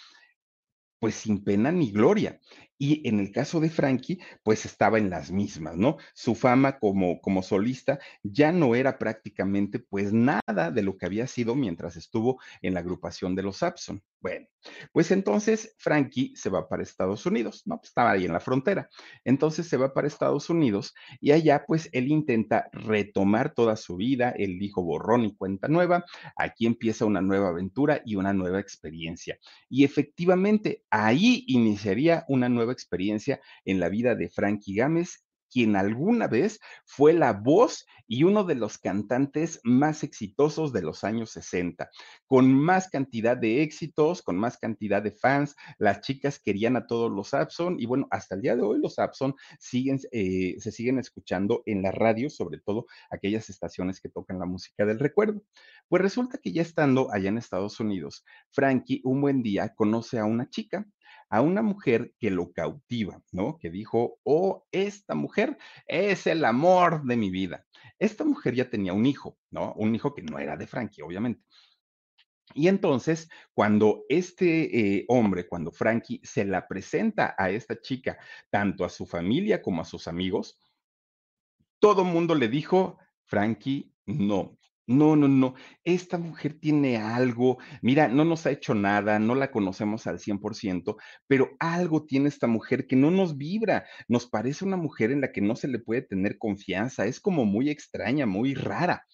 pues 1.01 1.15
sin 1.15 1.43
pena 1.43 1.71
ni 1.71 1.91
gloria. 1.91 2.39
Y 2.81 3.07
en 3.07 3.19
el 3.19 3.31
caso 3.31 3.59
de 3.59 3.69
Frankie, 3.69 4.19
pues 4.41 4.65
estaba 4.65 4.97
en 4.97 5.11
las 5.11 5.29
mismas, 5.29 5.77
¿no? 5.77 5.97
Su 6.15 6.33
fama 6.33 6.79
como, 6.79 7.21
como 7.21 7.43
solista 7.43 7.99
ya 8.23 8.51
no 8.51 8.73
era 8.73 8.97
prácticamente 8.97 9.77
pues 9.77 10.11
nada 10.11 10.71
de 10.73 10.81
lo 10.81 10.97
que 10.97 11.05
había 11.05 11.27
sido 11.27 11.53
mientras 11.53 11.95
estuvo 11.95 12.41
en 12.63 12.73
la 12.73 12.79
agrupación 12.79 13.35
de 13.35 13.43
los 13.43 13.57
Sapson. 13.57 14.01
Bueno, 14.19 14.47
pues 14.91 15.11
entonces 15.11 15.75
Frankie 15.77 16.33
se 16.35 16.49
va 16.49 16.67
para 16.67 16.81
Estados 16.81 17.25
Unidos, 17.27 17.63
¿no? 17.65 17.77
Pues 17.77 17.89
estaba 17.89 18.11
ahí 18.11 18.25
en 18.25 18.33
la 18.33 18.39
frontera. 18.39 18.89
Entonces 19.25 19.67
se 19.67 19.77
va 19.77 19.93
para 19.93 20.07
Estados 20.07 20.49
Unidos 20.49 20.95
y 21.19 21.31
allá 21.31 21.65
pues 21.67 21.87
él 21.91 22.07
intenta 22.07 22.67
retomar 22.71 23.53
toda 23.53 23.75
su 23.75 23.95
vida, 23.95 24.31
él 24.31 24.57
dijo 24.57 24.83
borrón 24.83 25.25
y 25.25 25.35
cuenta 25.35 25.67
nueva, 25.67 26.03
aquí 26.35 26.65
empieza 26.65 27.05
una 27.05 27.21
nueva 27.21 27.49
aventura 27.49 28.01
y 28.05 28.15
una 28.15 28.33
nueva 28.33 28.59
experiencia. 28.59 29.37
Y 29.69 29.83
efectivamente 29.83 30.83
ahí 30.89 31.43
iniciaría 31.47 32.25
una 32.27 32.49
nueva 32.49 32.70
experiencia 32.71 33.41
en 33.65 33.79
la 33.79 33.89
vida 33.89 34.15
de 34.15 34.29
Frankie 34.29 34.75
Gámez 34.75 35.23
quien 35.51 35.75
alguna 35.75 36.27
vez 36.27 36.59
fue 36.85 37.13
la 37.13 37.33
voz 37.33 37.85
y 38.07 38.23
uno 38.23 38.43
de 38.43 38.55
los 38.55 38.77
cantantes 38.77 39.59
más 39.63 40.03
exitosos 40.03 40.73
de 40.73 40.81
los 40.81 41.03
años 41.03 41.31
60, 41.31 41.89
con 42.25 42.53
más 42.53 42.89
cantidad 42.89 43.37
de 43.37 43.61
éxitos, 43.61 44.21
con 44.21 44.37
más 44.37 44.57
cantidad 44.57 45.01
de 45.01 45.11
fans. 45.11 45.55
Las 45.77 46.01
chicas 46.01 46.39
querían 46.39 46.77
a 46.77 46.87
todos 46.87 47.11
los 47.11 47.33
Abson 47.33 47.79
y 47.79 47.85
bueno, 47.85 48.07
hasta 48.11 48.35
el 48.35 48.41
día 48.41 48.55
de 48.55 48.63
hoy 48.63 48.79
los 48.79 48.97
Abson 48.97 49.35
siguen, 49.59 49.99
eh, 50.11 50.55
se 50.59 50.71
siguen 50.71 50.99
escuchando 50.99 51.63
en 51.65 51.81
la 51.81 51.91
radio, 51.91 52.29
sobre 52.29 52.59
todo 52.59 52.85
aquellas 53.09 53.49
estaciones 53.49 53.99
que 53.99 54.09
tocan 54.09 54.39
la 54.39 54.45
música 54.45 54.85
del 54.85 54.99
recuerdo. 54.99 55.43
Pues 55.89 56.01
resulta 56.01 56.37
que 56.37 56.53
ya 56.53 56.61
estando 56.61 57.11
allá 57.13 57.29
en 57.29 57.37
Estados 57.37 57.79
Unidos, 57.79 58.23
Frankie 58.51 59.01
un 59.03 59.21
buen 59.21 59.43
día 59.43 59.73
conoce 59.75 60.19
a 60.19 60.25
una 60.25 60.49
chica 60.49 60.85
a 61.31 61.41
una 61.41 61.61
mujer 61.61 62.13
que 62.19 62.29
lo 62.29 62.51
cautiva, 62.51 63.23
¿no? 63.31 63.57
Que 63.57 63.71
dijo, 63.71 64.19
oh, 64.23 64.67
esta 64.71 65.15
mujer 65.15 65.57
es 65.87 66.27
el 66.27 66.43
amor 66.43 67.03
de 67.05 67.15
mi 67.15 67.31
vida. 67.31 67.65
Esta 67.97 68.25
mujer 68.25 68.53
ya 68.53 68.69
tenía 68.69 68.91
un 68.91 69.05
hijo, 69.05 69.37
¿no? 69.49 69.73
Un 69.77 69.95
hijo 69.95 70.13
que 70.13 70.23
no 70.23 70.37
era 70.39 70.57
de 70.57 70.67
Frankie, 70.67 71.01
obviamente. 71.01 71.41
Y 72.53 72.67
entonces, 72.67 73.29
cuando 73.53 74.03
este 74.09 74.97
eh, 74.97 75.05
hombre, 75.07 75.47
cuando 75.47 75.71
Frankie 75.71 76.19
se 76.21 76.43
la 76.43 76.67
presenta 76.67 77.33
a 77.37 77.49
esta 77.49 77.79
chica, 77.79 78.19
tanto 78.49 78.83
a 78.83 78.89
su 78.89 79.05
familia 79.05 79.61
como 79.61 79.81
a 79.81 79.85
sus 79.85 80.09
amigos, 80.09 80.59
todo 81.79 82.03
mundo 82.03 82.35
le 82.35 82.49
dijo, 82.49 82.97
Frankie, 83.23 83.93
no, 84.05 84.57
no, 84.91 85.15
no, 85.15 85.27
no. 85.27 85.55
Esta 85.83 86.17
mujer 86.17 86.59
tiene 86.59 86.97
algo. 86.97 87.57
Mira, 87.81 88.07
no 88.07 88.25
nos 88.25 88.45
ha 88.45 88.51
hecho 88.51 88.75
nada, 88.75 89.19
no 89.19 89.35
la 89.35 89.51
conocemos 89.51 90.07
al 90.07 90.19
100%, 90.19 90.97
pero 91.27 91.51
algo 91.59 92.05
tiene 92.05 92.29
esta 92.29 92.47
mujer 92.47 92.87
que 92.87 92.95
no 92.95 93.11
nos 93.11 93.37
vibra. 93.37 93.85
Nos 94.07 94.27
parece 94.27 94.65
una 94.65 94.77
mujer 94.77 95.11
en 95.11 95.21
la 95.21 95.31
que 95.31 95.41
no 95.41 95.55
se 95.55 95.67
le 95.67 95.79
puede 95.79 96.03
tener 96.03 96.37
confianza. 96.37 97.05
Es 97.05 97.19
como 97.19 97.45
muy 97.45 97.69
extraña, 97.69 98.25
muy 98.25 98.53
rara 98.53 99.05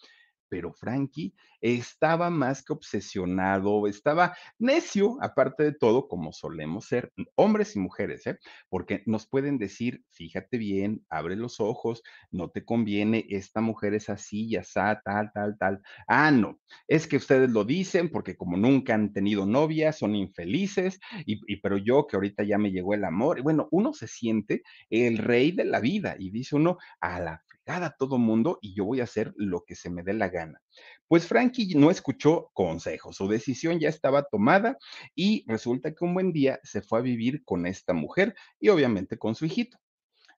pero 0.50 0.74
Frankie 0.74 1.34
estaba 1.62 2.30
más 2.30 2.64
que 2.64 2.74
obsesionado, 2.74 3.88
estaba 3.88 4.36
necio, 4.60 5.18
aparte 5.22 5.64
de 5.64 5.74
todo, 5.74 6.08
como 6.08 6.32
solemos 6.32 6.86
ser 6.86 7.12
hombres 7.36 7.76
y 7.76 7.80
mujeres, 7.80 8.28
¿eh? 8.28 8.38
porque 8.70 9.04
nos 9.06 9.28
pueden 9.28 9.58
decir, 9.58 10.04
fíjate 10.12 10.58
bien, 10.58 11.06
abre 11.10 11.36
los 11.36 11.60
ojos, 11.60 12.04
no 12.32 12.50
te 12.50 12.64
conviene, 12.64 13.26
esta 13.30 13.62
mujer 13.62 13.94
es 13.94 14.10
así, 14.10 14.50
ya 14.50 14.62
está, 14.62 15.02
tal, 15.04 15.32
tal, 15.34 15.58
tal. 15.58 15.82
Ah, 16.08 16.32
no, 16.32 16.60
es 16.88 17.08
que 17.08 17.18
ustedes 17.18 17.50
lo 17.50 17.64
dicen 17.64 18.10
porque 18.10 18.36
como 18.36 18.58
nunca 18.58 18.94
han 18.94 19.14
tenido 19.14 19.46
novia, 19.46 19.92
son 19.94 20.16
infelices, 20.16 21.00
y, 21.26 21.42
y 21.48 21.58
pero 21.62 21.78
yo 21.78 22.06
que 22.08 22.18
ahorita 22.18 22.44
ya 22.44 22.58
me 22.58 22.72
llegó 22.72 22.94
el 22.94 23.04
amor, 23.04 23.40
y 23.40 23.42
bueno, 23.42 23.68
uno 23.72 23.94
se 23.94 24.08
siente 24.08 24.64
el 24.90 25.18
rey 25.18 25.52
de 25.52 25.66
la 25.66 25.80
vida 25.80 26.16
y 26.18 26.30
dice 26.30 26.56
uno, 26.56 26.78
a 27.02 27.20
la 27.20 27.44
a 27.70 27.96
todo 27.98 28.18
mundo 28.18 28.60
y 28.62 28.74
yo 28.74 28.86
voy 28.86 29.02
a 29.02 29.04
hacer 29.04 29.34
lo 29.36 29.64
que 29.66 29.76
se 29.76 29.90
me 29.90 30.04
dé 30.04 30.14
la 30.14 30.30
gana. 30.30 30.62
Pues 31.08 31.28
Frankie 31.28 31.76
no 31.76 31.92
escuchó 31.92 32.50
consejos, 32.54 33.16
su 33.18 33.28
decisión 33.28 33.80
ya 33.80 33.90
estaba 33.90 34.24
tomada 34.24 34.78
y 35.16 35.44
resulta 35.48 35.94
que 35.94 36.06
un 36.06 36.14
buen 36.14 36.32
día 36.32 36.60
se 36.64 36.82
fue 36.82 37.00
a 37.00 37.02
vivir 37.02 37.44
con 37.44 37.66
esta 37.66 37.94
mujer 37.94 38.36
y 38.60 38.70
obviamente 38.70 39.18
con 39.18 39.36
su 39.36 39.46
hijito. 39.46 39.78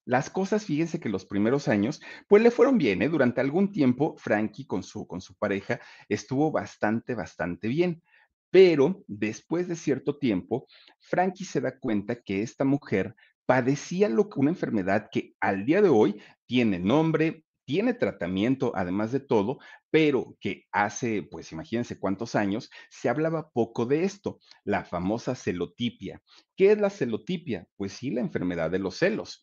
Las 0.05 0.31
cosas, 0.31 0.65
fíjense 0.65 0.99
que 0.99 1.09
los 1.09 1.25
primeros 1.25 1.67
años, 1.67 2.01
pues 2.27 2.41
le 2.41 2.49
fueron 2.49 2.79
bien, 2.79 3.03
¿eh? 3.03 3.09
Durante 3.09 3.41
algún 3.41 3.71
tiempo, 3.71 4.15
Frankie 4.17 4.65
con 4.65 4.81
su, 4.81 5.05
con 5.05 5.21
su 5.21 5.35
pareja 5.35 5.79
estuvo 6.07 6.51
bastante, 6.51 7.13
bastante 7.13 7.67
bien. 7.67 8.01
Pero 8.49 9.03
después 9.05 9.67
de 9.67 9.75
cierto 9.75 10.17
tiempo, 10.17 10.65
Frankie 10.99 11.45
se 11.45 11.61
da 11.61 11.77
cuenta 11.77 12.15
que 12.15 12.41
esta 12.41 12.65
mujer 12.65 13.13
padecía 13.49 14.11
una 14.35 14.51
enfermedad 14.51 15.09
que 15.11 15.33
al 15.39 15.65
día 15.65 15.81
de 15.81 15.89
hoy 15.89 16.21
tiene 16.45 16.77
nombre, 16.77 17.45
tiene 17.65 17.95
tratamiento, 17.95 18.73
además 18.75 19.11
de 19.11 19.21
todo, 19.21 19.57
pero 19.89 20.37
que 20.39 20.65
hace, 20.71 21.23
pues 21.23 21.51
imagínense 21.51 21.97
cuántos 21.99 22.35
años, 22.35 22.69
se 22.91 23.09
hablaba 23.09 23.49
poco 23.49 23.87
de 23.87 24.03
esto, 24.03 24.37
la 24.63 24.83
famosa 24.85 25.33
celotipia. 25.33 26.21
¿Qué 26.55 26.73
es 26.73 26.79
la 26.79 26.91
celotipia? 26.91 27.65
Pues 27.75 27.93
sí, 27.93 28.11
la 28.11 28.21
enfermedad 28.21 28.69
de 28.69 28.77
los 28.77 28.97
celos. 28.97 29.41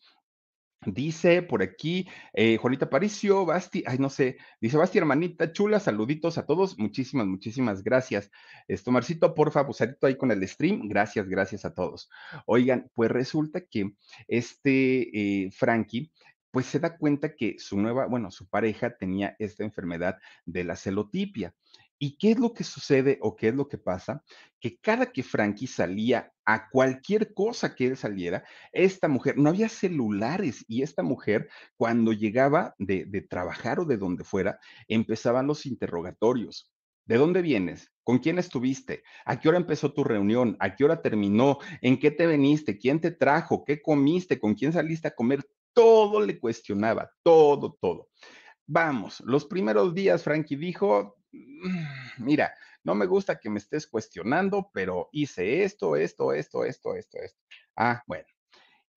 Dice 0.85 1.41
por 1.41 1.63
aquí 1.63 2.07
eh, 2.33 2.57
Juanita 2.57 2.89
Paricio, 2.89 3.45
Basti, 3.45 3.83
ay, 3.87 3.97
no 3.97 4.09
sé, 4.09 4.37
dice 4.61 4.77
Basti, 4.77 4.99
hermanita 4.99 5.51
chula, 5.51 5.79
saluditos 5.79 6.37
a 6.37 6.45
todos, 6.45 6.77
muchísimas, 6.77 7.25
muchísimas 7.25 7.83
gracias. 7.83 8.29
Esto, 8.67 8.91
Marcito, 8.91 9.33
porfa, 9.33 9.63
busadito 9.63 10.05
ahí 10.05 10.15
con 10.15 10.29
el 10.29 10.47
stream, 10.47 10.87
gracias, 10.87 11.27
gracias 11.27 11.65
a 11.65 11.73
todos. 11.73 12.09
Oigan, 12.45 12.91
pues 12.93 13.09
resulta 13.09 13.61
que 13.61 13.91
este 14.27 15.45
eh, 15.45 15.51
Frankie, 15.51 16.11
pues 16.51 16.67
se 16.67 16.79
da 16.79 16.95
cuenta 16.95 17.35
que 17.35 17.55
su 17.57 17.77
nueva, 17.77 18.05
bueno, 18.05 18.29
su 18.29 18.47
pareja 18.47 18.95
tenía 18.95 19.35
esta 19.39 19.63
enfermedad 19.63 20.17
de 20.45 20.63
la 20.63 20.75
celotipia. 20.75 21.53
¿Y 21.99 22.17
qué 22.17 22.31
es 22.31 22.39
lo 22.39 22.53
que 22.53 22.63
sucede 22.63 23.17
o 23.21 23.35
qué 23.35 23.49
es 23.49 23.55
lo 23.55 23.67
que 23.67 23.77
pasa? 23.77 24.23
Que 24.59 24.77
cada 24.77 25.11
que 25.11 25.23
Frankie 25.23 25.67
salía 25.67 26.31
a 26.45 26.69
cualquier 26.69 27.33
cosa 27.33 27.75
que 27.75 27.87
él 27.87 27.97
saliera, 27.97 28.43
esta 28.71 29.07
mujer, 29.07 29.37
no 29.37 29.49
había 29.49 29.67
celulares 29.69 30.63
y 30.67 30.83
esta 30.83 31.01
mujer, 31.01 31.49
cuando 31.75 32.13
llegaba 32.13 32.75
de, 32.77 33.05
de 33.05 33.21
trabajar 33.21 33.79
o 33.79 33.85
de 33.85 33.97
donde 33.97 34.23
fuera, 34.23 34.59
empezaban 34.87 35.47
los 35.47 35.65
interrogatorios. 35.65 36.71
¿De 37.05 37.17
dónde 37.17 37.41
vienes? 37.41 37.91
¿Con 38.03 38.19
quién 38.19 38.37
estuviste? 38.37 39.01
¿A 39.25 39.39
qué 39.39 39.49
hora 39.49 39.57
empezó 39.57 39.93
tu 39.93 40.03
reunión? 40.03 40.57
¿A 40.59 40.75
qué 40.75 40.83
hora 40.83 41.01
terminó? 41.01 41.57
¿En 41.81 41.99
qué 41.99 42.11
te 42.11 42.27
veniste? 42.27 42.77
¿Quién 42.77 42.99
te 42.99 43.11
trajo? 43.11 43.63
¿Qué 43.63 43.81
comiste? 43.81 44.39
¿Con 44.39 44.55
quién 44.55 44.73
saliste 44.73 45.07
a 45.07 45.15
comer? 45.15 45.41
Todo 45.73 46.19
le 46.19 46.37
cuestionaba, 46.37 47.09
todo, 47.23 47.77
todo. 47.79 48.09
Vamos, 48.65 49.21
los 49.25 49.45
primeros 49.45 49.93
días 49.93 50.23
Frankie 50.23 50.57
dijo, 50.57 51.16
mira, 52.17 52.53
no 52.83 52.95
me 52.95 53.05
gusta 53.05 53.39
que 53.39 53.49
me 53.49 53.59
estés 53.59 53.87
cuestionando, 53.87 54.69
pero 54.73 55.09
hice 55.11 55.63
esto, 55.63 55.95
esto, 55.95 56.33
esto, 56.33 56.63
esto, 56.63 56.95
esto, 56.95 57.17
esto. 57.21 57.39
Ah, 57.75 58.03
bueno. 58.07 58.25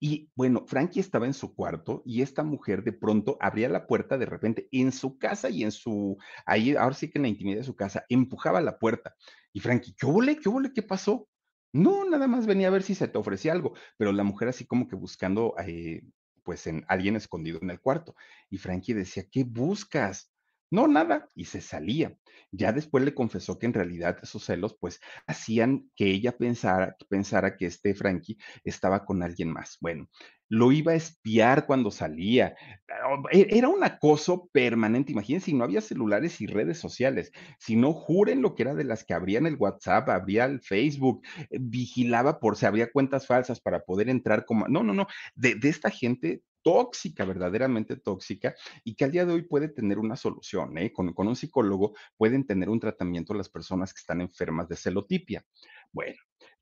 Y 0.03 0.31
bueno, 0.35 0.65
Frankie 0.67 1.01
estaba 1.01 1.27
en 1.27 1.35
su 1.35 1.55
cuarto 1.55 2.03
y 2.07 2.23
esta 2.23 2.43
mujer 2.43 2.83
de 2.83 2.95
pronto 2.95 3.37
abría 3.39 3.69
la 3.69 3.87
puerta 3.87 4.17
de 4.17 4.25
repente 4.25 4.67
en 4.73 4.93
su 4.93 5.19
casa 5.19 5.51
y 5.51 5.63
en 5.63 5.73
su, 5.73 6.17
ahí, 6.47 6.75
ahora 6.75 6.95
sí 6.95 7.11
que 7.11 7.19
en 7.19 7.23
la 7.23 7.29
intimidad 7.29 7.59
de 7.59 7.65
su 7.65 7.77
casa, 7.77 8.07
empujaba 8.09 8.63
la 8.63 8.79
puerta. 8.79 9.15
Y 9.53 9.61
Frankie, 9.61 9.95
¿qué 9.99 10.07
huele? 10.07 10.39
¿Qué 10.39 10.49
huele? 10.49 10.73
¿Qué 10.73 10.83
pasó? 10.83 11.29
No, 11.73 12.09
nada 12.09 12.27
más 12.29 12.47
venía 12.47 12.69
a 12.69 12.71
ver 12.71 12.83
si 12.83 12.95
se 12.95 13.09
te 13.09 13.19
ofrecía 13.19 13.53
algo, 13.53 13.75
pero 13.99 14.13
la 14.13 14.25
mujer 14.25 14.49
así 14.49 14.67
como 14.67 14.89
que 14.89 14.97
buscando 14.97 15.55
eh, 15.65 16.03
pues 16.45 16.67
en 16.67 16.85
alguien 16.89 17.17
escondido 17.17 17.59
en 17.61 17.71
el 17.71 17.81
cuarto. 17.81 18.15
Y 18.49 18.57
Frankie 18.57 18.95
decía, 18.95 19.25
¿qué 19.31 19.45
buscas? 19.45 20.30
No, 20.73 20.87
nada, 20.87 21.29
y 21.35 21.47
se 21.47 21.61
salía. 21.61 22.17
Ya 22.53 22.73
después 22.73 23.05
le 23.05 23.13
confesó 23.15 23.59
que 23.59 23.67
en 23.67 23.75
realidad 23.75 24.19
esos 24.23 24.45
celos, 24.45 24.77
pues, 24.81 25.01
hacían 25.27 25.91
que 25.97 26.07
ella 26.07 26.37
pensara, 26.37 26.97
pensara 27.09 27.57
que 27.57 27.67
este 27.67 27.93
Frankie 27.95 28.39
estaba 28.63 29.05
con 29.05 29.23
alguien 29.25 29.51
más. 29.53 29.79
Bueno, 29.81 30.09
lo 30.49 30.71
iba 30.73 30.93
a 30.93 30.95
espiar 30.97 31.67
cuando 31.67 31.91
salía. 31.91 32.55
Ah, 32.89 33.17
e- 33.33 33.49
Era 33.51 33.69
un 33.69 33.83
acoso 33.83 34.49
permanente. 34.53 35.11
Imagínense, 35.13 35.47
si 35.47 35.55
no 35.55 35.65
había 35.65 35.81
celulares 35.81 36.41
y 36.41 36.47
redes 36.47 36.79
sociales, 36.79 37.33
si 37.59 37.75
no 37.77 37.93
juren 37.93 38.41
lo 38.43 38.55
que 38.55 38.63
era 38.63 38.75
de 38.75 38.85
las 38.85 39.05
que 39.05 39.15
abrían 39.15 39.47
el 39.47 39.57
WhatsApp, 39.57 40.09
abría 40.09 40.45
el 40.45 40.61
Facebook, 40.61 41.23
eh, 41.51 41.59
vigilaba 41.61 42.39
por 42.41 42.57
si 42.57 42.67
había 42.67 42.91
cuentas 42.93 43.27
falsas 43.27 43.61
para 43.61 43.81
poder 43.81 44.09
entrar 44.09 44.45
como... 44.45 44.69
No, 44.69 44.83
no, 44.85 44.93
no, 44.95 45.07
de 45.35 45.59
esta 45.69 45.91
gente 45.91 46.43
tóxica, 46.63 47.25
verdaderamente 47.25 47.97
tóxica, 47.97 48.55
y 48.85 48.95
que 48.95 49.05
al 49.05 49.13
día 49.13 49.25
de 49.25 49.33
hoy 49.33 49.43
puede 49.43 49.69
tener 49.69 49.99
una 49.99 50.17
solución, 50.17 50.77
¿eh? 50.79 50.93
Con, 50.93 51.13
con 51.13 51.29
un 51.29 51.37
psicólogo 51.37 51.95
pueden 52.17 52.47
tener 52.47 52.69
un 52.69 52.81
tratamiento 52.81 53.35
las 53.35 53.49
personas 53.49 53.93
que 53.93 54.01
están 54.01 54.21
enfermas 54.21 54.69
de 54.69 54.77
celotipia. 54.77 55.45
Bueno, 55.93 56.17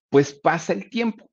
pues 0.08 0.32
pasa 0.34 0.72
el 0.72 0.88
tiempo 0.88 1.30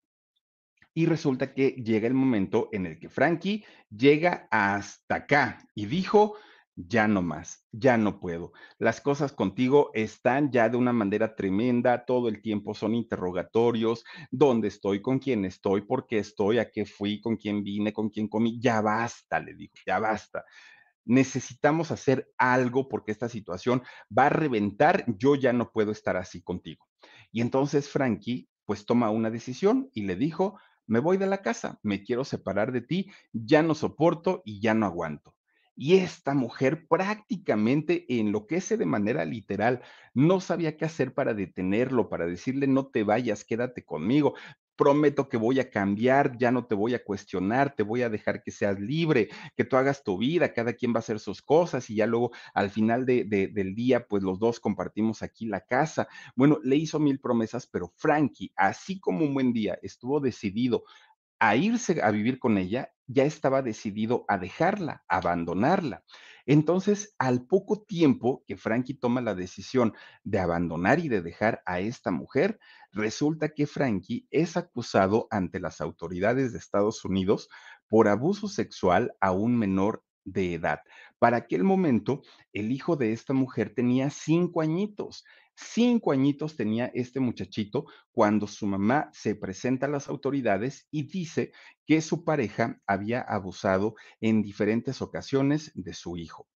y 0.94 1.06
resulta 1.06 1.54
que 1.54 1.72
llega 1.72 2.08
el 2.08 2.14
momento 2.14 2.70
en 2.72 2.86
el 2.86 3.00
que 3.00 3.10
Frankie 3.10 3.66
llega 3.90 4.48
hasta 4.50 5.16
acá 5.16 5.68
y 5.76 5.86
dijo, 5.86 6.36
ya 6.76 7.08
no 7.08 7.22
más, 7.22 7.66
ya 7.72 7.98
no 7.98 8.20
puedo. 8.20 8.52
Las 8.78 9.00
cosas 9.00 9.32
contigo 9.32 9.92
están 9.94 10.52
ya 10.52 10.68
de 10.70 10.78
una 10.78 10.92
manera 10.92 11.36
tremenda, 11.36 12.06
todo 12.06 12.28
el 12.28 12.42
tiempo 12.42 12.74
son 12.74 12.96
interrogatorios, 12.96 14.04
dónde 14.30 14.68
estoy, 14.68 15.02
con 15.02 15.20
quién 15.20 15.46
estoy, 15.46 15.82
por 15.82 16.06
qué 16.06 16.20
estoy, 16.20 16.60
a 16.60 16.70
qué 16.70 16.86
fui, 16.86 17.22
con 17.22 17.38
quién 17.38 17.64
vine, 17.64 17.94
con 17.94 18.10
quién 18.10 18.28
comí, 18.28 18.60
ya 18.60 18.82
basta, 18.82 19.40
le 19.40 19.54
digo, 19.56 19.74
ya 19.86 20.00
basta. 20.00 20.44
Necesitamos 21.06 21.92
hacer 21.92 22.28
algo 22.38 22.90
porque 22.90 23.12
esta 23.12 23.30
situación 23.30 23.84
va 24.18 24.26
a 24.26 24.30
reventar, 24.30 25.06
yo 25.20 25.36
ya 25.36 25.54
no 25.54 25.72
puedo 25.72 25.92
estar 25.92 26.18
así 26.18 26.42
contigo. 26.42 26.88
Y 27.32 27.42
entonces 27.42 27.90
Frankie 27.90 28.50
pues 28.66 28.86
toma 28.86 29.12
una 29.12 29.30
decisión 29.30 29.90
y 29.94 30.02
le 30.02 30.16
dijo, 30.16 30.60
me 30.88 31.00
voy 31.00 31.18
de 31.18 31.28
la 31.28 31.42
casa, 31.42 31.80
me 31.84 32.04
quiero 32.04 32.26
separar 32.26 32.72
de 32.72 32.82
ti, 32.82 33.12
ya 33.32 33.62
no 33.64 33.76
soporto 33.76 34.42
y 34.46 34.60
ya 34.60 34.74
no 34.74 34.88
aguanto. 34.88 35.35
Y 35.76 35.98
esta 35.98 36.34
mujer 36.34 36.88
prácticamente 36.88 38.06
enloquece 38.08 38.78
de 38.78 38.86
manera 38.86 39.26
literal. 39.26 39.82
No 40.14 40.40
sabía 40.40 40.78
qué 40.78 40.86
hacer 40.86 41.14
para 41.14 41.34
detenerlo, 41.34 42.08
para 42.08 42.26
decirle, 42.28 42.68
no 42.68 42.88
te 42.88 43.04
vayas, 43.04 43.44
quédate 43.44 43.84
conmigo. 43.84 44.36
Prometo 44.78 45.30
que 45.30 45.38
voy 45.38 45.60
a 45.60 45.70
cambiar, 45.70 46.38
ya 46.38 46.52
no 46.52 46.66
te 46.66 46.76
voy 46.76 46.94
a 46.96 47.04
cuestionar, 47.04 47.76
te 47.76 47.84
voy 47.84 48.02
a 48.02 48.10
dejar 48.10 48.42
que 48.44 48.52
seas 48.52 48.80
libre, 48.80 49.30
que 49.56 49.64
tú 49.64 49.78
hagas 49.78 50.04
tu 50.04 50.18
vida, 50.18 50.54
cada 50.54 50.74
quien 50.74 50.92
va 50.94 50.98
a 50.98 51.00
hacer 51.00 51.20
sus 51.20 51.42
cosas 51.42 51.90
y 51.90 51.96
ya 51.96 52.08
luego 52.08 52.32
al 52.54 52.70
final 52.70 53.06
de, 53.06 53.24
de, 53.26 53.48
del 53.48 53.74
día, 53.76 54.06
pues 54.08 54.24
los 54.24 54.40
dos 54.40 54.60
compartimos 54.60 55.24
aquí 55.24 55.46
la 55.46 55.62
casa. 55.62 56.08
Bueno, 56.36 56.60
le 56.64 56.76
hizo 56.78 57.00
mil 57.00 57.20
promesas, 57.20 57.68
pero 57.68 57.94
Frankie, 57.96 58.52
así 58.56 59.00
como 59.00 59.26
un 59.26 59.34
buen 59.34 59.54
día 59.54 59.78
estuvo 59.82 60.20
decidido 60.20 60.84
a 61.48 61.56
irse 61.56 62.02
a 62.02 62.10
vivir 62.10 62.40
con 62.40 62.58
ella, 62.58 62.92
ya 63.06 63.24
estaba 63.24 63.62
decidido 63.62 64.26
a 64.28 64.40
dejarla, 64.40 65.04
a 65.08 65.18
abandonarla. 65.18 66.04
Entonces, 66.48 67.14
al 67.20 67.46
poco 67.46 67.84
tiempo 67.84 68.44
que 68.48 68.58
Frankie 68.58 68.96
toma 68.96 69.22
la 69.22 69.36
decisión 69.36 69.94
de 70.24 70.40
abandonar 70.40 70.98
y 71.00 71.08
de 71.08 71.22
dejar 71.22 71.62
a 71.68 71.80
esta 71.80 72.10
mujer, 72.10 72.60
resulta 72.92 73.50
que 73.50 73.68
Frankie 73.68 74.28
es 74.32 74.58
acusado 74.58 75.28
ante 75.30 75.60
las 75.60 75.82
autoridades 75.82 76.52
de 76.52 76.58
Estados 76.58 77.06
Unidos 77.06 77.48
por 77.88 78.08
abuso 78.08 78.48
sexual 78.48 79.14
a 79.20 79.32
un 79.32 79.56
menor 79.56 80.04
de 80.24 80.56
edad. 80.56 80.80
Para 81.20 81.38
aquel 81.38 81.64
momento, 81.64 82.24
el 82.54 82.72
hijo 82.72 82.96
de 82.96 83.14
esta 83.14 83.34
mujer 83.34 83.74
tenía 83.76 84.10
cinco 84.10 84.62
añitos. 84.62 85.24
Cinco 85.56 86.12
añitos 86.12 86.56
tenía 86.56 86.92
este 86.94 87.20
muchachito 87.20 87.86
cuando 88.12 88.46
su 88.48 88.68
mamá 88.68 89.10
se 89.14 89.36
presenta 89.36 89.86
a 89.86 89.90
las 89.90 90.10
autoridades 90.10 90.88
y 90.92 91.08
dice 91.08 91.52
que 91.86 92.02
su 92.02 92.24
pareja 92.26 92.82
había 92.86 93.22
abusado 93.22 93.96
en 94.20 94.42
diferentes 94.42 95.02
ocasiones 95.02 95.72
de 95.74 95.94
su 95.94 96.18
hijo. 96.18 96.48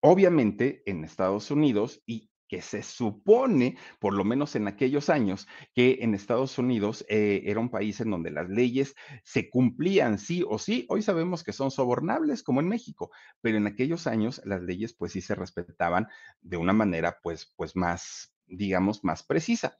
Obviamente 0.00 0.82
en 0.86 1.04
Estados 1.04 1.50
Unidos 1.50 2.02
y 2.06 2.30
que 2.48 2.62
se 2.62 2.82
supone, 2.82 3.76
por 4.00 4.14
lo 4.14 4.24
menos 4.24 4.56
en 4.56 4.66
aquellos 4.66 5.10
años, 5.10 5.46
que 5.74 5.98
en 6.00 6.14
Estados 6.14 6.58
Unidos 6.58 7.04
eh, 7.08 7.42
era 7.44 7.60
un 7.60 7.70
país 7.70 8.00
en 8.00 8.10
donde 8.10 8.30
las 8.30 8.48
leyes 8.48 8.94
se 9.22 9.50
cumplían 9.50 10.18
sí 10.18 10.42
o 10.48 10.58
sí. 10.58 10.86
Hoy 10.88 11.02
sabemos 11.02 11.44
que 11.44 11.52
son 11.52 11.70
sobornables, 11.70 12.42
como 12.42 12.60
en 12.60 12.68
México, 12.68 13.10
pero 13.40 13.58
en 13.58 13.66
aquellos 13.66 14.06
años 14.06 14.40
las 14.44 14.62
leyes 14.62 14.94
pues 14.94 15.12
sí 15.12 15.20
se 15.20 15.34
respetaban 15.34 16.08
de 16.40 16.56
una 16.56 16.72
manera 16.72 17.18
pues, 17.22 17.52
pues 17.56 17.76
más, 17.76 18.34
digamos, 18.46 19.04
más 19.04 19.22
precisa. 19.22 19.76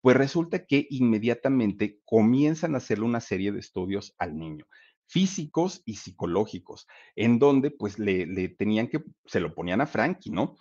Pues 0.00 0.16
resulta 0.16 0.64
que 0.64 0.86
inmediatamente 0.90 2.00
comienzan 2.04 2.74
a 2.74 2.78
hacerle 2.78 3.04
una 3.04 3.20
serie 3.20 3.52
de 3.52 3.60
estudios 3.60 4.14
al 4.18 4.38
niño 4.38 4.66
físicos 5.08 5.82
y 5.84 5.94
psicológicos, 5.94 6.86
en 7.14 7.38
donde 7.38 7.70
pues 7.70 7.98
le, 7.98 8.26
le 8.26 8.48
tenían 8.48 8.88
que, 8.88 9.04
se 9.24 9.40
lo 9.40 9.54
ponían 9.54 9.80
a 9.80 9.86
Frankie, 9.86 10.30
¿no? 10.30 10.56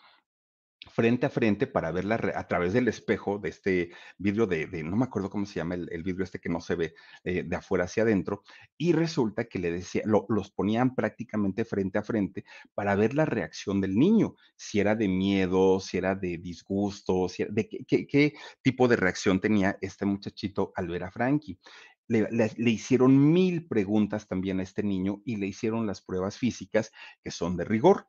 Frente 0.92 1.26
a 1.26 1.30
frente 1.30 1.68
para 1.68 1.92
verla 1.92 2.16
a 2.36 2.48
través 2.48 2.74
del 2.74 2.88
espejo 2.88 3.38
de 3.40 3.50
este 3.50 3.92
vidrio 4.18 4.48
de, 4.48 4.68
de- 4.68 4.84
no 4.84 4.96
me 4.96 5.06
acuerdo 5.06 5.30
cómo 5.30 5.46
se 5.46 5.56
llama 5.56 5.76
el, 5.76 6.04
vidrio 6.04 6.24
este 6.24 6.40
que 6.40 6.50
no 6.50 6.62
se 6.62 6.76
ve 6.76 6.94
eh, 7.24 7.44
de 7.44 7.56
afuera 7.56 7.86
hacia 7.86 8.04
adentro, 8.04 8.44
y 8.78 8.94
resulta 8.94 9.46
que 9.46 9.60
le 9.60 9.72
decía, 9.72 10.04
lo- 10.06 10.26
los 10.30 10.52
ponían 10.52 10.96
prácticamente 10.96 11.66
frente 11.66 11.98
a 12.00 12.04
frente 12.04 12.46
para 12.74 12.96
ver 12.96 13.14
la 13.14 13.26
reacción 13.26 13.82
del 13.82 13.96
niño, 13.96 14.36
si 14.56 14.80
era 14.80 14.96
de 14.96 15.08
miedo, 15.08 15.80
si 15.80 15.98
era 15.98 16.16
de 16.16 16.38
disgusto, 16.38 17.28
si 17.30 17.44
era- 17.44 17.52
de 17.54 17.68
qué, 17.68 18.06
qué- 18.08 18.34
tipo 18.62 18.88
de 18.88 18.96
reacción 18.96 19.40
tenía 19.40 19.78
este 19.82 20.06
muchachito 20.06 20.72
al 20.76 20.88
ver 20.88 21.04
a 21.04 21.12
Frankie. 21.12 21.60
Le 22.08 22.70
hicieron 22.70 23.34
mil 23.34 23.68
preguntas 23.68 24.28
también 24.28 24.60
a 24.60 24.64
este 24.64 24.84
niño 24.84 25.24
y 25.26 25.38
le 25.38 25.48
hicieron 25.48 25.88
las 25.88 26.02
pruebas 26.02 26.38
físicas 26.38 26.92
que 27.24 27.32
son 27.32 27.58
de 27.58 27.66
rigor. 27.66 28.08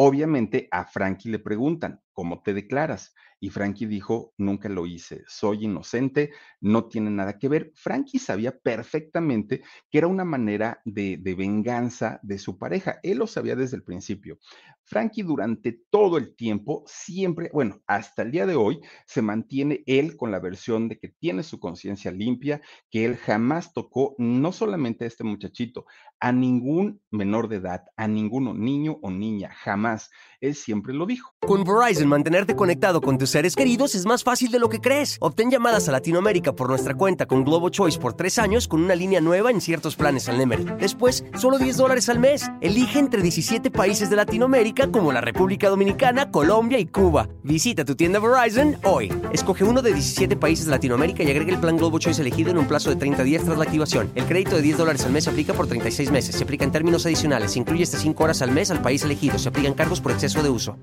Obviamente 0.00 0.68
a 0.70 0.84
Frankie 0.84 1.28
le 1.28 1.40
preguntan, 1.40 2.00
¿cómo 2.12 2.40
te 2.40 2.54
declaras? 2.54 3.16
Y 3.40 3.50
Frankie 3.50 3.86
dijo, 3.86 4.32
nunca 4.38 4.68
lo 4.68 4.86
hice, 4.86 5.24
soy 5.26 5.64
inocente, 5.64 6.30
no 6.60 6.86
tiene 6.86 7.10
nada 7.10 7.36
que 7.36 7.48
ver. 7.48 7.72
Frankie 7.74 8.20
sabía 8.20 8.56
perfectamente 8.56 9.62
que 9.90 9.98
era 9.98 10.06
una 10.06 10.24
manera 10.24 10.80
de, 10.84 11.16
venganza 11.36 12.20
de 12.22 12.38
su 12.38 12.58
pareja. 12.58 13.00
Él 13.02 13.18
lo 13.18 13.26
sabía 13.26 13.56
desde 13.56 13.76
el 13.76 13.82
principio. 13.82 14.38
Frankie 14.84 15.22
durante 15.22 15.80
todo 15.90 16.16
el 16.16 16.34
tiempo, 16.34 16.84
siempre, 16.86 17.50
bueno, 17.52 17.82
hasta 17.86 18.22
el 18.22 18.30
día 18.30 18.46
de 18.46 18.54
hoy, 18.54 18.80
se 19.04 19.20
mantiene 19.20 19.82
él 19.86 20.16
con 20.16 20.30
la 20.30 20.38
versión 20.38 20.88
de 20.88 20.98
que 20.98 21.08
tiene 21.08 21.42
su 21.42 21.58
conciencia 21.60 22.10
limpia, 22.10 22.60
que 22.90 23.04
él 23.04 23.16
jamás 23.16 23.72
tocó 23.72 24.14
no 24.18 24.50
solamente 24.52 25.04
a 25.04 25.08
este 25.08 25.24
muchachito, 25.24 25.86
a 26.20 26.32
ningún 26.32 27.00
menor 27.10 27.48
de 27.48 27.56
edad, 27.56 27.84
a 27.96 28.08
ninguno 28.08 28.54
niño 28.54 28.98
o 29.02 29.10
niña, 29.10 29.50
jamás. 29.62 30.10
Él 30.40 30.54
siempre 30.54 30.92
lo 30.94 31.06
dijo. 31.06 31.32
Con 31.40 31.64
Verizon, 31.64 32.08
mantenerte 32.08 32.54
conectado 32.54 33.00
con 33.00 33.18
tus 33.18 33.30
seres 33.30 33.56
queridos 33.56 33.94
es 33.94 34.06
más 34.06 34.22
fácil 34.22 34.50
de 34.50 34.58
lo 34.58 34.68
que 34.68 34.80
crees. 34.80 35.16
Obtén 35.20 35.50
llamadas 35.50 35.88
a 35.88 35.92
Latinoamérica 35.92 36.52
por 36.52 36.68
nuestra 36.68 36.94
cuenta 36.94 37.26
con 37.26 37.44
Globo 37.44 37.70
Choice 37.70 37.98
por 37.98 38.14
tres 38.14 38.38
años 38.38 38.68
con 38.68 38.82
una 38.82 38.94
línea 38.94 39.20
nueva 39.20 39.50
en 39.50 39.60
ciertos 39.60 39.96
planes 39.96 40.28
al 40.28 40.38
Nemery. 40.38 40.64
Después, 40.78 41.24
solo 41.36 41.58
10 41.58 41.76
dólares 41.76 42.08
al 42.08 42.18
mes. 42.18 42.48
Elige 42.60 42.98
entre 42.98 43.22
17 43.22 43.70
países 43.70 44.10
de 44.10 44.16
Latinoamérica 44.16 44.90
como 44.90 45.12
la 45.12 45.20
República 45.20 45.68
Dominicana, 45.68 46.30
Colombia 46.30 46.78
y 46.78 46.86
Cuba. 46.86 47.28
Visita 47.42 47.84
tu 47.84 47.96
tienda 47.96 48.20
Verizon 48.20 48.76
hoy. 48.84 49.12
Escoge 49.32 49.64
uno 49.64 49.82
de 49.82 49.92
17 49.92 50.36
países 50.36 50.66
de 50.66 50.70
Latinoamérica 50.72 51.22
y 51.22 51.30
agrega 51.30 51.52
el 51.52 51.60
plan 51.60 51.76
Globo 51.76 51.98
Choice 51.98 52.20
elegido 52.20 52.50
en 52.50 52.58
un 52.58 52.68
plazo 52.68 52.90
de 52.90 52.96
30 52.96 53.22
días 53.24 53.44
tras 53.44 53.58
la 53.58 53.64
activación. 53.64 54.10
El 54.14 54.24
crédito 54.26 54.56
de 54.56 54.62
10 54.62 54.78
dólares 54.78 55.04
al 55.04 55.12
mes 55.12 55.26
aplica 55.26 55.52
por 55.52 55.66
36 55.66 56.07
meses. 56.10 56.36
Se 56.36 56.44
aplica 56.44 56.64
en 56.64 56.72
términos 56.72 57.06
adicionales. 57.06 57.52
Se 57.52 57.58
incluye 57.58 57.82
hasta 57.82 57.98
5 57.98 58.24
horas 58.24 58.42
al 58.42 58.52
mes 58.52 58.70
al 58.70 58.82
país 58.82 59.02
elegido. 59.02 59.38
Se 59.38 59.48
aplican 59.48 59.74
cargos 59.74 60.00
por 60.00 60.12
exceso 60.12 60.42
de 60.42 60.50
uso. 60.50 60.78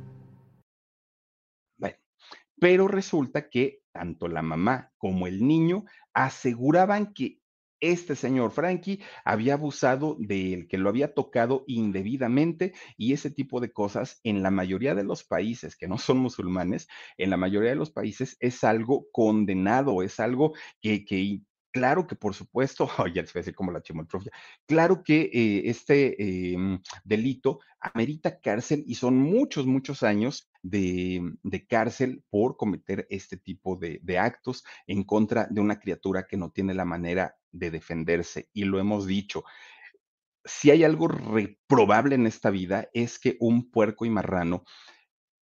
Bueno, 1.77 1.97
pero 2.59 2.87
resulta 2.87 3.49
que 3.49 3.81
tanto 3.91 4.27
la 4.27 4.41
mamá 4.41 4.91
como 4.97 5.27
el 5.27 5.47
niño 5.47 5.85
aseguraban 6.13 7.13
que 7.13 7.39
este 7.79 8.15
señor 8.15 8.51
Frankie 8.51 9.01
había 9.23 9.53
abusado 9.53 10.15
del 10.19 10.67
que 10.67 10.77
lo 10.77 10.89
había 10.89 11.13
tocado 11.13 11.63
indebidamente 11.67 12.73
y 12.97 13.13
ese 13.13 13.29
tipo 13.29 13.59
de 13.59 13.71
cosas 13.71 14.19
en 14.23 14.43
la 14.43 14.51
mayoría 14.51 14.95
de 14.95 15.03
los 15.03 15.23
países 15.23 15.75
que 15.75 15.87
no 15.87 15.97
son 15.97 16.17
musulmanes, 16.17 16.87
en 17.17 17.29
la 17.29 17.37
mayoría 17.37 17.69
de 17.69 17.75
los 17.75 17.91
países 17.91 18.37
es 18.39 18.63
algo 18.63 19.07
condenado, 19.11 20.01
es 20.01 20.19
algo 20.19 20.53
que, 20.81 21.05
que 21.05 21.41
Claro 21.75 22.07
que 22.07 22.15
por 22.15 22.33
supuesto, 22.33 22.87
ya 23.13 23.21
les 23.21 23.33
voy 23.33 23.53
como 23.53 23.69
la 23.69 23.81
chimotrofia, 23.81 24.31
claro 24.65 25.03
que 25.03 25.29
eh, 25.33 25.63
este 25.65 26.15
eh, 26.23 26.55
delito 27.03 27.59
amerita 27.81 28.39
cárcel 28.39 28.85
y 28.87 28.95
son 28.95 29.17
muchos, 29.17 29.65
muchos 29.65 30.01
años 30.01 30.49
de, 30.61 31.21
de 31.43 31.67
cárcel 31.67 32.23
por 32.29 32.55
cometer 32.55 33.05
este 33.09 33.35
tipo 33.35 33.75
de, 33.75 33.99
de 34.03 34.17
actos 34.17 34.63
en 34.87 35.03
contra 35.03 35.47
de 35.49 35.59
una 35.59 35.77
criatura 35.77 36.25
que 36.25 36.37
no 36.37 36.49
tiene 36.49 36.73
la 36.73 36.85
manera 36.85 37.35
de 37.51 37.71
defenderse. 37.71 38.47
Y 38.53 38.63
lo 38.63 38.79
hemos 38.79 39.05
dicho, 39.05 39.43
si 40.45 40.71
hay 40.71 40.85
algo 40.85 41.09
reprobable 41.09 42.15
en 42.15 42.25
esta 42.25 42.51
vida 42.51 42.87
es 42.93 43.19
que 43.19 43.35
un 43.41 43.69
puerco 43.69 44.05
y 44.05 44.09
marrano 44.09 44.63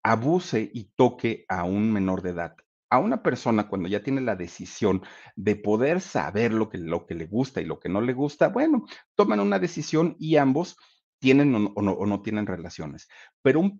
abuse 0.03 0.71
y 0.73 0.93
toque 0.97 1.45
a 1.49 1.65
un 1.65 1.93
menor 1.93 2.23
de 2.23 2.31
edad. 2.31 2.57
A 2.93 2.99
una 2.99 3.23
persona 3.23 3.69
cuando 3.69 3.89
ya 3.89 4.03
tiene 4.03 4.21
la 4.21 4.37
decisión 4.37 5.01
de 5.35 5.57
poder 5.57 6.03
saber 6.03 6.53
lo 6.53 6.69
que, 6.69 6.77
lo 6.77 7.07
que 7.07 7.15
le 7.15 7.25
gusta 7.25 7.63
y 7.63 7.65
lo 7.65 7.81
que 7.81 7.89
no 7.89 8.03
le 8.03 8.13
gusta, 8.13 8.49
bueno, 8.49 8.85
toman 9.15 9.41
una 9.41 9.59
decisión 9.59 10.15
y 10.19 10.37
ambos 10.37 10.77
tienen 11.19 11.73
o 11.75 11.81
no, 11.81 12.21
tienen 12.21 12.47
relaciones. 12.47 13.09
Pero 13.41 13.73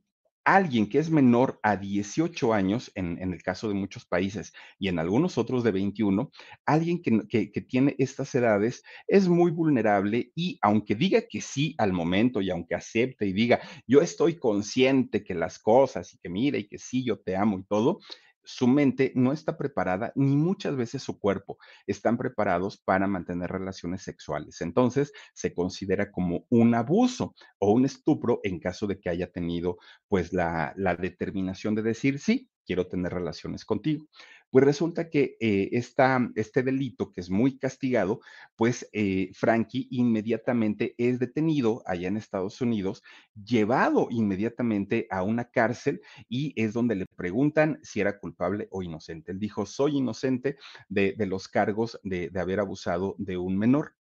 alguien 0.45 0.89
que 0.89 0.99
es 0.99 1.11
menor 1.11 1.61
a 1.63 1.77
18 1.77 2.55
años, 2.55 2.91
en, 2.95 3.21
en, 3.21 3.35
el 3.35 3.43
caso 3.43 3.69
de 3.69 3.75
muchos 3.75 4.07
países 4.07 4.55
y 4.79 4.89
en 4.89 4.99
algunos 4.99 5.37
otros 5.37 5.63
de 5.63 5.73
21, 5.73 6.31
alguien 6.65 7.03
que, 7.03 7.21
que, 7.29 7.53
que, 7.53 7.61
tiene 7.61 7.95
estas 7.99 8.35
edades 8.35 8.83
es 9.07 9.29
muy 9.29 9.51
vulnerable 9.51 10.33
y 10.35 10.59
aunque 10.63 10.95
diga 10.95 11.21
que 11.29 11.43
sí 11.43 11.75
al 11.77 11.93
momento 11.93 12.41
y 12.41 12.49
aunque 12.49 12.77
acepte 12.77 13.27
y 13.27 13.35
diga, 13.35 13.61
yo 13.87 14.01
estoy 14.01 14.39
consciente 14.39 15.23
que 15.23 15.35
las 15.35 15.59
cosas 15.59 16.15
y 16.15 16.19
que 16.19 16.31
mira 16.31 16.57
y 16.57 16.67
que 16.67 16.79
sí, 16.79 17.05
yo 17.05 17.21
te 17.21 17.37
amo 17.37 17.59
y 17.59 17.65
todo, 17.65 18.01
su 18.45 18.67
mente 18.67 19.13
no 19.15 19.33
está 19.33 19.57
preparada, 19.57 20.13
ni 20.15 20.37
muchas 20.37 20.77
veces 20.77 21.03
su 21.03 21.19
cuerpo 21.19 21.59
están 21.87 22.19
preparados 22.19 22.79
para 22.79 23.07
mantener 23.07 23.51
relaciones 23.51 24.03
sexuales. 24.03 24.61
Entonces, 24.61 25.13
se 25.35 25.55
considera 25.55 26.11
como 26.11 26.45
un 26.49 26.75
abuso 26.75 27.35
o 27.59 27.73
un 27.73 27.85
estupro 27.85 28.41
en 28.43 28.59
caso 28.59 28.87
de 28.87 28.99
que 28.99 29.11
haya 29.11 29.31
tenido 29.31 29.79
pues 30.09 30.33
la, 30.33 30.73
la 30.77 30.97
determinación 30.97 31.75
de 31.75 31.83
decir, 31.83 32.19
sí, 32.19 32.51
quiero 32.65 32.87
tener 32.87 33.13
relaciones 33.13 33.65
contigo. 33.65 34.07
Pues 34.53 34.67
resulta 34.67 35.09
que 35.09 35.39
eh, 35.41 35.71
este 35.73 36.63
delito, 36.63 37.11
que 37.11 37.23
es 37.23 37.31
muy 37.31 37.59
castigado, 37.59 38.21
pues 38.55 38.87
eh, 38.93 39.31
Frankie 39.33 39.89
inmediatamente 39.91 40.95
es 40.99 41.19
detenido 41.19 41.83
allá 41.87 42.09
en 42.09 42.19
Estados 42.19 42.61
Unidos, 42.61 43.03
llevado 43.35 44.09
inmediatamente 44.11 45.07
a 45.09 45.23
una 45.23 45.47
cárcel 45.47 46.03
y 46.29 46.53
es 46.63 46.75
donde 46.75 46.97
le 46.97 47.07
preguntan 47.17 47.79
si 47.83 48.03
era 48.03 48.19
culpable 48.19 48.69
o 48.71 48.83
inocente. 48.83 49.33
Él 49.33 49.39
dijo, 49.39 49.65
soy 49.65 49.97
inocente 49.97 50.59
de, 50.91 51.15
los 51.27 51.49
cargos 51.49 51.99
de 52.03 52.31
haber 52.39 52.61
abusado 52.61 53.15
de 53.17 53.39
un 53.39 53.57
menor 53.57 53.95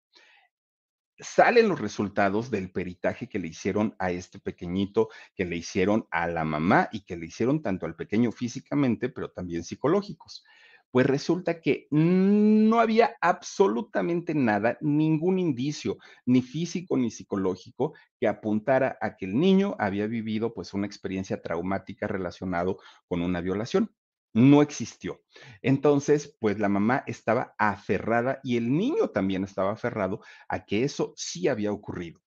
salen 1.19 1.69
los 1.69 1.81
resultados 1.81 2.51
del 2.51 2.71
peritaje 2.71 3.29
que 3.29 3.39
le 3.39 3.49
hicieron 3.49 3.95
a 3.99 4.11
este 4.11 4.39
pequeñito, 4.39 5.09
que 5.35 5.45
le 5.45 5.57
hicieron 5.57 6.07
a 6.11 6.27
la 6.27 6.45
mamá 6.45 6.89
y 6.93 7.05
que 7.05 7.17
le 7.17 7.27
hicieron 7.27 7.63
tanto 7.63 7.87
al 7.87 7.97
pequeño 7.97 8.33
físicamente, 8.33 9.09
pero 9.09 9.31
también 9.31 9.65
psicológicos. 9.65 10.45
Pues 10.91 11.07
resulta 11.07 11.63
que 11.63 11.87
no 11.91 12.79
había 12.79 13.17
absolutamente 13.23 14.35
nada, 14.35 14.77
ningún 14.83 15.39
indicio, 15.39 15.97
ni 16.27 16.43
físico 16.43 16.99
ni 16.99 17.11
psicológico, 17.11 17.95
que 18.21 18.29
apuntara 18.29 18.99
a 19.01 19.17
que 19.17 19.25
el 19.25 19.39
niño 19.39 19.75
había 19.79 20.07
vivido 20.07 20.53
pues 20.53 20.75
una 20.75 20.87
experiencia 20.87 21.41
traumática 21.41 22.07
relacionado 22.07 22.79
con 23.09 23.23
una 23.23 23.41
violación 23.41 23.91
no 24.33 24.63
existió. 24.63 25.21
Entonces, 25.63 26.37
pues 26.41 26.59
la 26.59 26.69
mamá 26.69 27.05
estaba 27.07 27.55
aferrada 27.59 28.41
y 28.43 28.57
el 28.57 28.73
niño 28.73 29.09
también 29.09 29.45
estaba 29.45 29.73
aferrado 29.73 30.21
a 30.49 30.65
que 30.65 30.85
eso 30.85 31.13
sí 31.17 31.49
había 31.49 31.73
ocurrido. 31.73 32.21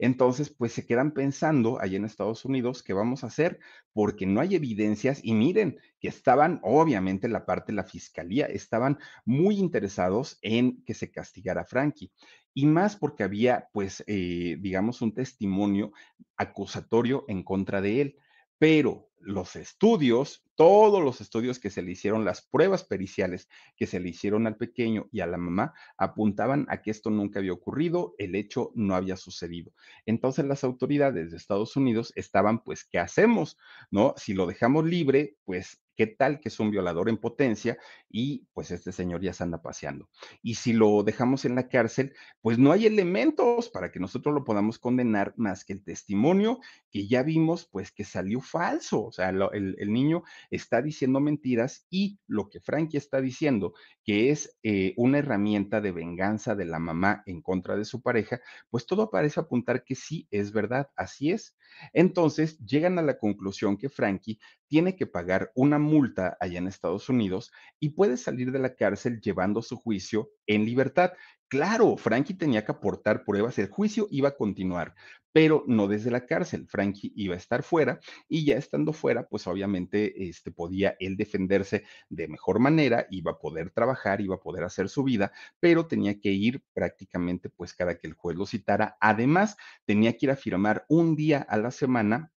Entonces, 0.00 0.48
pues 0.50 0.72
se 0.72 0.86
quedan 0.86 1.12
pensando 1.12 1.80
allá 1.80 1.96
en 1.96 2.04
Estados 2.04 2.44
Unidos 2.44 2.84
qué 2.84 2.92
vamos 2.92 3.24
a 3.24 3.26
hacer 3.26 3.58
porque 3.92 4.26
no 4.26 4.40
hay 4.40 4.54
evidencias 4.54 5.20
y 5.24 5.34
miren 5.34 5.76
que 5.98 6.06
estaban, 6.06 6.60
obviamente 6.62 7.28
la 7.28 7.44
parte 7.44 7.72
de 7.72 7.76
la 7.76 7.84
fiscalía, 7.84 8.46
estaban 8.46 8.98
muy 9.24 9.58
interesados 9.58 10.38
en 10.42 10.84
que 10.84 10.94
se 10.94 11.10
castigara 11.10 11.62
a 11.62 11.66
Frankie 11.66 12.12
y 12.54 12.66
más 12.66 12.94
porque 12.94 13.24
había, 13.24 13.68
pues, 13.72 14.04
eh, 14.06 14.56
digamos, 14.60 15.02
un 15.02 15.14
testimonio 15.14 15.90
acusatorio 16.36 17.24
en 17.26 17.42
contra 17.42 17.80
de 17.80 18.00
él 18.00 18.16
pero 18.58 19.08
los 19.20 19.56
estudios, 19.56 20.44
todos 20.58 21.00
los 21.00 21.20
estudios 21.20 21.60
que 21.60 21.70
se 21.70 21.82
le 21.82 21.92
hicieron, 21.92 22.24
las 22.24 22.42
pruebas 22.42 22.82
periciales 22.82 23.48
que 23.76 23.86
se 23.86 24.00
le 24.00 24.08
hicieron 24.08 24.44
al 24.48 24.56
pequeño 24.56 25.08
y 25.12 25.20
a 25.20 25.28
la 25.28 25.38
mamá, 25.38 25.72
apuntaban 25.96 26.66
a 26.68 26.82
que 26.82 26.90
esto 26.90 27.10
nunca 27.10 27.38
había 27.38 27.52
ocurrido, 27.52 28.16
el 28.18 28.34
hecho 28.34 28.72
no 28.74 28.96
había 28.96 29.16
sucedido. 29.16 29.70
Entonces 30.04 30.46
las 30.46 30.64
autoridades 30.64 31.30
de 31.30 31.36
Estados 31.36 31.76
Unidos 31.76 32.12
estaban, 32.16 32.64
pues, 32.64 32.84
¿qué 32.84 32.98
hacemos? 32.98 33.56
¿No? 33.92 34.14
Si 34.16 34.34
lo 34.34 34.48
dejamos 34.48 34.84
libre, 34.84 35.36
pues 35.44 35.80
¿Qué 35.98 36.06
tal 36.06 36.38
que 36.38 36.48
es 36.48 36.60
un 36.60 36.70
violador 36.70 37.08
en 37.08 37.16
potencia 37.16 37.76
y 38.08 38.46
pues 38.54 38.70
este 38.70 38.92
señor 38.92 39.20
ya 39.20 39.32
se 39.32 39.42
anda 39.42 39.60
paseando? 39.60 40.08
Y 40.44 40.54
si 40.54 40.72
lo 40.72 41.02
dejamos 41.02 41.44
en 41.44 41.56
la 41.56 41.66
cárcel, 41.66 42.14
pues 42.40 42.56
no 42.56 42.70
hay 42.70 42.86
elementos 42.86 43.68
para 43.68 43.90
que 43.90 43.98
nosotros 43.98 44.32
lo 44.32 44.44
podamos 44.44 44.78
condenar 44.78 45.34
más 45.36 45.64
que 45.64 45.72
el 45.72 45.82
testimonio 45.82 46.60
que 46.92 47.08
ya 47.08 47.24
vimos 47.24 47.66
pues 47.66 47.90
que 47.90 48.04
salió 48.04 48.40
falso. 48.40 49.06
O 49.06 49.10
sea, 49.10 49.30
el, 49.30 49.92
niño 49.92 50.22
está 50.50 50.82
diciendo 50.82 51.20
mentiras 51.20 51.86
y 51.90 52.18
lo 52.26 52.48
que 52.48 52.60
Frankie 52.60 52.96
está 52.96 53.20
diciendo, 53.20 53.74
que 54.04 54.30
es 54.30 54.56
eh, 54.62 54.94
una 54.96 55.18
herramienta 55.18 55.80
de 55.80 55.92
venganza 55.92 56.54
de 56.54 56.64
la 56.64 56.78
mamá 56.78 57.22
en 57.26 57.42
contra 57.42 57.76
de 57.76 57.84
su 57.84 58.02
pareja, 58.02 58.40
pues 58.70 58.86
todo 58.86 59.10
parece 59.10 59.40
apuntar 59.40 59.84
que 59.84 59.94
sí 59.94 60.26
es 60.30 60.52
verdad, 60.52 60.90
así 60.96 61.30
es. 61.30 61.56
Entonces 61.92 62.58
llegan 62.58 62.98
a 62.98 63.02
la 63.02 63.18
conclusión 63.18 63.76
que 63.76 63.88
Frankie 63.88 64.38
tiene 64.68 64.96
que 64.96 65.06
pagar 65.06 65.50
una 65.54 65.78
multa 65.78 66.36
allá 66.40 66.58
en 66.58 66.66
Estados 66.66 67.08
Unidos 67.08 67.50
y 67.80 67.90
puede 67.90 68.16
salir 68.16 68.52
de 68.52 68.58
la 68.58 68.74
cárcel 68.74 69.20
llevando 69.20 69.62
su 69.62 69.76
juicio 69.76 70.30
en 70.46 70.64
libertad. 70.64 71.12
Claro, 71.50 71.96
Frankie 71.96 72.34
tenía 72.34 72.62
que 72.64 72.72
aportar 72.72 73.24
pruebas, 73.24 73.58
el 73.58 73.68
juicio 73.70 74.06
iba 74.10 74.28
a 74.28 74.36
continuar, 74.36 74.94
pero 75.32 75.64
no 75.66 75.88
desde 75.88 76.10
la 76.10 76.26
cárcel. 76.26 76.66
Frankie 76.68 77.10
iba 77.16 77.34
a 77.34 77.38
estar 77.38 77.62
fuera 77.62 78.00
y 78.28 78.44
ya 78.44 78.56
estando 78.58 78.92
fuera, 78.92 79.26
pues 79.28 79.46
obviamente 79.46 80.28
este, 80.28 80.50
podía 80.52 80.94
él 81.00 81.16
defenderse 81.16 81.84
de 82.10 82.28
mejor 82.28 82.58
manera, 82.58 83.06
iba 83.10 83.32
a 83.32 83.38
poder 83.38 83.70
trabajar, 83.70 84.20
iba 84.20 84.34
a 84.34 84.40
poder 84.40 84.62
hacer 84.64 84.90
su 84.90 85.04
vida, 85.04 85.32
pero 85.58 85.86
tenía 85.86 86.20
que 86.20 86.32
ir 86.32 86.62
prácticamente 86.74 87.48
pues 87.48 87.72
cada 87.72 87.96
que 87.96 88.06
el 88.08 88.12
juez 88.12 88.36
lo 88.36 88.44
citara. 88.44 88.98
Además, 89.00 89.56
tenía 89.86 90.12
que 90.18 90.26
ir 90.26 90.30
a 90.32 90.36
firmar 90.36 90.84
un 90.90 91.16
día 91.16 91.38
a 91.48 91.56
la 91.56 91.70
semana 91.70 92.30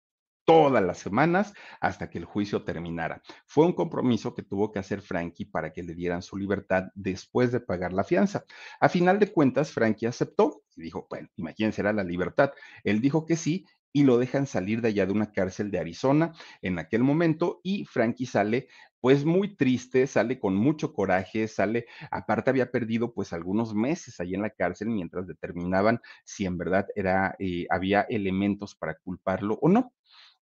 todas 0.49 0.83
las 0.83 0.97
semanas 0.97 1.53
hasta 1.79 2.09
que 2.09 2.17
el 2.17 2.25
juicio 2.25 2.63
terminara. 2.63 3.21
Fue 3.45 3.67
un 3.67 3.73
compromiso 3.73 4.33
que 4.33 4.41
tuvo 4.41 4.71
que 4.71 4.79
hacer 4.79 5.03
Frankie 5.03 5.45
para 5.45 5.71
que 5.71 5.83
le 5.83 5.93
dieran 5.93 6.23
su 6.23 6.37
libertad 6.37 6.85
después 6.95 7.51
de 7.51 7.59
pagar 7.59 7.93
la 7.93 8.03
fianza. 8.03 8.45
A 8.79 8.89
final 8.89 9.19
de 9.19 9.31
cuentas, 9.31 9.71
Frankie 9.71 10.07
aceptó 10.07 10.63
y 10.75 10.81
dijo, 10.81 11.05
bueno, 11.07 11.29
imagínense, 11.35 11.81
era 11.81 11.93
la 11.93 12.03
libertad. 12.03 12.51
Él 12.83 12.99
dijo 12.99 13.27
que 13.27 13.35
sí 13.35 13.67
y 13.93 14.05
lo 14.05 14.17
dejan 14.17 14.47
salir 14.47 14.81
de 14.81 14.87
allá 14.87 15.05
de 15.05 15.11
una 15.11 15.31
cárcel 15.31 15.69
de 15.69 15.77
Arizona 15.77 16.33
en 16.63 16.79
aquel 16.79 17.03
momento 17.03 17.59
y 17.61 17.85
Frankie 17.85 18.25
sale 18.25 18.69
pues 19.01 19.25
muy 19.25 19.55
triste, 19.55 20.07
sale 20.07 20.39
con 20.39 20.55
mucho 20.55 20.93
coraje, 20.93 21.47
sale, 21.47 21.85
aparte 22.09 22.49
había 22.49 22.71
perdido 22.71 23.13
pues 23.13 23.33
algunos 23.33 23.75
meses 23.75 24.19
ahí 24.19 24.33
en 24.33 24.41
la 24.41 24.49
cárcel 24.49 24.89
mientras 24.89 25.27
determinaban 25.27 26.01
si 26.25 26.45
en 26.45 26.57
verdad 26.57 26.87
era, 26.95 27.35
eh, 27.37 27.67
había 27.69 28.01
elementos 28.01 28.73
para 28.73 28.95
culparlo 28.95 29.59
o 29.61 29.69
no 29.69 29.93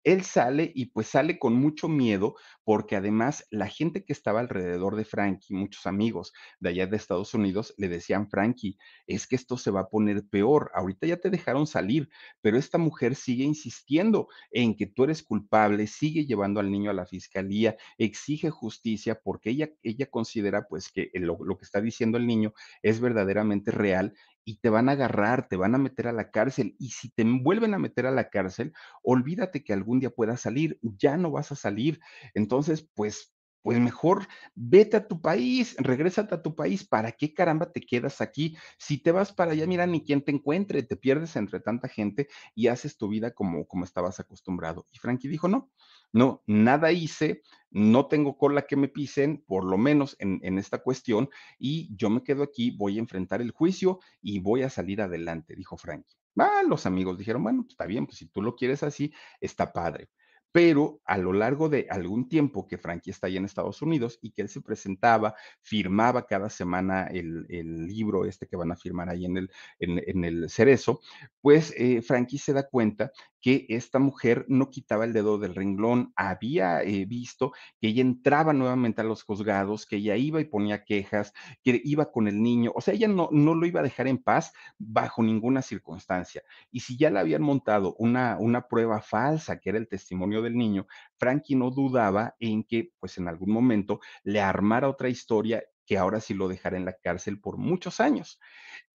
él 0.04 0.22
sale 0.22 0.72
y 0.74 0.86
pues 0.86 1.08
sale 1.08 1.38
con 1.38 1.54
mucho 1.54 1.88
miedo 1.88 2.34
porque 2.64 2.96
además 2.96 3.46
la 3.50 3.68
gente 3.68 4.04
que 4.04 4.12
estaba 4.12 4.40
alrededor 4.40 4.96
de 4.96 5.04
Frankie, 5.04 5.54
muchos 5.54 5.86
amigos 5.86 6.32
de 6.60 6.70
allá 6.70 6.86
de 6.86 6.96
Estados 6.96 7.34
Unidos, 7.34 7.74
le 7.76 7.88
decían, 7.88 8.28
Frankie, 8.28 8.78
es 9.06 9.26
que 9.26 9.36
esto 9.36 9.56
se 9.56 9.70
va 9.70 9.80
a 9.80 9.88
poner 9.88 10.26
peor, 10.28 10.70
ahorita 10.74 11.06
ya 11.06 11.16
te 11.16 11.30
dejaron 11.30 11.66
salir, 11.66 12.08
pero 12.40 12.56
esta 12.56 12.78
mujer 12.78 13.14
sigue 13.14 13.44
insistiendo 13.44 14.28
en 14.50 14.76
que 14.76 14.86
tú 14.86 15.04
eres 15.04 15.22
culpable, 15.22 15.86
sigue 15.86 16.26
llevando 16.26 16.60
al 16.60 16.70
niño 16.70 16.90
a 16.90 16.94
la 16.94 17.06
fiscalía, 17.06 17.76
exige 17.98 18.50
justicia 18.50 19.20
porque 19.22 19.50
ella, 19.50 19.70
ella 19.82 20.06
considera 20.06 20.66
pues 20.68 20.90
que 20.90 21.10
lo, 21.14 21.38
lo 21.44 21.56
que 21.56 21.64
está 21.64 21.80
diciendo 21.80 22.18
el 22.18 22.26
niño 22.26 22.52
es 22.82 23.00
verdaderamente 23.00 23.70
real 23.70 24.14
y 24.44 24.58
te 24.58 24.70
van 24.70 24.88
a 24.88 24.92
agarrar, 24.92 25.48
te 25.48 25.56
van 25.56 25.74
a 25.74 25.78
meter 25.78 26.08
a 26.08 26.12
la 26.12 26.30
cárcel. 26.30 26.74
Y 26.78 26.90
si 26.90 27.10
te 27.10 27.24
vuelven 27.24 27.74
a 27.74 27.78
meter 27.78 28.06
a 28.06 28.10
la 28.10 28.30
cárcel, 28.30 28.72
olvídate 29.02 29.64
que 29.64 29.72
algún 29.72 30.00
día 30.00 30.10
puedas 30.10 30.40
salir, 30.40 30.78
ya 30.82 31.16
no 31.16 31.30
vas 31.30 31.52
a 31.52 31.56
salir. 31.56 32.00
Entonces, 32.34 32.88
pues, 32.94 33.34
pues 33.62 33.78
mejor 33.78 34.26
vete 34.54 34.96
a 34.96 35.06
tu 35.06 35.20
país, 35.20 35.76
regrésate 35.78 36.34
a 36.34 36.42
tu 36.42 36.54
país. 36.56 36.86
¿Para 36.86 37.12
qué 37.12 37.32
caramba 37.32 37.70
te 37.72 37.80
quedas 37.80 38.20
aquí? 38.20 38.56
Si 38.78 38.98
te 38.98 39.12
vas 39.12 39.32
para 39.32 39.52
allá, 39.52 39.66
mira, 39.66 39.86
ni 39.86 40.02
quien 40.04 40.22
te 40.22 40.32
encuentre, 40.32 40.82
te 40.82 40.96
pierdes 40.96 41.36
entre 41.36 41.60
tanta 41.60 41.88
gente 41.88 42.28
y 42.54 42.66
haces 42.66 42.96
tu 42.96 43.08
vida 43.08 43.32
como, 43.32 43.66
como 43.66 43.84
estabas 43.84 44.18
acostumbrado. 44.18 44.86
Y 44.90 44.98
Frankie 44.98 45.28
dijo, 45.28 45.46
no, 45.48 45.70
no, 46.12 46.42
nada 46.46 46.92
hice, 46.92 47.42
no 47.70 48.06
tengo 48.06 48.36
cola 48.36 48.62
que 48.62 48.76
me 48.76 48.88
pisen, 48.88 49.42
por 49.46 49.64
lo 49.64 49.78
menos 49.78 50.14
en, 50.18 50.58
esta 50.58 50.78
cuestión, 50.78 51.30
y 51.58 51.94
yo 51.96 52.10
me 52.10 52.22
quedo 52.22 52.42
aquí, 52.42 52.70
voy 52.70 52.96
a 52.96 53.00
enfrentar 53.00 53.40
el 53.40 53.50
juicio 53.50 54.00
y 54.20 54.38
voy 54.38 54.62
a 54.62 54.70
salir 54.70 55.00
adelante, 55.00 55.56
dijo 55.56 55.76
Frankie. 55.76 56.16
Ah, 56.38 56.62
los 56.66 56.86
amigos 56.86 57.18
dijeron, 57.18 57.42
bueno, 57.42 57.62
pues 57.62 57.72
está 57.72 57.86
bien, 57.86 58.06
pues 58.06 58.18
si 58.18 58.26
tú 58.26 58.42
lo 58.42 58.54
quieres 58.56 58.82
así, 58.82 59.12
está 59.40 59.72
padre. 59.72 60.08
pero 60.54 61.00
a 61.06 61.16
lo 61.16 61.32
largo 61.32 61.70
de 61.70 61.86
algún 61.88 62.28
tiempo 62.28 62.68
que 62.68 62.76
Frankie 62.76 63.10
está 63.10 63.26
ahí 63.26 63.38
en 63.38 63.46
Estados 63.46 63.80
Unidos 63.80 64.18
y 64.20 64.32
que 64.32 64.42
él 64.42 64.50
se 64.50 64.60
presentaba, 64.60 65.34
firmaba 65.62 66.26
cada 66.26 66.50
semana 66.50 67.06
el, 67.06 67.46
libro 67.86 68.26
este 68.26 68.46
que 68.46 68.56
van 68.56 68.70
a 68.70 68.76
firmar 68.76 69.08
ahí 69.08 69.24
en 69.24 69.38
el, 69.38 69.50
en, 69.78 70.24
el 70.24 70.50
cerezo, 70.50 71.00
pues 71.40 71.72
eh, 71.74 72.02
Frankie 72.02 72.36
se 72.36 72.52
da 72.52 72.68
cuenta 72.68 73.12
que 73.42 73.66
esta 73.68 73.98
mujer 73.98 74.46
no 74.48 74.70
quitaba 74.70 75.04
el 75.04 75.12
dedo 75.12 75.36
del 75.36 75.54
renglón, 75.54 76.12
había 76.16 76.82
eh, 76.82 77.04
visto 77.04 77.52
que 77.80 77.88
ella 77.88 78.00
entraba 78.00 78.52
nuevamente 78.52 79.02
a 79.02 79.04
los 79.04 79.24
juzgados, 79.24 79.84
que 79.84 79.96
ella 79.96 80.16
iba 80.16 80.40
y 80.40 80.44
ponía 80.44 80.84
quejas, 80.84 81.34
que 81.62 81.82
iba 81.84 82.10
con 82.10 82.28
el 82.28 82.40
niño, 82.40 82.72
o 82.74 82.80
sea, 82.80 82.94
ella 82.94 83.08
no, 83.08 83.28
no 83.32 83.54
lo 83.54 83.66
iba 83.66 83.80
a 83.80 83.82
dejar 83.82 84.06
en 84.06 84.18
paz 84.18 84.52
bajo 84.78 85.22
ninguna 85.22 85.60
circunstancia. 85.60 86.42
Y 86.70 86.80
si 86.80 86.96
ya 86.96 87.10
le 87.10 87.18
habían 87.18 87.42
montado 87.42 87.96
una, 87.98 88.38
una 88.38 88.68
prueba 88.68 89.02
falsa, 89.02 89.58
que 89.58 89.70
era 89.70 89.78
el 89.78 89.88
testimonio 89.88 90.40
del 90.40 90.56
niño, 90.56 90.86
Frankie 91.16 91.56
no 91.56 91.70
dudaba 91.70 92.36
en 92.38 92.62
que, 92.62 92.92
pues 93.00 93.18
en 93.18 93.26
algún 93.26 93.50
momento, 93.50 94.00
le 94.22 94.40
armara 94.40 94.88
otra 94.88 95.08
historia 95.08 95.64
que 95.84 95.98
ahora 95.98 96.20
sí 96.20 96.32
lo 96.32 96.46
dejara 96.46 96.76
en 96.76 96.84
la 96.84 96.94
cárcel 96.94 97.40
por 97.40 97.56
muchos 97.56 97.98
años. 97.98 98.38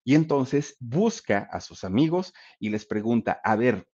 Y 0.05 0.15
entonces 0.15 0.77
busca 0.79 1.49
a 1.51 1.59
sus 1.59 1.83
amigos 1.83 2.33
y 2.59 2.69
les 2.69 2.85
pregunta, 2.85 3.41
a 3.43 3.57
ver, 3.57 3.85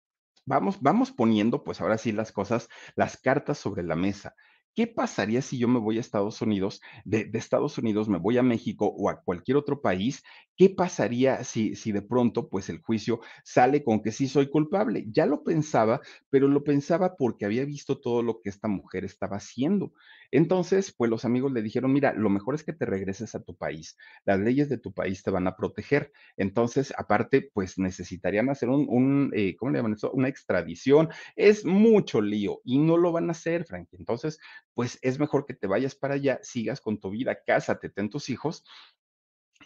vamos, 0.45 0.81
vamos 0.81 1.13
poniendo, 1.13 1.65
pues 1.65 1.81
ahora 1.81 1.99
sí 1.99 2.13
las 2.13 2.33
cosas, 2.33 2.69
las 2.97 3.17
cartas 3.17 3.59
sobre 3.59 3.83
la 3.83 3.97
mesa. 3.97 4.35
¿Qué 4.75 4.87
pasaría 4.87 5.43
si 5.43 5.59
yo 5.59 5.69
me 5.69 5.79
voy 5.79 5.99
a 5.99 6.01
Estados 6.01 6.41
Unidos, 6.41 6.81
de, 7.05 7.31
Estados 7.35 7.77
Unidos 7.77 8.09
me 8.09 8.19
voy 8.19 8.39
a 8.39 8.43
México 8.43 8.87
o 8.87 9.11
a 9.11 9.21
cualquier 9.21 9.59
otro 9.59 9.83
país? 9.83 10.23
¿Qué 10.63 10.71
pasaría 10.71 11.43
si, 11.43 11.75
si 11.75 11.91
de 11.91 12.03
pronto, 12.03 12.49
pues 12.49 12.69
el 12.69 12.79
juicio 12.79 13.19
sale 13.43 13.83
con 13.83 14.01
que 14.01 14.13
sí 14.13 14.29
soy 14.29 14.49
culpable? 14.49 15.05
Ya 15.11 15.27
lo 15.27 15.43
pensaba, 15.43 16.01
pero 16.31 16.47
lo 16.47 16.63
pensaba 16.63 17.17
porque 17.17 17.45
había 17.45 17.65
visto 17.65 17.99
todo 17.99 18.23
lo 18.23 18.41
que 18.41 18.49
esta 18.51 18.69
mujer 18.69 19.05
estaba 19.05 19.39
haciendo. 19.39 19.93
Entonces, 20.31 20.95
pues 20.97 21.11
los 21.11 21.25
amigos 21.25 21.51
le 21.51 21.63
dijeron, 21.63 21.93
mira, 21.93 22.13
lo 22.13 22.31
mejor 22.31 22.55
es 22.55 22.63
que 22.63 22.73
te 22.73 22.87
regreses 22.87 23.35
a 23.35 23.43
tu 23.43 23.57
país. 23.57 23.97
Las 24.25 24.39
leyes 24.39 24.69
de 24.69 24.79
tu 24.79 24.93
país 24.93 25.25
te 25.25 25.33
van 25.33 25.49
a 25.49 25.57
proteger. 25.57 26.13
Entonces, 26.37 26.95
aparte, 26.97 27.51
pues 27.53 27.77
necesitarían 27.77 28.49
hacer 28.49 28.69
un, 28.69 28.87
un 28.89 29.33
eh, 29.35 29.57
¿cómo 29.57 29.73
le 29.73 29.79
llaman 29.81 29.95
eso? 29.95 30.13
Una 30.13 30.29
extradición. 30.29 31.09
Es 31.35 31.65
mucho 31.65 32.21
lío 32.21 32.61
y 32.65 32.79
no 32.79 32.97
lo 32.99 33.11
van 33.11 33.31
a 33.31 33.33
hacer, 33.33 33.65
Frankie. 33.65 33.97
Entonces, 33.97 34.39
pues 34.75 34.97
es 35.03 35.19
mejor 35.19 35.45
que 35.45 35.55
te 35.55 35.67
vayas 35.67 35.97
para 35.97 36.15
allá, 36.15 36.39
sigas 36.45 36.81
con 36.81 37.01
tu 37.01 37.11
vida, 37.11 37.37
cásate, 37.45 37.91
ten 37.91 38.09
tus 38.09 38.31
hijos 38.31 38.63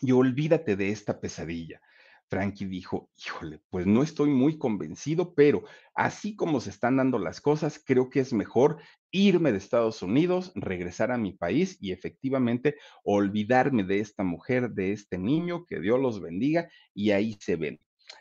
y 0.01 0.13
olvídate 0.13 0.77
de 0.77 0.91
esta 0.91 1.21
pesadilla. 1.21 1.81
Frankie 2.29 2.67
dijo, 2.67 3.09
híjole, 3.17 3.61
pues 3.71 3.87
no 3.87 4.03
estoy 4.03 4.31
muy 4.31 4.59
convencido, 4.59 5.35
pero 5.35 5.63
así 5.95 6.35
como 6.35 6.61
se 6.61 6.71
están 6.71 6.97
dando 6.97 7.19
las 7.19 7.41
cosas, 7.41 7.81
creo 7.85 8.11
que 8.11 8.19
es 8.21 8.33
mejor 8.33 8.79
irme 9.13 9.53
de 9.53 9.59
Estados 9.59 10.03
Unidos, 10.03 10.53
regresar 10.57 11.13
a 11.13 11.19
mi 11.19 11.33
país 11.33 11.79
y 11.81 11.93
efectivamente 11.93 12.77
olvidarme 13.05 13.85
de 13.85 14.01
esta 14.01 14.25
mujer, 14.25 14.71
de 14.71 14.93
este 14.93 15.19
niño, 15.19 15.67
que 15.67 15.79
Dios 15.79 16.01
los 16.01 16.21
bendiga 16.21 16.69
y 16.93 17.13
ahí 17.13 17.37
se 17.39 17.55
ven. 17.55 17.79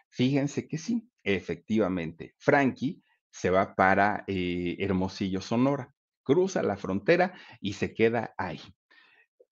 Fíjense 0.09 0.67
que 0.67 0.77
sí, 0.77 1.09
efectivamente, 1.23 2.35
Frankie 2.37 3.01
se 3.31 3.49
va 3.49 3.75
para 3.75 4.23
eh, 4.27 4.77
Hermosillo, 4.79 5.41
Sonora 5.41 5.95
cruza 6.25 6.63
la 6.63 6.75
frontera 6.75 7.33
y 7.61 7.73
se 7.73 7.93
queda 7.93 8.33
ahí. 8.37 8.59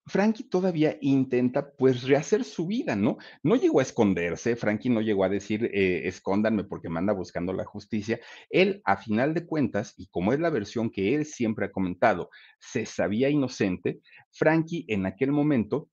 Frankie 0.06 0.43
todavía 0.43 0.97
intenta 1.01 1.72
pues 1.72 2.04
rehacer 2.04 2.43
su 2.43 2.68
vida, 2.68 2.95
¿no? 2.95 3.18
No 3.41 3.56
llegó 3.56 3.80
a 3.80 3.84
esconderse, 3.84 4.56
Frankie 4.56 4.89
no 4.89 5.01
llegó 5.01 5.24
a 5.24 5.30
decir 5.30 5.70
eh, 5.74 6.08
escóndanme 6.08 6.66
porque 6.66 6.89
me 6.89 6.99
anda 6.99 7.14
buscando 7.14 7.54
la 7.54 7.66
justicia. 7.66 8.20
Él, 8.49 8.82
a 8.86 8.97
final 8.97 9.34
de 9.34 9.45
cuentas, 9.45 9.93
y 9.97 10.08
como 10.08 10.34
es 10.34 10.39
la 10.39 10.49
versión 10.49 10.89
que 10.89 11.16
él 11.16 11.26
siempre 11.26 11.68
ha 11.68 11.72
comentado, 11.72 12.30
se 12.60 12.86
sabía 12.86 13.30
inocente, 13.30 14.01
Frankie 14.32 14.86
en 14.89 15.06
aquel 15.06 15.32
momento 15.32 15.89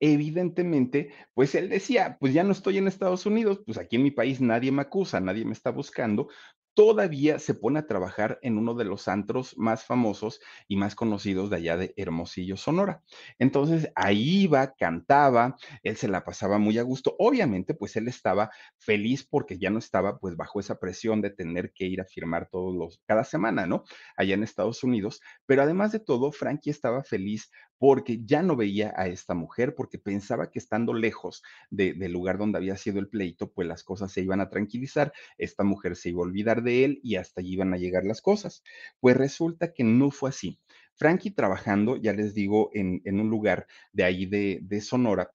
evidentemente, 0.00 1.14
pues 1.32 1.54
él 1.54 1.70
decía, 1.70 2.18
pues 2.20 2.34
ya 2.34 2.44
no 2.44 2.52
estoy 2.52 2.78
en 2.78 2.88
Estados 2.88 3.24
Unidos, 3.24 3.62
pues 3.64 3.78
aquí 3.78 3.96
en 3.96 4.02
mi 4.02 4.10
país 4.10 4.40
nadie 4.40 4.70
me 4.70 4.82
acusa, 4.82 5.20
nadie 5.20 5.44
me 5.44 5.52
está 5.52 5.70
buscando, 5.70 6.28
todavía 6.74 7.38
se 7.38 7.54
pone 7.54 7.78
a 7.78 7.86
trabajar 7.86 8.38
en 8.42 8.58
uno 8.58 8.74
de 8.74 8.84
los 8.84 9.08
antros 9.08 9.56
más 9.56 9.84
famosos 9.84 10.40
y 10.68 10.76
más 10.76 10.94
conocidos 10.94 11.50
de 11.50 11.56
allá 11.56 11.76
de 11.76 11.94
Hermosillo, 11.96 12.56
Sonora. 12.56 13.02
Entonces 13.38 13.90
ahí 13.94 14.42
iba, 14.42 14.74
cantaba, 14.74 15.56
él 15.82 15.96
se 15.96 16.08
la 16.08 16.24
pasaba 16.24 16.58
muy 16.58 16.78
a 16.78 16.82
gusto. 16.82 17.14
Obviamente, 17.18 17.74
pues 17.74 17.96
él 17.96 18.08
estaba 18.08 18.50
feliz 18.78 19.24
porque 19.24 19.58
ya 19.58 19.70
no 19.70 19.78
estaba 19.78 20.18
pues 20.18 20.36
bajo 20.36 20.60
esa 20.60 20.78
presión 20.78 21.20
de 21.20 21.30
tener 21.30 21.72
que 21.72 21.86
ir 21.86 22.00
a 22.00 22.04
firmar 22.04 22.48
todos 22.50 22.74
los, 22.74 23.00
cada 23.06 23.24
semana, 23.24 23.66
¿no? 23.66 23.84
Allá 24.16 24.34
en 24.34 24.42
Estados 24.42 24.82
Unidos. 24.82 25.20
Pero 25.46 25.62
además 25.62 25.92
de 25.92 26.00
todo, 26.00 26.32
Frankie 26.32 26.70
estaba 26.70 27.04
feliz 27.04 27.50
porque 27.86 28.24
ya 28.24 28.42
no 28.42 28.56
veía 28.56 28.94
a 28.96 29.08
esta 29.08 29.34
mujer, 29.34 29.74
porque 29.74 29.98
pensaba 29.98 30.50
que 30.50 30.58
estando 30.58 30.94
lejos 30.94 31.42
del 31.68 32.10
lugar 32.12 32.38
donde 32.38 32.56
había 32.56 32.78
sido 32.78 32.98
el 32.98 33.10
pleito, 33.10 33.52
pues 33.52 33.68
las 33.68 33.84
cosas 33.84 34.10
se 34.10 34.22
iban 34.22 34.40
a 34.40 34.48
tranquilizar, 34.48 35.12
esta 35.36 35.64
mujer 35.64 35.94
se 35.94 36.08
iba 36.08 36.20
a 36.20 36.22
olvidar 36.22 36.62
de 36.62 36.86
él 36.86 37.00
y 37.02 37.16
hasta 37.16 37.42
allí 37.42 37.52
iban 37.52 37.74
a 37.74 37.76
llegar 37.76 38.06
las 38.06 38.22
cosas. 38.22 38.62
Pues 39.00 39.18
resulta 39.18 39.74
que 39.74 39.84
no 39.84 40.10
fue 40.10 40.30
así. 40.30 40.58
Frankie 40.94 41.32
trabajando, 41.32 41.98
ya 41.98 42.14
les 42.14 42.32
digo, 42.32 42.70
en, 42.72 43.02
un 43.20 43.28
lugar 43.28 43.66
de 43.92 44.04
ahí 44.04 44.24
de, 44.24 44.60
de 44.62 44.80
Sonora, 44.80 45.34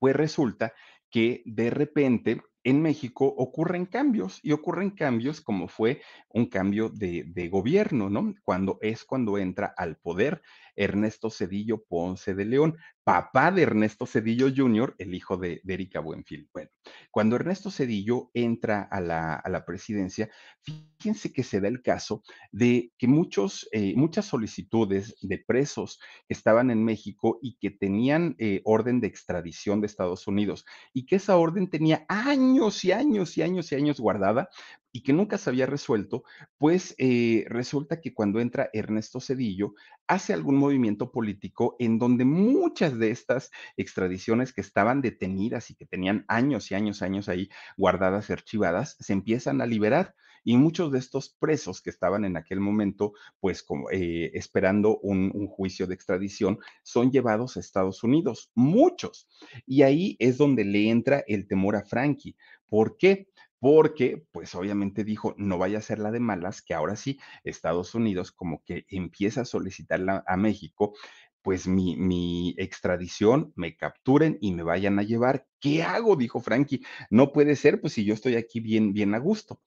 pues 0.00 0.16
resulta 0.16 0.72
que 1.08 1.44
de 1.46 1.70
repente 1.70 2.42
en 2.64 2.80
México 2.82 3.26
ocurren 3.26 3.86
cambios 3.86 4.40
y 4.42 4.52
ocurren 4.52 4.90
cambios 4.90 5.40
como 5.40 5.68
fue 5.68 6.00
un 6.30 6.46
cambio 6.46 6.88
de, 6.88 7.24
de, 7.26 7.48
gobierno, 7.48 8.10
¿no? 8.10 8.34
Cuando 8.42 8.78
es 8.80 9.04
cuando 9.04 9.38
entra 9.38 9.72
al 9.76 9.96
poder 9.96 10.42
Ernesto 10.74 11.30
Cedillo 11.30 11.84
Ponce 11.84 12.34
de 12.34 12.44
León, 12.46 12.78
papá 13.04 13.52
de 13.52 13.62
Ernesto 13.62 14.06
Cedillo 14.06 14.48
Jr., 14.54 14.94
el 14.98 15.14
hijo 15.14 15.36
de, 15.36 15.60
Erika 15.66 16.00
Buenfil. 16.00 16.48
Bueno, 16.52 16.70
cuando 17.10 17.36
Ernesto 17.36 17.70
Cedillo 17.70 18.30
entra 18.32 18.82
a 18.82 19.00
la, 19.00 19.34
a 19.34 19.48
la, 19.50 19.66
presidencia, 19.66 20.30
fíjense 20.62 21.30
que 21.30 21.42
se 21.42 21.60
da 21.60 21.68
el 21.68 21.82
caso 21.82 22.22
de 22.50 22.92
que 22.96 23.06
muchos, 23.06 23.68
eh, 23.72 23.92
muchas 23.94 24.24
solicitudes 24.24 25.16
de 25.20 25.38
presos 25.38 26.00
estaban 26.28 26.70
en 26.70 26.82
México 26.82 27.38
y 27.42 27.56
que 27.58 27.70
tenían 27.70 28.36
eh, 28.38 28.62
orden 28.64 29.00
de 29.00 29.08
extradición 29.08 29.82
de 29.82 29.86
Estados 29.86 30.26
Unidos 30.26 30.64
y 30.94 31.04
que 31.04 31.16
esa 31.16 31.36
orden 31.36 31.68
tenía 31.68 32.06
años 32.08 32.84
y 32.84 32.92
años 32.92 33.36
y 33.36 33.42
años 33.42 33.70
y 33.70 33.74
años 33.74 34.00
guardada, 34.00 34.48
y 34.94 35.02
que 35.02 35.12
nunca 35.12 35.38
se 35.38 35.50
había 35.50 35.66
resuelto, 35.66 36.22
pues 36.56 36.94
eh, 36.98 37.44
resulta 37.48 38.00
que 38.00 38.14
cuando 38.14 38.38
entra 38.38 38.70
Ernesto 38.72 39.18
Cedillo, 39.18 39.74
hace 40.06 40.32
algún 40.32 40.56
movimiento 40.56 41.10
político 41.10 41.74
en 41.80 41.98
donde 41.98 42.24
muchas 42.24 42.96
de 42.96 43.10
estas 43.10 43.50
extradiciones 43.76 44.52
que 44.52 44.60
estaban 44.60 45.02
detenidas 45.02 45.68
y 45.70 45.74
que 45.74 45.84
tenían 45.84 46.24
años 46.28 46.70
y 46.70 46.76
años, 46.76 47.02
años 47.02 47.28
ahí 47.28 47.48
guardadas 47.76 48.30
y 48.30 48.34
archivadas, 48.34 48.96
se 49.00 49.12
empiezan 49.12 49.60
a 49.60 49.66
liberar. 49.66 50.14
Y 50.44 50.58
muchos 50.58 50.92
de 50.92 50.98
estos 51.00 51.30
presos 51.40 51.82
que 51.82 51.90
estaban 51.90 52.24
en 52.24 52.36
aquel 52.36 52.60
momento, 52.60 53.14
pues 53.40 53.64
como, 53.64 53.90
eh, 53.90 54.30
esperando 54.34 54.98
un, 54.98 55.32
un 55.34 55.48
juicio 55.48 55.88
de 55.88 55.94
extradición, 55.94 56.58
son 56.84 57.10
llevados 57.10 57.56
a 57.56 57.60
Estados 57.60 58.04
Unidos, 58.04 58.52
muchos. 58.54 59.26
Y 59.66 59.82
ahí 59.82 60.16
es 60.20 60.38
donde 60.38 60.64
le 60.64 60.88
entra 60.90 61.24
el 61.26 61.48
temor 61.48 61.74
a 61.74 61.84
Frankie. 61.84 62.36
¿Por 62.68 62.96
qué? 62.96 63.28
Porque 63.64 64.22
pues 64.30 64.54
obviamente 64.54 65.04
dijo, 65.04 65.34
no 65.38 65.56
vaya 65.56 65.78
a 65.78 65.80
ser 65.80 65.98
la 65.98 66.10
de 66.10 66.20
malas, 66.20 66.60
que 66.60 66.74
ahora 66.74 66.96
sí 66.96 67.18
Estados 67.44 67.94
Unidos 67.94 68.30
como 68.30 68.62
que 68.62 68.84
empieza 68.90 69.40
a 69.40 69.44
solicitarla 69.46 70.22
a 70.26 70.36
México, 70.36 70.92
pues 71.40 71.66
mi, 71.66 71.96
mi, 71.96 72.54
extradición, 72.58 73.54
me 73.56 73.74
capturen 73.74 74.36
y 74.42 74.52
me 74.52 74.64
vayan 74.64 74.98
a 74.98 75.02
llevar. 75.02 75.46
¿Qué 75.60 75.82
hago? 75.82 76.14
Dijo 76.14 76.40
Frankie. 76.40 76.84
No 77.08 77.32
puede 77.32 77.56
ser, 77.56 77.80
pues 77.80 77.94
si 77.94 78.04
yo 78.04 78.12
estoy 78.12 78.36
aquí 78.36 78.60
bien, 78.60 78.92
bien 78.92 79.14
a 79.14 79.18
gusto. 79.18 79.62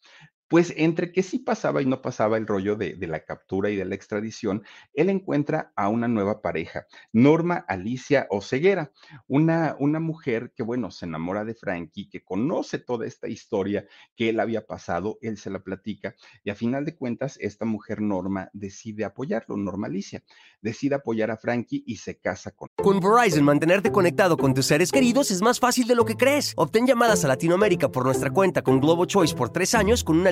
Pues 0.48 0.74
entre 0.78 1.12
que 1.12 1.24
sí 1.24 1.40
pasaba 1.40 1.82
y 1.82 1.86
no 1.86 2.02
pasaba 2.02 2.38
el 2.38 2.48
rollo 2.48 2.76
de, 2.76 2.96
la 3.08 3.24
captura 3.24 3.70
y 3.70 3.76
de 3.76 3.86
la 3.86 3.96
extradición, 3.96 4.64
él 4.94 5.10
encuentra 5.10 5.72
a 5.76 5.90
una 5.90 6.08
nueva 6.08 6.42
pareja, 6.42 6.88
Norma 7.12 7.66
Alicia 7.68 8.28
Oceguera, 8.30 8.92
una, 9.28 9.76
una 9.80 10.00
mujer 10.00 10.54
que, 10.56 10.64
bueno, 10.64 10.92
se 10.92 11.06
enamora 11.06 11.46
de 11.46 11.56
Frankie, 11.56 12.10
que 12.10 12.24
conoce 12.24 12.80
toda 12.80 13.06
esta 13.06 13.28
historia 13.28 13.86
que 14.16 14.30
él 14.30 14.40
había 14.40 14.66
pasado, 14.66 15.18
él 15.22 15.38
se 15.38 15.50
la 15.50 15.60
platica, 15.60 16.16
y 16.44 16.50
a 16.50 16.56
final 16.56 16.86
de 16.86 16.96
cuentas, 16.96 17.38
esta 17.42 17.66
mujer 17.66 18.02
Norma 18.02 18.50
decide 18.54 19.06
apoyarlo, 19.06 19.58
Norma 19.58 19.88
Alicia, 19.88 20.24
decide 20.62 20.96
apoyar 20.96 21.32
a 21.32 21.38
Frankie 21.38 21.84
y 21.86 21.98
se 21.98 22.20
casa 22.20 22.52
con 22.52 22.70
Con 22.76 23.00
Verizon, 23.00 23.44
mantenerte 23.44 23.92
conectado 23.92 24.38
con 24.38 24.54
tus 24.54 24.66
seres 24.66 24.92
queridos 24.92 25.32
es 25.32 25.42
más 25.42 25.60
fácil 25.60 25.88
de 25.88 25.96
lo 25.96 26.06
que 26.06 26.16
crees. 26.16 26.54
Obtén 26.56 26.88
llamadas 26.88 27.24
a 27.26 27.28
Latinoamérica 27.28 27.90
por 27.90 28.06
nuestra 28.06 28.30
cuenta 28.30 28.62
con 28.62 28.80
Globo 28.80 29.06
Choice 29.06 29.36
por 29.36 29.50
tres 29.50 29.76
años 29.76 30.04
con 30.04 30.20
una 30.20 30.32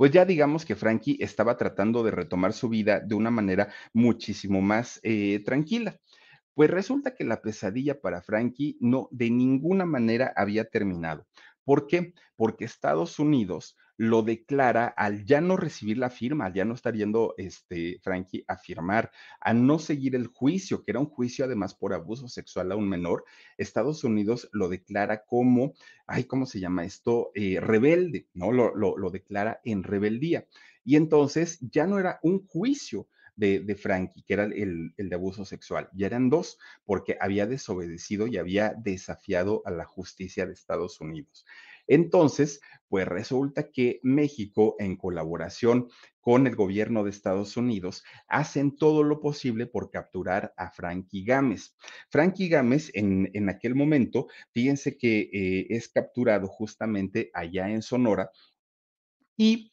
Pues 0.00 0.12
ya 0.12 0.24
digamos 0.24 0.64
que 0.64 0.76
Frankie 0.76 1.18
estaba 1.20 1.58
tratando 1.58 2.02
de 2.02 2.10
retomar 2.10 2.54
su 2.54 2.70
vida 2.70 3.00
de 3.00 3.14
una 3.14 3.30
manera 3.30 3.68
muchísimo 3.92 4.62
más 4.62 4.98
eh, 5.02 5.42
tranquila. 5.44 6.00
Pues 6.54 6.70
resulta 6.70 7.14
que 7.14 7.24
la 7.24 7.42
pesadilla 7.42 8.00
para 8.00 8.22
Frankie 8.22 8.78
no 8.80 9.08
de 9.10 9.28
ninguna 9.28 9.84
manera 9.84 10.32
había 10.36 10.64
terminado. 10.64 11.26
¿Por 11.64 11.86
qué? 11.86 12.14
Porque 12.34 12.64
Estados 12.64 13.18
Unidos 13.18 13.76
lo 14.00 14.22
declara 14.22 14.86
al 14.86 15.26
ya 15.26 15.42
no 15.42 15.58
recibir 15.58 15.98
la 15.98 16.08
firma, 16.08 16.46
al 16.46 16.54
ya 16.54 16.64
no 16.64 16.72
estar 16.72 16.96
yendo 16.96 17.34
este, 17.36 17.98
Frankie 18.02 18.42
a 18.48 18.56
firmar, 18.56 19.10
a 19.42 19.52
no 19.52 19.78
seguir 19.78 20.16
el 20.16 20.28
juicio, 20.28 20.82
que 20.82 20.92
era 20.92 21.00
un 21.00 21.10
juicio 21.10 21.44
además 21.44 21.74
por 21.74 21.92
abuso 21.92 22.26
sexual 22.26 22.72
a 22.72 22.76
un 22.76 22.88
menor, 22.88 23.26
Estados 23.58 24.02
Unidos 24.02 24.48
lo 24.52 24.70
declara 24.70 25.26
como, 25.26 25.74
ay, 26.06 26.24
¿cómo 26.24 26.46
se 26.46 26.60
llama 26.60 26.86
esto? 26.86 27.30
Eh, 27.34 27.60
rebelde, 27.60 28.26
¿no? 28.32 28.52
Lo, 28.52 28.74
lo, 28.74 29.10
declara 29.10 29.60
en 29.64 29.82
rebeldía. 29.82 30.46
Y 30.82 30.96
entonces 30.96 31.58
ya 31.60 31.86
no 31.86 31.98
era 31.98 32.20
un 32.22 32.46
juicio, 32.46 33.06
de, 33.36 33.60
de, 33.60 33.74
Frankie, 33.74 34.22
que 34.22 34.34
era 34.34 34.44
el, 34.44 34.92
el, 34.98 35.08
de 35.08 35.14
abuso 35.14 35.46
sexual. 35.46 35.88
Ya 35.94 36.06
eran 36.06 36.28
dos, 36.28 36.58
porque 36.84 37.16
había 37.20 37.46
desobedecido 37.46 38.26
y 38.26 38.36
había 38.36 38.74
desafiado 38.76 39.62
a 39.64 39.70
la 39.70 39.86
justicia 39.86 40.44
de 40.44 40.52
Estados 40.52 41.00
Unidos. 41.00 41.46
Entonces, 41.90 42.60
pues 42.88 43.06
resulta 43.06 43.70
que 43.70 43.98
México, 44.04 44.76
en 44.78 44.96
colaboración 44.96 45.88
con 46.20 46.46
el 46.46 46.54
gobierno 46.54 47.02
de 47.02 47.10
Estados 47.10 47.56
Unidos, 47.56 48.04
hacen 48.28 48.76
todo 48.76 49.02
lo 49.02 49.20
posible 49.20 49.66
por 49.66 49.90
capturar 49.90 50.54
a 50.56 50.70
Frankie 50.70 51.24
Gámez. 51.24 51.76
Frankie 52.08 52.48
Gámez, 52.48 52.90
en, 52.94 53.28
en 53.34 53.48
aquel 53.48 53.74
momento, 53.74 54.28
fíjense 54.52 54.96
que 54.96 55.30
eh, 55.32 55.66
es 55.70 55.88
capturado 55.88 56.46
justamente 56.46 57.30
allá 57.34 57.68
en 57.68 57.82
Sonora 57.82 58.30
y 59.36 59.72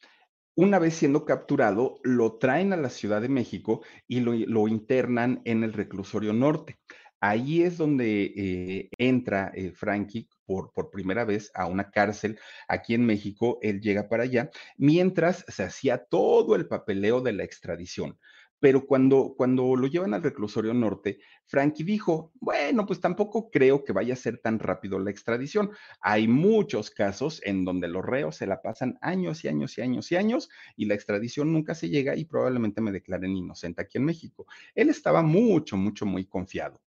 una 0.56 0.80
vez 0.80 0.94
siendo 0.94 1.24
capturado, 1.24 2.00
lo 2.02 2.38
traen 2.38 2.72
a 2.72 2.76
la 2.76 2.90
Ciudad 2.90 3.20
de 3.22 3.28
México 3.28 3.84
y 4.08 4.18
lo, 4.18 4.32
lo 4.32 4.66
internan 4.66 5.40
en 5.44 5.62
el 5.62 5.72
reclusorio 5.72 6.32
norte. 6.32 6.80
Ahí 7.20 7.62
es 7.62 7.78
donde 7.78 8.32
eh, 8.36 8.88
entra 8.98 9.52
eh, 9.54 9.70
Frankie 9.70 10.28
por, 10.48 10.90
primera 10.90 11.24
vez 11.26 11.50
a 11.54 11.66
una 11.66 11.90
cárcel 11.90 12.38
aquí 12.68 12.94
en 12.94 13.04
México. 13.04 13.58
Él 13.60 13.80
llega 13.80 14.08
para 14.08 14.22
allá, 14.22 14.50
mientras 14.78 15.44
se 15.48 15.62
hacía 15.62 16.06
todo 16.06 16.56
el 16.56 16.66
papeleo 16.66 17.20
de 17.20 17.34
la 17.34 17.44
extradición. 17.44 18.18
Pero 18.60 18.86
cuando, 18.86 19.34
cuando 19.36 19.76
lo 19.76 19.86
llevan 19.86 20.14
al 20.14 20.22
reclusorio 20.22 20.74
norte, 20.74 21.20
Frankie 21.46 21.84
dijo, 21.84 22.32
bueno, 22.40 22.86
pues 22.86 23.00
tampoco 23.00 23.50
creo 23.50 23.84
que 23.84 23.92
vaya 23.92 24.14
a 24.14 24.16
ser 24.16 24.38
tan 24.38 24.58
rápido 24.58 24.98
la 24.98 25.12
extradición. 25.12 25.70
Hay 26.00 26.26
muchos 26.26 26.90
casos 26.90 27.40
en 27.44 27.64
donde 27.64 27.86
los 27.86 28.04
reos 28.04 28.34
se 28.34 28.46
la 28.46 28.60
pasan 28.60 28.98
años 29.00 29.44
y 29.44 29.48
años 29.48 29.78
y 29.78 29.82
años 29.82 30.10
y 30.10 30.16
años 30.16 30.48
y 30.76 30.86
la 30.86 30.94
extradición 30.94 31.52
nunca 31.52 31.76
se 31.76 31.88
llega 31.88 32.16
y 32.16 32.24
probablemente 32.24 32.80
me 32.80 32.90
declaren 32.90 33.36
inocente 33.36 33.82
aquí 33.82 33.98
en 33.98 34.06
México. 34.06 34.46
Él 34.74 34.88
estaba 34.88 35.22
mucho, 35.22 35.76
mucho, 35.76 36.04
muy 36.04 36.24
confiado. 36.24 36.80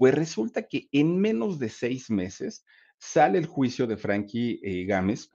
Pues 0.00 0.14
resulta 0.14 0.66
que 0.66 0.88
en 0.92 1.20
menos 1.20 1.58
de 1.58 1.68
seis 1.68 2.08
meses 2.08 2.64
sale 3.00 3.38
el 3.38 3.46
juicio 3.46 3.86
de 3.86 3.96
Frankie 3.96 4.60
eh, 4.62 4.84
Gámez 4.84 5.32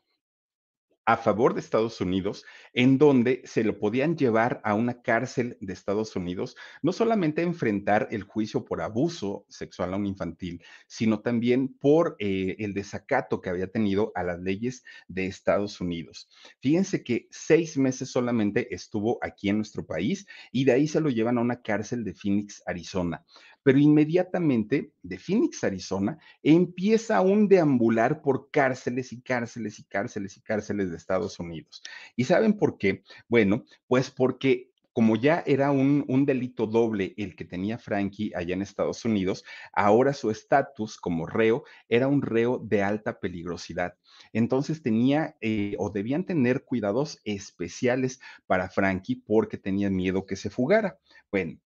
a 1.06 1.18
favor 1.18 1.54
de 1.54 1.60
Estados 1.60 2.02
Unidos, 2.02 2.46
en 2.74 2.98
donde 2.98 3.42
se 3.46 3.64
lo 3.64 3.78
podían 3.78 4.18
llevar 4.18 4.60
a 4.64 4.74
una 4.74 5.04
cárcel 5.04 5.56
de 5.62 5.72
Estados 5.72 6.16
Unidos, 6.16 6.56
no 6.82 6.92
solamente 6.94 7.44
enfrentar 7.44 8.08
el 8.10 8.24
juicio 8.24 8.66
por 8.66 8.82
abuso 8.82 9.46
sexual 9.48 9.94
a 9.94 9.98
un 9.98 10.08
infantil, 10.08 10.64
sino 10.88 11.20
también 11.20 11.78
por 11.78 12.16
eh, 12.18 12.56
el 12.58 12.74
desacato 12.74 13.40
que 13.40 13.50
había 13.52 13.68
tenido 13.68 14.12
a 14.16 14.24
las 14.24 14.40
leyes 14.40 14.84
de 15.08 15.28
Estados 15.28 15.80
Unidos. 15.80 16.28
Fíjense 16.60 17.04
que 17.04 17.28
seis 17.30 17.78
meses 17.78 18.10
solamente 18.10 18.74
estuvo 18.74 19.20
aquí 19.22 19.50
en 19.50 19.58
nuestro 19.58 19.86
país 19.86 20.26
y 20.52 20.66
de 20.66 20.72
ahí 20.72 20.88
se 20.88 21.02
lo 21.02 21.10
llevan 21.10 21.38
a 21.38 21.42
una 21.42 21.62
cárcel 21.62 22.04
de 22.04 22.16
Phoenix, 22.16 22.64
Arizona 22.66 23.24
pero 23.66 23.80
inmediatamente 23.80 24.92
de 25.02 25.18
Phoenix, 25.18 25.64
Arizona, 25.64 26.20
empieza 26.44 27.22
un 27.22 27.48
deambular 27.48 28.22
por 28.22 28.52
cárceles 28.52 29.12
y 29.12 29.24
cárceles 29.24 29.80
y 29.80 29.86
cárceles 29.86 30.38
y 30.38 30.42
cárceles 30.42 30.92
de 30.92 30.98
Estados 30.98 31.40
Unidos. 31.40 31.82
¿Y 32.16 32.26
saben 32.26 32.54
por 32.54 32.78
qué? 32.78 33.02
Bueno, 33.28 33.66
pues 33.88 34.12
porque 34.12 34.70
como 34.94 35.16
ya 35.16 35.44
era 35.48 35.72
un, 35.72 36.06
delito 36.28 36.68
doble 36.68 37.16
el 37.18 37.36
que 37.36 37.44
tenía 37.44 37.80
Frankie 37.80 38.32
allá 38.36 38.54
en 38.54 38.62
Estados 38.62 39.04
Unidos, 39.04 39.44
ahora 39.74 40.14
su 40.14 40.30
estatus 40.30 40.98
como 40.98 41.26
reo 41.26 41.64
era 41.90 42.08
un 42.08 42.22
reo 42.22 42.60
de 42.60 42.84
alta 42.84 43.20
peligrosidad. 43.20 43.96
Entonces 44.32 44.84
tenía 44.84 45.38
eh, 45.42 45.76
o 45.80 45.90
debían 45.90 46.24
tener 46.24 46.66
cuidados 46.66 47.20
especiales 47.24 48.20
para 48.46 48.70
Frankie 48.70 49.24
porque 49.26 49.58
tenían 49.58 49.96
miedo 49.96 50.28
que 50.28 50.36
se 50.36 50.52
fugara. 50.52 51.00
Bueno, 51.32 51.60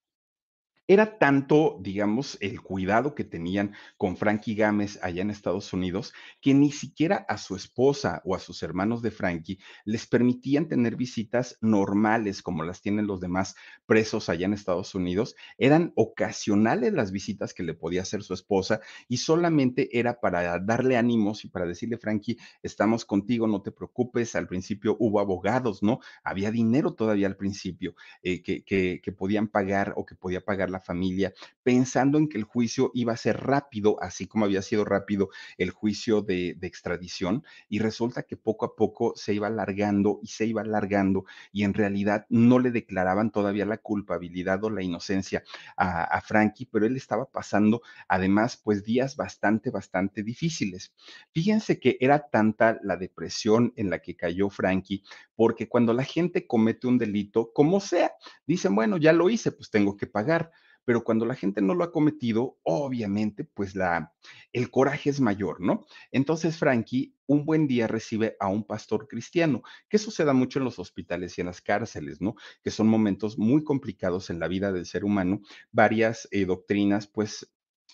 era 0.89 1.19
tanto, 1.19 1.79
digamos, 1.81 2.39
el 2.41 2.61
cuidado 2.63 3.15
que 3.15 3.25
tenían 3.25 3.75
con 3.97 4.17
Frankie 4.17 4.55
Gámez 4.55 4.99
allá 5.03 5.23
en 5.23 5.31
Estados 5.31 5.73
Unidos, 5.73 6.13
que 6.41 6.55
ni 6.55 6.71
siquiera 6.71 7.27
a 7.29 7.39
su 7.39 7.57
esposa 7.57 8.23
o 8.25 8.35
a 8.35 8.39
sus 8.39 8.63
hermanos 8.63 9.03
de 9.03 9.11
Frankie 9.11 9.59
les 9.85 10.07
permitían 10.07 10.69
tener 10.69 10.97
visitas 10.97 11.59
normales 11.61 12.43
como 12.43 12.63
las 12.63 12.83
tienen 12.83 13.07
los 13.07 13.21
demás 13.21 13.57
presos 13.87 14.29
allá 14.29 14.47
en 14.47 14.53
Estados 14.53 14.95
Unidos. 14.95 15.35
Eran 15.59 15.93
ocasionales 15.97 16.93
las 16.93 17.11
visitas 17.11 17.53
que 17.53 17.63
le 17.63 17.75
podía 17.75 18.03
hacer 18.03 18.23
su 18.23 18.35
esposa 18.35 18.81
y 19.09 19.19
solamente 19.19 19.99
era 19.99 20.21
para 20.21 20.59
darle 20.61 20.97
ánimos 20.97 21.45
y 21.45 21.49
para 21.49 21.67
decirle, 21.67 21.99
Frankie, 21.99 22.39
estamos 22.63 23.05
contigo, 23.05 23.47
no 23.47 23.63
te 23.63 23.73
preocupes. 23.73 24.37
Al 24.37 24.47
principio 24.47 24.97
hubo 25.01 25.21
abogados, 25.21 25.83
¿no? 25.83 26.01
Había 26.23 26.51
dinero 26.51 26.95
todavía 26.95 27.27
al 27.27 27.37
principio 27.37 27.95
eh, 28.23 28.43
que, 28.43 28.65
que, 28.65 29.13
podían 29.13 29.49
pagar 29.49 29.95
o 29.97 30.05
que 30.05 30.15
podía 30.15 30.43
pagar 30.43 30.69
la 30.69 30.76
familia, 30.81 31.33
pensando 31.63 32.19
en 32.19 32.29
que 32.29 32.39
el 32.39 32.45
juicio 32.45 32.91
iba 32.95 33.13
a 33.13 33.17
ser 33.17 33.41
rápido, 33.41 33.97
así 34.03 34.27
como 34.27 34.45
había 34.45 34.63
sido 34.63 34.85
rápido 34.85 35.31
el 35.59 35.71
juicio 35.71 36.23
de, 36.23 36.57
extradición, 36.63 37.45
y 37.69 37.79
resulta 37.79 38.25
que 38.25 38.37
poco 38.37 38.67
a 38.67 38.75
poco 38.75 39.13
se 39.17 39.35
iba 39.35 39.47
alargando 39.47 40.19
y 40.23 40.29
se 40.29 40.47
iba 40.47 40.63
alargando, 40.63 41.25
y 41.53 41.65
en 41.65 41.75
realidad 41.75 42.27
no 42.29 42.59
le 42.59 42.71
declaraban 42.71 43.31
todavía 43.31 43.67
la 43.67 43.79
culpabilidad 43.79 44.63
o 44.65 44.71
la 44.71 44.83
inocencia 44.83 45.45
a, 45.77 46.05
a 46.05 46.21
Frankie, 46.21 46.67
pero 46.67 46.87
él 46.87 46.97
estaba 46.97 47.27
pasando 47.27 47.83
además 48.09 48.61
pues 48.63 48.85
días 48.85 49.17
bastante, 49.17 49.71
bastante 49.71 50.23
difíciles. 50.23 50.93
Fíjense 51.33 51.79
que 51.79 51.97
era 52.01 52.29
tanta 52.29 52.79
la 52.83 52.97
depresión 52.97 53.73
en 53.77 53.91
la 53.91 54.01
que 54.01 54.17
cayó 54.17 54.51
Frankie, 54.51 55.03
porque 55.35 55.69
cuando 55.69 55.93
la 55.93 56.05
gente 56.05 56.47
comete 56.47 56.87
un 56.87 56.99
delito, 56.99 57.53
como 57.53 57.81
sea, 57.81 58.13
dicen, 58.47 58.75
bueno, 58.75 58.97
ya 58.97 59.13
lo 59.13 59.31
hice, 59.31 59.53
pues 59.53 59.71
tengo 59.71 59.97
que 59.97 60.07
pagar 60.07 60.51
pero 60.87 61.05
cuando 61.05 61.27
la 61.27 61.35
gente 61.35 61.61
no 61.61 61.75
lo 61.75 61.85
ha 61.85 61.93
cometido, 61.93 62.59
obviamente, 62.63 63.45
pues 63.45 63.75
la, 63.75 64.15
el 64.53 64.71
coraje 64.71 65.11
es 65.11 65.21
mayor, 65.21 65.61
¿no? 65.61 65.85
Entonces 66.13 66.57
Frankie 66.57 67.13
un 67.27 67.45
buen 67.45 67.67
día 67.67 67.89
recibe 67.89 68.37
a 68.39 68.47
un 68.47 68.63
pastor 68.65 69.09
cristiano, 69.09 69.63
que 69.89 69.97
eso 69.97 70.13
se 70.13 70.25
da 70.25 70.33
mucho 70.33 70.61
en 70.61 70.65
los 70.65 70.79
hospitales 70.79 71.37
y 71.37 71.41
en 71.41 71.49
las 71.49 71.61
cárceles, 71.61 72.21
¿no? 72.21 72.37
Que 72.63 72.71
son 72.71 72.87
momentos 72.87 73.37
muy 73.37 73.65
complicados 73.65 74.31
en 74.31 74.39
la 74.39 74.47
vida 74.47 74.73
del 74.73 74.87
ser 74.87 75.05
humano, 75.05 75.43
varias 75.73 76.29
eh, 76.31 76.47
doctrinas, 76.47 77.09
pues 77.09 77.51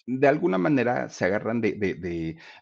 de 0.07 0.27
alguna 0.27 0.59
manera 0.59 1.09
se 1.09 1.25
agarran 1.25 1.61
de, 1.61 1.75
de, 1.75 1.95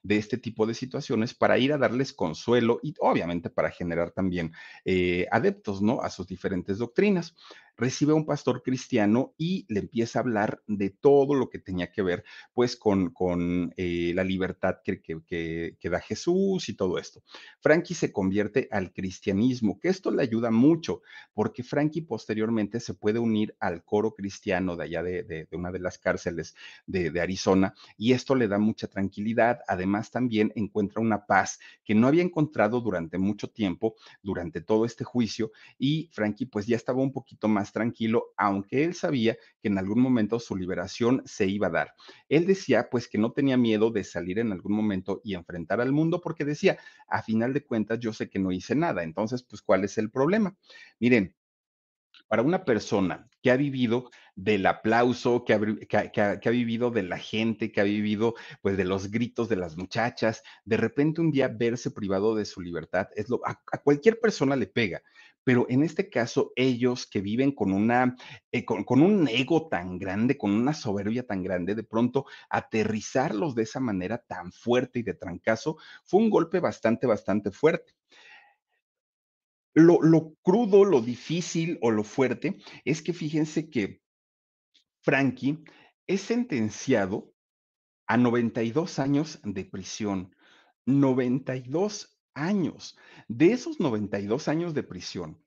de, 0.03 0.17
este 0.17 0.37
tipo 0.37 0.67
de 0.67 0.75
situaciones 0.75 1.33
para 1.35 1.59
ir 1.59 1.73
a 1.73 1.79
darles 1.79 2.13
consuelo 2.13 2.81
y 2.83 2.95
obviamente 3.01 3.49
para 3.49 3.71
generar 3.71 4.11
también 4.11 4.53
eh, 4.85 5.27
adeptos, 5.31 5.81
¿no? 5.81 6.03
A 6.03 6.11
sus 6.11 6.27
diferentes 6.27 6.79
doctrinas 6.79 7.35
recibe 7.81 8.13
a 8.13 8.15
un 8.15 8.27
pastor 8.27 8.63
cristiano 8.63 9.35
y 9.39 9.65
le 9.69 9.81
empieza 9.81 10.19
a 10.19 10.23
hablar 10.23 10.63
de 10.67 10.91
todo 10.91 11.35
lo 11.35 11.49
que 11.49 11.59
tenía 11.59 11.91
que 11.91 12.03
ver, 12.03 12.25
pues, 12.53 12.77
con, 12.77 13.11
con 13.11 13.73
eh, 13.77 14.13
la 14.15 14.23
libertad 14.23 14.77
que, 14.85 15.01
que, 15.01 15.77
que, 15.79 15.91
da 15.91 16.01
Jesús 16.01 16.69
y 16.69 16.75
todo 16.75 16.99
esto. 16.99 17.23
Frankie 17.61 17.95
se 17.95 18.13
convierte 18.13 18.69
al 18.71 18.93
cristianismo, 18.93 19.81
que 19.81 19.89
esto 19.89 20.11
le 20.11 20.23
ayuda 20.23 20.51
mucho, 20.51 21.01
porque 21.33 21.63
Frankie 21.63 22.03
posteriormente 22.03 22.81
se 22.81 22.95
puede 22.95 23.19
unir 23.19 23.57
al 23.59 23.83
coro 23.83 24.15
cristiano 24.15 24.77
de 24.77 24.85
allá 24.85 25.03
de, 25.03 25.23
de, 25.25 25.47
de 25.51 25.57
una 25.57 25.73
de 25.73 25.81
las 25.81 25.99
cárceles 25.99 26.55
de, 26.87 27.11
de 27.11 27.21
Arizona, 27.21 27.75
y 27.97 28.13
esto 28.13 28.35
le 28.35 28.47
da 28.47 28.59
mucha 28.59 28.89
tranquilidad. 28.89 29.61
Además, 29.67 30.11
también 30.11 30.53
encuentra 30.55 31.01
una 31.01 31.25
paz 31.27 31.59
que 31.85 31.95
no 31.95 32.07
había 32.07 32.23
encontrado 32.23 32.81
durante 32.81 33.17
mucho 33.17 33.49
tiempo, 33.49 33.97
durante 34.23 34.61
todo 34.61 34.85
este 34.85 35.05
juicio, 35.05 35.51
y 35.79 36.11
Frankie, 36.13 36.47
pues, 36.47 36.67
ya 36.67 36.77
estaba 36.77 37.01
un 37.01 37.13
poquito 37.13 37.49
más 37.49 37.70
tranquilo, 37.73 38.33
aunque 38.37 38.85
él 38.85 38.95
sabía 38.95 39.37
que 39.61 39.69
en 39.69 39.79
algún 39.79 40.01
momento 40.01 40.39
su 40.39 40.57
liberación 40.57 41.23
se 41.25 41.47
iba 41.47 41.69
a 41.69 41.71
dar. 41.71 41.95
Él 42.29 42.47
decía 42.47 42.89
pues 42.91 43.09
que 43.09 43.19
no 43.19 43.33
tenía 43.33 43.57
miedo 43.57 43.91
de 43.91 44.05
salir 44.05 44.39
en 44.39 44.53
algún 44.53 44.73
momento 44.73 45.21
y 45.25 45.35
enfrentar 45.35 45.81
al 45.81 45.93
mundo 45.93 46.21
porque 46.21 46.45
decía, 46.45 46.79
a 47.09 47.23
final 47.23 47.53
de 47.53 47.65
cuentas 47.65 47.99
yo 48.01 48.13
sé 48.13 48.29
que 48.29 48.39
no 48.39 48.53
hice 48.53 48.75
nada, 48.75 49.03
entonces 49.03 49.43
pues 49.43 49.63
¿cuál 49.63 49.85
es 49.85 49.99
el 49.99 50.11
problema? 50.11 50.57
Miren, 50.99 51.35
para 52.31 52.43
una 52.43 52.65
persona 52.65 53.29
que 53.43 53.51
ha 53.51 53.57
vivido 53.57 54.11
del 54.37 54.65
aplauso, 54.67 55.45
que 55.45 55.53
ha, 55.53 56.51
vivido 56.51 56.91
de 56.93 57.03
la 57.03 57.19
gente, 57.19 57.73
que 57.73 57.81
ha 57.81 57.85
vivido 57.85 58.35
pues 58.63 58.77
de 58.77 58.85
los 58.85 59.11
gritos 59.11 59.49
de 59.49 59.57
las 59.57 59.77
muchachas, 59.77 60.43
de 60.65 60.77
repente 60.77 61.21
un 61.21 61.33
día 61.33 61.49
verse 61.49 61.91
privado 61.91 62.35
de 62.35 62.45
su 62.45 62.61
libertad, 62.61 63.09
es 63.17 63.29
lo, 63.29 63.41
a, 63.45 63.61
cualquier 63.83 64.21
persona 64.21 64.55
le 64.55 64.67
pega, 64.67 65.03
pero 65.45 65.67
en 65.69 65.83
este 65.83 66.11
caso 66.11 66.53
ellos 66.57 67.07
que 67.07 67.21
viven 67.21 67.53
con 67.53 67.73
una, 67.73 68.17
eh, 68.53 68.65
con, 68.65 69.03
un 69.03 69.29
ego 69.29 69.69
tan 69.69 69.99
grande, 69.99 70.37
con 70.37 70.51
una 70.51 70.75
soberbia 70.75 71.27
tan 71.27 71.43
grande, 71.43 71.75
de 71.75 71.85
pronto 71.85 72.27
aterrizarlos 72.49 73.55
de 73.55 73.63
esa 73.63 73.81
manera 73.81 74.19
tan 74.19 74.53
fuerte 74.53 75.01
y 75.01 75.03
de 75.03 75.15
trancazo 75.15 75.79
fue 76.05 76.21
un 76.21 76.31
golpe 76.31 76.61
bastante, 76.61 77.07
bastante 77.07 77.51
fuerte. 77.51 77.93
Lo, 79.73 80.35
crudo, 80.43 80.85
lo 80.85 81.01
difícil 81.01 81.79
o 81.81 81.91
lo 81.91 82.03
fuerte 82.03 82.59
es 82.85 83.03
que 83.03 83.13
fíjense 83.13 83.71
que 83.71 84.03
Frankie 85.01 85.63
es 86.07 86.23
sentenciado 86.23 87.33
a 88.07 88.17
92 88.17 88.99
años 88.99 89.41
de 89.45 89.65
prisión. 89.65 90.35
92 90.87 92.20
años. 92.41 92.97
De 93.29 93.53
esos 93.53 93.81
92 93.81 94.49
años 94.49 94.75
de 94.75 94.83
prisión, 94.83 95.43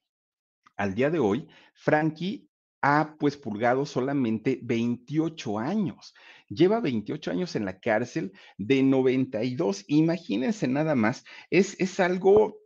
al 0.77 0.95
día 0.95 1.09
de 1.09 1.19
hoy, 1.19 1.47
Frankie 1.73 2.49
ha 2.81 3.15
pues 3.17 3.37
purgado 3.37 3.85
solamente 3.85 4.59
28 4.61 5.59
años. 5.59 6.13
Lleva 6.49 6.81
28 6.81 7.31
años 7.31 7.55
en 7.55 7.65
la 7.65 7.79
cárcel 7.79 8.33
de 8.57 8.83
92. 8.83 9.85
Imagínense 9.87 10.67
nada 10.67 10.93
más, 10.93 11.23
es, 11.49 11.79
es 11.79 11.99
algo 11.99 12.57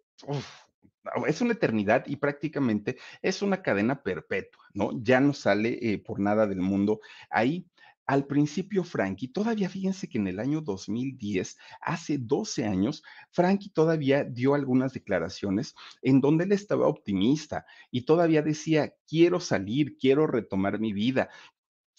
es 1.28 1.42
una 1.42 1.54
eternidad 1.54 2.04
y 2.08 2.18
prácticamente 2.18 2.98
es 3.22 3.42
una 3.42 3.62
cadena 3.62 4.02
perpetua, 4.02 4.64
¿no? 4.74 4.92
Ya 5.02 5.20
no 5.20 5.34
sale 5.34 5.78
eh, 5.82 6.00
por 6.00 6.20
nada 6.20 6.48
del 6.48 6.60
mundo 6.60 7.00
ahí. 7.30 7.66
Al 8.08 8.26
principio, 8.26 8.84
Frankie, 8.84 9.28
todavía 9.28 9.70
fíjense 9.70 10.08
que 10.08 10.18
en 10.18 10.28
el 10.28 10.40
año 10.40 10.62
2010, 10.62 11.58
hace 11.82 12.18
12 12.18 12.66
años, 12.66 13.04
Frankie 13.32 13.70
todavía 13.70 14.24
dio 14.24 14.56
algunas 14.56 14.94
declaraciones 14.94 15.76
en 16.02 16.22
donde 16.22 16.46
él 16.46 16.54
estaba 16.54 16.88
optimista 16.88 17.66
y 17.92 18.06
todavía 18.06 18.42
decía, 18.42 18.94
quiero 19.08 19.40
salir, 19.40 19.98
quiero 19.98 20.26
retomar 20.26 20.80
mi 20.80 20.94
vida, 20.94 21.30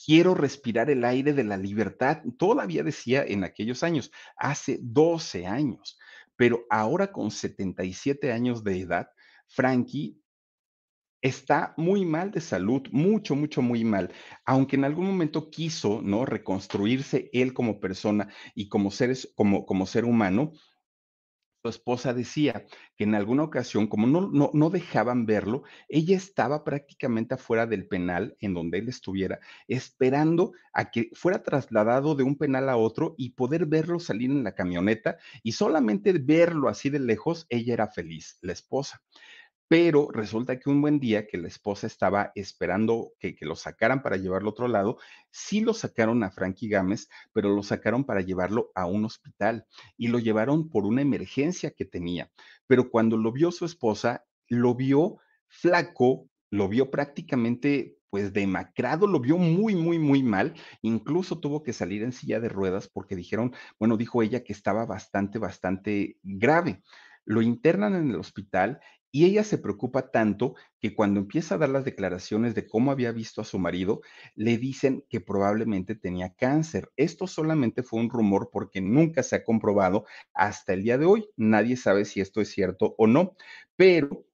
quiero 0.04 0.34
respirar 0.34 0.90
el 0.90 1.04
aire 1.04 1.32
de 1.32 1.44
la 1.44 1.56
libertad. 1.56 2.22
Todavía 2.38 2.82
decía 2.82 3.22
en 3.22 3.44
aquellos 3.44 3.82
años, 3.82 4.10
hace 4.36 4.78
12 4.80 5.46
años 5.46 5.98
pero 6.38 6.64
ahora 6.70 7.10
con 7.10 7.32
77 7.32 8.32
años 8.32 8.62
de 8.62 8.78
edad, 8.78 9.10
Frankie 9.48 10.22
está 11.22 11.74
muy 11.76 12.04
mal 12.04 12.30
de 12.30 12.40
salud, 12.40 12.82
mucho, 12.92 13.34
mucho, 13.34 13.62
muy 13.62 13.84
mal. 13.84 14.12
Aunque 14.44 14.76
en 14.76 14.84
algún 14.84 15.06
momento 15.06 15.50
quiso, 15.50 16.00
¿no? 16.02 16.24
Reconstruirse 16.24 17.30
él 17.32 17.52
como 17.54 17.80
persona 17.80 18.28
y 18.54 18.68
como, 18.68 18.90
seres, 18.90 19.32
como, 19.34 19.66
como 19.66 19.86
ser 19.86 20.04
humano, 20.04 20.52
su 21.62 21.68
esposa 21.68 22.14
decía 22.14 22.66
que 22.96 23.02
en 23.02 23.16
alguna 23.16 23.42
ocasión, 23.42 23.88
como 23.88 24.06
no, 24.06 24.30
no, 24.30 24.50
no, 24.54 24.70
dejaban 24.70 25.26
verlo, 25.26 25.64
ella 25.88 26.16
estaba 26.16 26.62
prácticamente 26.62 27.34
afuera 27.34 27.66
del 27.66 27.88
penal 27.88 28.36
en 28.40 28.54
donde 28.54 28.78
él 28.78 28.88
estuviera, 28.88 29.40
esperando 29.66 30.52
a 30.72 30.90
que 30.90 31.10
fuera 31.14 31.42
trasladado 31.42 32.14
de 32.14 32.22
un 32.22 32.36
penal 32.36 32.68
a 32.68 32.76
otro 32.76 33.16
y 33.18 33.30
poder 33.30 33.66
verlo 33.66 33.98
salir 33.98 34.30
en 34.30 34.44
la 34.44 34.54
camioneta 34.54 35.18
y 35.42 35.52
solamente 35.52 36.12
verlo 36.12 36.68
así 36.68 36.90
de 36.90 37.00
lejos, 37.00 37.46
ella 37.48 37.74
era 37.74 37.88
feliz, 37.88 38.38
la 38.40 38.52
esposa. 38.52 39.02
Pero 39.68 40.08
resulta 40.10 40.58
que 40.58 40.70
un 40.70 40.80
buen 40.80 40.98
día 40.98 41.26
que 41.26 41.36
la 41.36 41.46
esposa 41.46 41.86
estaba 41.86 42.32
esperando 42.34 43.12
que, 43.20 43.36
lo 43.42 43.54
sacaran 43.54 44.02
para 44.02 44.16
llevarlo 44.16 44.48
a 44.48 44.52
otro 44.52 44.66
lado, 44.66 44.98
sí 45.30 45.60
lo 45.60 45.74
sacaron 45.74 46.24
a 46.24 46.30
Frankie 46.30 46.68
Gámez, 46.68 47.08
pero 47.34 47.54
lo 47.54 47.62
sacaron 47.62 48.04
para 48.04 48.22
llevarlo 48.22 48.72
a 48.74 48.86
un 48.86 49.04
hospital 49.04 49.66
y 49.98 50.08
lo 50.08 50.18
llevaron 50.18 50.70
por 50.70 50.86
una 50.86 51.02
emergencia 51.02 51.70
que 51.70 51.84
tenía. 51.84 52.30
Pero 52.66 52.90
cuando 52.90 53.18
lo 53.18 53.30
vio 53.30 53.52
su 53.52 53.66
esposa, 53.66 54.24
lo 54.48 54.74
vio 54.74 55.18
flaco, 55.48 56.28
lo 56.50 56.68
vio 56.68 56.90
prácticamente 56.90 57.98
pues 58.10 58.32
demacrado, 58.32 59.06
lo 59.06 59.20
vio 59.20 59.36
muy, 59.36 59.74
muy, 59.74 59.98
muy 59.98 60.22
mal. 60.22 60.54
Incluso 60.80 61.40
tuvo 61.40 61.62
que 61.62 61.74
salir 61.74 62.02
en 62.02 62.12
silla 62.12 62.40
de 62.40 62.48
ruedas 62.48 62.88
porque 62.88 63.16
dijeron, 63.16 63.52
bueno, 63.78 63.98
dijo 63.98 64.22
ella 64.22 64.42
que 64.44 64.54
estaba 64.54 64.86
bastante, 64.86 65.38
bastante 65.38 66.16
grave. 66.22 66.82
Lo 67.26 67.42
internan 67.42 67.94
en 67.94 68.08
el 68.08 68.16
hospital 68.16 68.80
y 69.10 69.24
ella 69.24 69.44
se 69.44 69.58
preocupa 69.58 70.10
tanto 70.10 70.54
que 70.80 70.94
cuando 70.94 71.20
empieza 71.20 71.54
a 71.54 71.58
dar 71.58 71.70
las 71.70 71.84
declaraciones 71.84 72.54
de 72.54 72.66
cómo 72.66 72.90
había 72.90 73.12
visto 73.12 73.40
a 73.40 73.44
su 73.44 73.58
marido, 73.58 74.00
le 74.34 74.58
dicen 74.58 75.04
que 75.08 75.20
probablemente 75.20 75.94
tenía 75.94 76.34
cáncer. 76.34 76.90
Esto 76.96 77.26
solamente 77.26 77.82
fue 77.82 78.00
un 78.00 78.10
rumor 78.10 78.50
porque 78.52 78.80
nunca 78.80 79.22
se 79.22 79.36
ha 79.36 79.44
comprobado 79.44 80.04
hasta 80.34 80.72
el 80.74 80.82
día 80.82 80.98
de 80.98 81.06
hoy. 81.06 81.28
Nadie 81.36 81.76
sabe 81.76 82.04
si 82.04 82.20
esto 82.20 82.40
es 82.40 82.50
cierto 82.50 82.94
o 82.98 83.06
no, 83.06 83.34
pero 83.76 84.24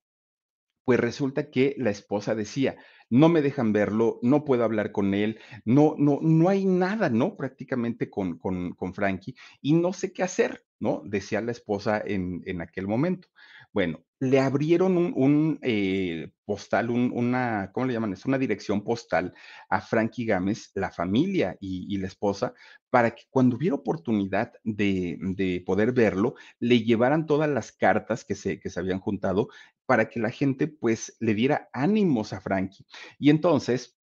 pues 0.84 1.00
resulta 1.00 1.50
que 1.50 1.74
la 1.78 1.90
esposa 1.90 2.34
decía, 2.34 2.76
no 3.08 3.28
me 3.28 3.42
dejan 3.42 3.72
verlo, 3.72 4.18
no 4.22 4.44
puedo 4.44 4.64
hablar 4.64 4.92
con 4.92 5.14
él, 5.14 5.40
no, 5.64 5.94
no, 5.98 6.18
no 6.20 6.48
hay 6.48 6.66
nada, 6.66 7.08
¿no? 7.08 7.36
Prácticamente 7.36 8.10
con, 8.10 8.38
con, 8.38 8.72
con 8.74 8.92
Frankie 8.92 9.34
y 9.62 9.72
no 9.72 9.92
sé 9.92 10.12
qué 10.12 10.22
hacer, 10.22 10.64
¿no? 10.78 11.02
Decía 11.06 11.40
la 11.40 11.52
esposa 11.52 12.02
en, 12.04 12.42
en 12.44 12.60
aquel 12.60 12.86
momento. 12.86 13.28
Bueno, 13.74 14.04
le 14.20 14.38
abrieron 14.38 14.96
un, 14.96 15.58
eh, 15.60 16.30
postal, 16.44 16.90
una, 16.90 17.72
¿cómo 17.72 17.86
le 17.86 17.92
llaman 17.92 18.12
eso? 18.12 18.28
Una 18.28 18.38
dirección 18.38 18.84
postal 18.84 19.34
a 19.68 19.80
Frankie 19.80 20.26
Gámez, 20.26 20.70
la 20.74 20.92
familia 20.92 21.56
y, 21.60 21.98
la 21.98 22.06
esposa, 22.06 22.54
para 22.88 23.10
que 23.16 23.24
cuando 23.30 23.56
hubiera 23.56 23.74
oportunidad 23.74 24.52
de, 24.62 25.62
poder 25.66 25.90
verlo, 25.90 26.36
le 26.60 26.84
llevaran 26.84 27.26
todas 27.26 27.50
las 27.50 27.72
cartas 27.72 28.24
que 28.24 28.36
se, 28.36 28.60
que 28.60 28.70
se 28.70 28.78
habían 28.78 29.00
juntado 29.00 29.48
para 29.86 30.08
que 30.08 30.20
la 30.20 30.30
gente 30.30 30.68
pues 30.68 31.16
le 31.18 31.34
diera 31.34 31.68
ánimos 31.72 32.32
a 32.32 32.40
Frankie. 32.40 32.86
Y 33.18 33.30
entonces, 33.30 33.98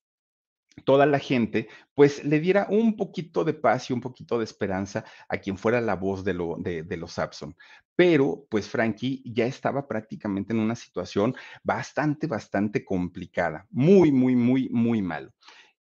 toda 0.84 1.06
la 1.06 1.18
gente, 1.18 1.68
pues 1.94 2.24
le 2.24 2.40
diera 2.40 2.66
un 2.70 2.96
poquito 2.96 3.44
de 3.44 3.54
paz 3.54 3.90
y 3.90 3.92
un 3.92 4.00
poquito 4.00 4.38
de 4.38 4.44
esperanza 4.44 5.04
a 5.28 5.38
quien 5.38 5.58
fuera 5.58 5.80
la 5.80 5.96
voz 5.96 6.24
de, 6.24 6.34
lo, 6.34 6.56
de, 6.58 6.96
los 6.96 7.12
Sapson. 7.12 7.56
Pero, 7.96 8.46
pues 8.50 8.68
Frankie 8.68 9.22
ya 9.24 9.46
estaba 9.46 9.86
prácticamente 9.86 10.52
en 10.52 10.60
una 10.60 10.74
situación 10.74 11.34
bastante, 11.62 12.26
bastante 12.26 12.84
complicada, 12.84 13.66
muy, 13.70 14.10
muy, 14.10 14.36
muy, 14.36 14.68
muy 14.70 15.02
malo 15.02 15.32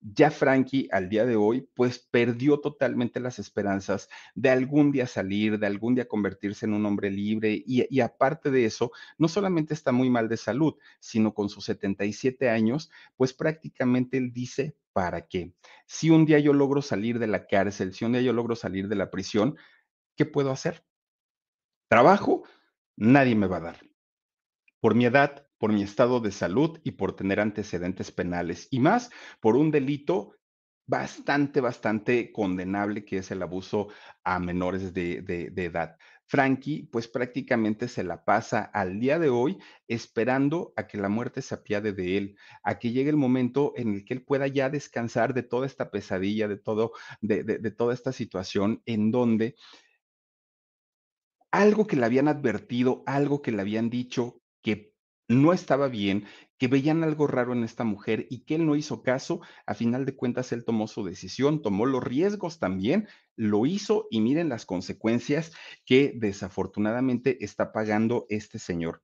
ya 0.01 0.30
Frankie 0.30 0.88
al 0.92 1.09
día 1.09 1.24
de 1.26 1.36
hoy, 1.36 1.68
pues 1.74 1.99
perdió 1.99 2.61
totalmente 2.61 3.20
las 3.20 3.38
esperanzas 3.38 4.09
de 4.34 4.51
algún 4.51 4.92
día 4.92 5.07
salir, 5.07 5.59
de 5.59 5.66
algún 5.66 5.94
día 5.94 6.07
convertirse 6.07 6.66
en 6.66 6.74
un 6.74 6.86
hombre 6.86 7.11
libre 7.11 7.62
y, 7.66 8.01
aparte 8.01 8.51
de 8.51 8.64
eso, 8.64 8.92
no 9.16 9.28
solamente 9.28 9.74
está 9.74 9.92
muy 9.92 10.11
mal 10.11 10.28
de 10.28 10.36
salud, 10.36 10.74
sino 11.01 11.34
con 11.34 11.49
sus 11.49 11.64
77 11.64 12.49
años, 12.49 12.90
pues 13.16 13.32
prácticamente 13.32 14.18
él 14.18 14.32
dice, 14.32 14.76
¿para 14.99 15.28
qué? 15.28 15.55
Si 15.86 16.11
un 16.11 16.26
día 16.26 16.40
yo 16.40 16.53
logro 16.53 16.82
salir 16.82 17.20
de 17.20 17.28
la 17.28 17.46
cárcel, 17.46 17.94
si 17.94 18.05
un 18.05 18.14
día 18.14 18.20
yo 18.20 18.32
logro 18.32 18.57
salir 18.57 18.88
de 18.88 18.96
la 18.96 19.12
prisión, 19.12 19.57
¿qué 20.16 20.26
puedo 20.26 20.51
hacer? 20.51 20.84
Trabajo, 21.88 22.42
nadie 22.96 23.36
me 23.36 23.46
va 23.46 23.59
a 23.59 23.61
dar. 23.61 23.78
Por 24.80 24.96
mi 24.96 25.05
edad, 25.05 25.46
por 25.57 25.72
mi 25.72 25.84
estado 25.84 26.18
de 26.18 26.32
salud 26.32 26.80
y 26.82 26.90
por 26.90 27.14
tener 27.14 27.38
antecedentes 27.38 28.11
penales 28.11 28.66
y 28.72 28.80
más 28.80 29.12
por 29.38 29.55
un 29.55 29.70
delito 29.70 30.34
bastante, 30.84 31.61
bastante 31.61 32.32
condenable 32.32 33.05
que 33.05 33.18
es 33.18 33.30
el 33.30 33.40
abuso 33.40 33.90
a 34.24 34.40
menores 34.40 34.92
de, 34.92 35.22
de, 35.22 35.64
edad. 35.64 35.96
Frankie, 36.29 36.87
pues 36.93 37.09
prácticamente 37.09 37.89
se 37.89 38.05
la 38.05 38.24
pasa 38.24 38.61
al 38.62 39.01
día 39.01 39.18
de 39.18 39.31
hoy 39.31 39.59
esperando 39.89 40.74
a 40.76 40.87
que 40.87 40.99
la 40.99 41.09
muerte 41.09 41.41
se 41.41 41.55
apiade 41.55 41.95
de 41.95 42.18
él, 42.18 42.37
a 42.62 42.79
que 42.79 42.93
llegue 42.93 43.09
el 43.09 43.16
momento 43.16 43.72
en 43.76 43.95
el 43.95 44.05
que 44.05 44.12
él 44.12 44.22
pueda 44.22 44.47
ya 44.47 44.68
descansar 44.68 45.33
de 45.33 45.43
toda 45.43 45.66
esta 45.66 45.91
pesadilla, 45.91 46.47
de 46.47 46.59
todo, 46.59 46.93
de, 47.22 47.43
de 47.43 47.70
toda 47.70 47.95
esta 47.95 48.12
situación 48.12 48.83
en 48.85 49.11
donde 49.11 49.57
algo 51.51 51.87
que 51.87 51.97
le 51.97 52.05
habían 52.05 52.29
advertido, 52.29 53.03
algo 53.07 53.41
que 53.41 53.53
le 53.53 53.62
habían 53.62 53.89
dicho 53.89 54.43
que 54.62 54.93
no 55.29 55.55
estaba 55.55 55.89
bien, 55.89 56.26
que 56.59 56.69
veían 56.69 57.05
algo 57.05 57.27
raro 57.27 57.53
en 57.53 57.65
esta 57.65 57.85
mujer 57.85 58.27
y 58.31 58.41
que 58.41 58.57
él 58.57 58.67
no 58.67 58.77
hizo 58.77 59.03
caso, 59.03 59.41
a 59.67 59.75
final 59.75 60.05
de 60.05 60.17
cuentas 60.17 60.53
él 60.53 60.65
tomó 60.65 60.89
su 60.89 61.05
decisión, 61.05 61.63
tomó 61.63 61.87
los 61.87 62.03
riesgos 62.03 62.59
también, 62.59 63.09
lo 63.37 63.65
hizo 63.67 64.07
y 64.11 64.21
miren 64.21 64.49
las 64.49 64.67
consecuencias 64.67 65.53
que 65.85 66.13
desafortunadamente 66.17 67.45
está 67.45 67.73
pagando 67.73 68.27
este 68.29 68.59
señor. 68.59 69.03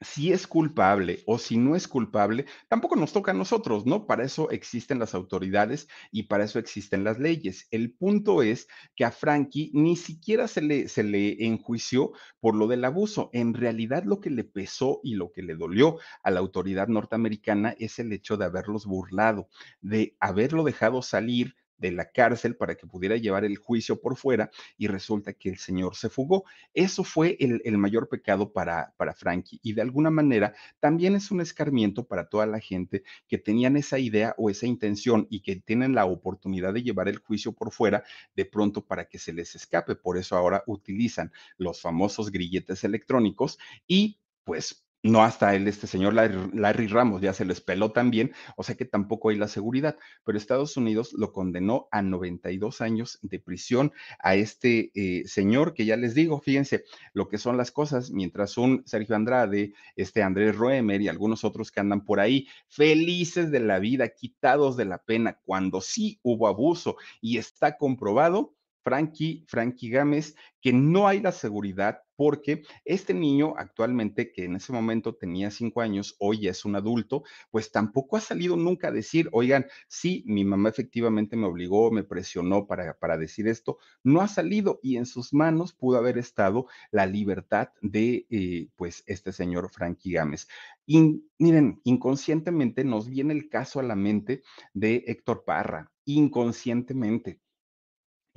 Si 0.00 0.32
es 0.32 0.46
culpable 0.46 1.22
o 1.26 1.38
si 1.38 1.56
no 1.56 1.74
es 1.74 1.88
culpable, 1.88 2.46
tampoco 2.68 2.96
nos 2.96 3.12
toca 3.12 3.32
a 3.32 3.34
nosotros, 3.34 3.86
¿no? 3.86 4.06
Para 4.06 4.24
eso 4.24 4.50
existen 4.50 4.98
las 4.98 5.14
autoridades 5.14 5.88
y 6.12 6.24
para 6.24 6.44
eso 6.44 6.58
existen 6.58 7.04
las 7.04 7.18
leyes. 7.18 7.66
El 7.70 7.92
punto 7.92 8.42
es 8.42 8.68
que 8.94 9.04
a 9.04 9.10
Frankie 9.10 9.70
ni 9.74 9.96
siquiera 9.96 10.46
se 10.46 10.62
le, 10.62 10.88
se 10.88 11.02
le 11.02 11.44
enjuició 11.46 12.12
por 12.40 12.54
lo 12.54 12.68
del 12.68 12.84
abuso. 12.84 13.30
En 13.32 13.54
realidad 13.54 14.04
lo 14.04 14.20
que 14.20 14.30
le 14.30 14.44
pesó 14.44 15.00
y 15.02 15.14
lo 15.14 15.32
que 15.32 15.42
le 15.42 15.56
dolió 15.56 15.98
a 16.22 16.30
la 16.30 16.40
autoridad 16.40 16.88
norteamericana 16.88 17.74
es 17.78 17.98
el 17.98 18.12
hecho 18.12 18.36
de 18.36 18.44
haberlos 18.44 18.86
burlado, 18.86 19.48
de 19.80 20.16
haberlo 20.20 20.62
dejado 20.64 21.02
salir 21.02 21.54
de 21.78 21.92
la 21.92 22.10
cárcel 22.10 22.56
para 22.56 22.74
que 22.74 22.86
pudiera 22.86 23.16
llevar 23.16 23.44
el 23.44 23.56
juicio 23.56 24.00
por 24.00 24.16
fuera 24.16 24.50
y 24.76 24.88
resulta 24.88 25.32
que 25.32 25.48
el 25.48 25.58
señor 25.58 25.96
se 25.96 26.08
fugó. 26.08 26.44
Eso 26.74 27.04
fue 27.04 27.36
el, 27.40 27.62
el, 27.64 27.78
mayor 27.78 28.08
pecado 28.08 28.52
para, 28.52 28.94
para 28.96 29.14
Frankie 29.14 29.60
y 29.62 29.72
de 29.72 29.82
alguna 29.82 30.10
manera 30.10 30.54
también 30.80 31.14
es 31.14 31.30
un 31.30 31.40
escarmiento 31.40 32.06
para 32.06 32.28
toda 32.28 32.46
la 32.46 32.60
gente 32.60 33.02
que 33.26 33.38
tenían 33.38 33.76
esa 33.76 33.98
idea 33.98 34.34
o 34.36 34.50
esa 34.50 34.66
intención 34.66 35.26
y 35.30 35.40
que 35.40 35.56
tienen 35.56 35.94
la 35.94 36.04
oportunidad 36.06 36.74
de 36.74 36.82
llevar 36.82 37.08
el 37.08 37.18
juicio 37.18 37.52
por 37.52 37.72
fuera 37.72 38.04
de 38.34 38.44
pronto 38.44 38.84
para 38.84 39.08
que 39.08 39.18
se 39.18 39.32
les 39.32 39.54
escape. 39.54 39.94
Por 39.96 40.18
eso 40.18 40.36
ahora 40.36 40.64
utilizan 40.66 41.32
los 41.56 41.80
famosos 41.80 42.30
grilletes 42.30 42.84
electrónicos 42.84 43.58
y 43.86 44.20
pues 44.44 44.87
no 45.02 45.22
hasta 45.22 45.54
él, 45.54 45.68
este 45.68 45.86
señor 45.86 46.14
Larry, 46.14 46.86
Ramos, 46.88 47.20
ya 47.20 47.32
se 47.32 47.44
les 47.44 47.60
peló 47.60 47.92
también, 47.92 48.32
o 48.56 48.62
sea 48.62 48.76
que 48.76 48.84
tampoco 48.84 49.28
hay 49.30 49.36
la 49.36 49.48
seguridad, 49.48 49.96
pero 50.24 50.36
Estados 50.36 50.76
Unidos 50.76 51.12
lo 51.12 51.32
condenó 51.32 51.88
a 51.90 52.02
92 52.02 52.80
años 52.80 53.18
de 53.22 53.38
prisión 53.38 53.92
a 54.18 54.34
este 54.34 54.90
eh, 54.94 55.22
señor 55.26 55.74
que 55.74 55.84
ya 55.84 55.96
les 55.96 56.14
digo, 56.14 56.40
fíjense 56.40 56.84
lo 57.12 57.28
que 57.28 57.38
son 57.38 57.56
las 57.56 57.70
cosas, 57.70 58.10
mientras 58.10 58.58
un 58.58 58.82
Sergio 58.86 59.14
Andrade, 59.14 59.72
este 59.96 60.22
Andrés 60.22 60.56
Roemer 60.56 61.00
y 61.00 61.08
algunos 61.08 61.44
otros 61.44 61.70
que 61.70 61.80
andan 61.80 62.04
por 62.04 62.20
ahí 62.20 62.48
felices 62.68 63.50
de 63.50 63.60
la 63.60 63.78
vida, 63.78 64.08
quitados 64.08 64.76
de 64.76 64.84
la 64.84 64.98
pena, 64.98 65.38
cuando 65.44 65.80
sí 65.80 66.18
hubo 66.22 66.48
abuso 66.48 66.96
y 67.20 67.38
está 67.38 67.76
comprobado, 67.76 68.57
Frankie, 68.88 69.90
Gámez, 69.90 70.34
que 70.60 70.72
no 70.72 71.06
hay 71.06 71.20
la 71.20 71.32
seguridad 71.32 72.00
porque 72.16 72.62
este 72.84 73.14
niño 73.14 73.54
actualmente, 73.56 74.32
que 74.32 74.44
en 74.44 74.56
ese 74.56 74.72
momento 74.72 75.14
tenía 75.14 75.52
cinco 75.52 75.82
años, 75.82 76.16
hoy 76.18 76.48
es 76.48 76.64
un 76.64 76.74
adulto, 76.74 77.22
pues 77.52 77.70
tampoco 77.70 78.16
ha 78.16 78.20
salido 78.20 78.56
nunca 78.56 78.88
a 78.88 78.92
decir, 78.92 79.28
oigan, 79.32 79.66
sí, 79.86 80.24
mi 80.26 80.44
mamá 80.44 80.68
efectivamente 80.68 81.36
me 81.36 81.46
obligó, 81.46 81.92
me 81.92 82.02
presionó 82.02 82.66
para, 82.66 82.98
para 82.98 83.16
decir 83.16 83.46
esto, 83.46 83.78
no 84.02 84.20
ha 84.20 84.26
salido 84.26 84.80
y 84.82 84.96
en 84.96 85.06
sus 85.06 85.32
manos 85.32 85.72
pudo 85.72 85.98
haber 85.98 86.18
estado 86.18 86.66
la 86.90 87.06
libertad 87.06 87.68
de, 87.82 88.26
eh, 88.30 88.68
pues, 88.74 89.04
este 89.06 89.30
señor 89.30 89.70
Frankie 89.70 90.12
Gámez. 90.12 90.48
Y 90.86 91.22
miren, 91.38 91.80
inconscientemente 91.84 92.82
nos 92.82 93.08
viene 93.08 93.32
el 93.32 93.48
caso 93.48 93.78
a 93.78 93.84
la 93.84 93.94
mente 93.94 94.42
de 94.72 95.04
Héctor 95.06 95.44
Parra, 95.44 95.92
inconscientemente 96.04 97.40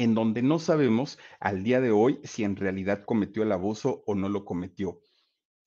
en 0.03 0.15
donde 0.15 0.41
no 0.41 0.57
sabemos 0.57 1.19
al 1.39 1.63
día 1.63 1.79
de 1.79 1.91
hoy 1.91 2.19
si 2.23 2.43
en 2.43 2.55
realidad 2.55 3.03
cometió 3.05 3.43
el 3.43 3.51
abuso 3.51 4.03
o 4.07 4.15
no 4.15 4.29
lo 4.29 4.45
cometió. 4.45 4.99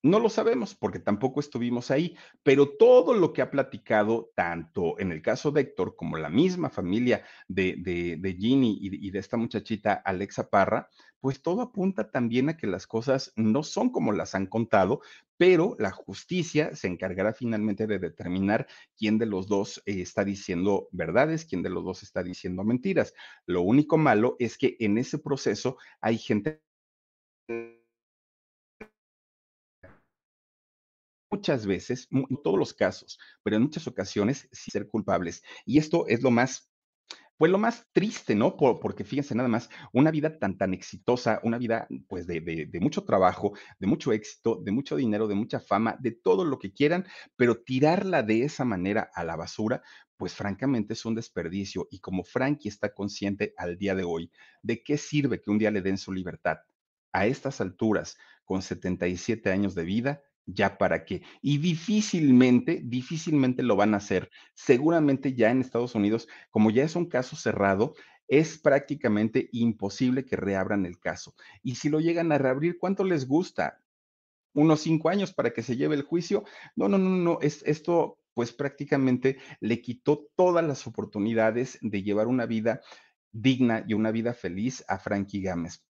No 0.05 0.21
lo 0.21 0.29
sabemos 0.29 0.75
porque 0.75 0.99
tampoco 0.99 1.41
estuvimos 1.41 1.91
ahí, 1.91 2.15
pero 2.43 2.69
todo 2.77 3.15
lo 3.15 3.33
que 3.33 3.41
ha 3.41 3.51
platicado, 3.51 4.31
tanto 4.35 4.99
en 4.99 5.11
el 5.11 5.23
caso 5.23 5.51
de 5.51 5.63
Héctor 5.63 5.97
como 5.97 6.19
la 6.19 6.29
misma 6.29 6.69
familia 6.69 7.25
de, 7.49 7.77
de, 7.79 8.19
de 8.19 8.35
Ginny 8.35 8.79
y, 8.83 9.11
de 9.11 9.19
esta 9.19 9.39
muchachita 9.39 9.95
Alexa 9.95 10.51
Parra, 10.51 10.91
pues 11.21 11.41
todo 11.41 11.63
apunta 11.63 12.11
también 12.11 12.51
a 12.51 12.59
que 12.59 12.67
las 12.67 12.87
cosas 12.87 13.33
no 13.35 13.63
son 13.63 13.89
como 13.89 14.13
las 14.13 14.35
han 14.35 14.45
contado, 14.47 15.01
pero 15.39 15.75
la 15.79 15.91
justicia 15.91 16.77
se 16.77 16.89
encargará 16.89 17.33
finalmente 17.33 17.87
de 17.87 17.99
determinar 17.99 18.67
quién 18.99 19.17
de 19.17 19.25
los 19.25 19.49
dos 19.49 19.83
eh, 19.87 20.03
está 20.03 20.23
diciendo 20.23 20.87
verdades, 20.93 21.47
quién 21.47 21.63
de 21.63 21.71
los 21.71 21.83
dos 21.83 22.03
está 22.03 22.23
diciendo 22.23 22.63
mentiras. 22.63 23.15
Lo 23.47 23.63
único 23.63 23.97
malo 23.97 24.37
es 24.39 24.59
que 24.59 24.77
en 24.81 24.99
ese 24.99 25.19
proceso 25.19 25.79
hay 26.03 26.19
gente 26.19 26.61
muchas 31.35 31.67
veces, 31.67 32.09
en 32.11 32.43
todos 32.43 32.59
los 32.59 32.73
casos, 32.73 33.19
pero 33.43 33.57
en 33.57 33.63
muchas 33.63 33.87
ocasiones, 33.87 34.49
sí 34.53 34.71
ser 34.71 34.89
culpables. 34.89 35.43
Y 35.67 35.79
esto 35.79 36.07
es 36.07 36.23
lo 36.23 36.31
más 36.31 36.71
pues 37.37 37.51
lo 37.51 37.59
más 37.59 37.89
triste, 37.93 38.37
¿no? 38.37 38.57
Por, 38.57 38.79
porque 38.79 39.03
fíjense 39.03 39.35
nada 39.35 39.49
más, 39.49 39.69
una 39.93 40.13
vida 40.13 40.39
tan, 40.39 40.57
tan 40.57 40.73
exitosa, 40.73 41.41
una 41.43 41.59
vida 41.59 41.89
pues 42.09 42.29
de, 42.29 42.41
de, 42.41 42.67
de, 42.67 42.81
mucho 42.81 43.03
trabajo, 43.03 43.55
de 43.81 43.89
mucho 43.89 44.13
éxito, 44.13 44.61
de 44.63 44.71
mucho 44.71 44.95
dinero, 44.95 45.27
de 45.27 45.35
mucha 45.35 45.59
fama, 45.59 45.97
de 45.99 46.13
todo 46.13 46.45
lo 46.45 46.61
que 46.61 46.73
quieran, 46.73 47.05
pero 47.35 47.57
tirarla 47.57 48.23
de 48.23 48.45
esa 48.45 48.65
manera 48.65 49.11
a 49.15 49.25
la 49.25 49.35
basura, 49.35 49.83
pues 50.17 50.33
francamente 50.33 50.93
es 50.93 51.05
un 51.05 51.17
desperdicio. 51.17 51.89
Y 51.91 51.99
como 51.99 52.23
Frankie 52.23 52.69
está 52.69 52.95
consciente 52.95 53.53
al 53.57 53.79
día 53.79 53.97
de 53.97 54.05
hoy, 54.05 54.31
¿de 54.63 54.85
qué 54.85 54.97
sirve 54.97 55.41
que 55.41 55.51
un 55.51 55.59
día 55.59 55.73
le 55.73 55.83
den 55.83 55.99
su 55.99 56.13
libertad? 56.13 56.59
A 57.13 57.27
estas 57.27 57.61
alturas, 57.61 58.17
con 58.45 58.63
77 58.63 59.51
años 59.51 59.75
de 59.75 59.85
vida, 59.85 60.23
ya 60.47 60.79
para 60.79 61.05
qué. 61.05 61.23
Y 61.43 61.59
difícilmente, 61.59 62.81
difícilmente 62.85 63.63
lo 63.63 63.77
van 63.77 63.95
a 63.95 63.99
hacer. 63.99 64.31
Seguramente 64.55 65.35
ya 65.35 65.51
en 65.51 65.61
Estados 65.61 65.95
Unidos, 65.95 66.29
como 66.51 66.71
ya 66.71 66.85
es 66.85 66.97
un 66.97 67.07
caso 67.07 67.37
cerrado, 67.37 67.95
es 68.29 68.59
prácticamente 68.59 69.49
imposible 69.53 70.25
que 70.25 70.37
reabran 70.37 70.87
el 70.87 70.99
caso. 70.99 71.35
Y 71.63 71.77
si 71.77 71.89
lo 71.89 72.01
llegan 72.01 72.33
a 72.33 72.39
reabrir, 72.39 72.79
¿cuánto 72.79 73.05
les 73.05 73.27
gusta? 73.27 73.81
¿Unos 74.55 74.81
cinco 74.81 75.09
años 75.09 75.33
para 75.35 75.53
que 75.53 75.63
se 75.63 75.77
lleve 75.77 75.97
el 75.97 76.03
juicio? 76.03 76.45
No, 76.77 76.89
no, 76.89 76.99
no, 76.99 77.11
no, 77.11 77.39
es, 77.41 77.63
esto 77.67 78.19
pues 78.35 78.53
prácticamente 78.53 79.39
le 79.61 79.81
quitó 79.81 80.29
todas 80.37 80.65
las 80.65 80.87
oportunidades 80.87 81.79
de 81.83 82.03
llevar 82.03 82.27
una 82.27 82.47
vida 82.47 82.81
digna 83.33 83.85
y 83.87 83.95
una 83.95 84.11
vida 84.11 84.33
feliz 84.33 84.85
a 84.89 84.99
Frankie 84.99 85.43
Gámez. 85.43 85.84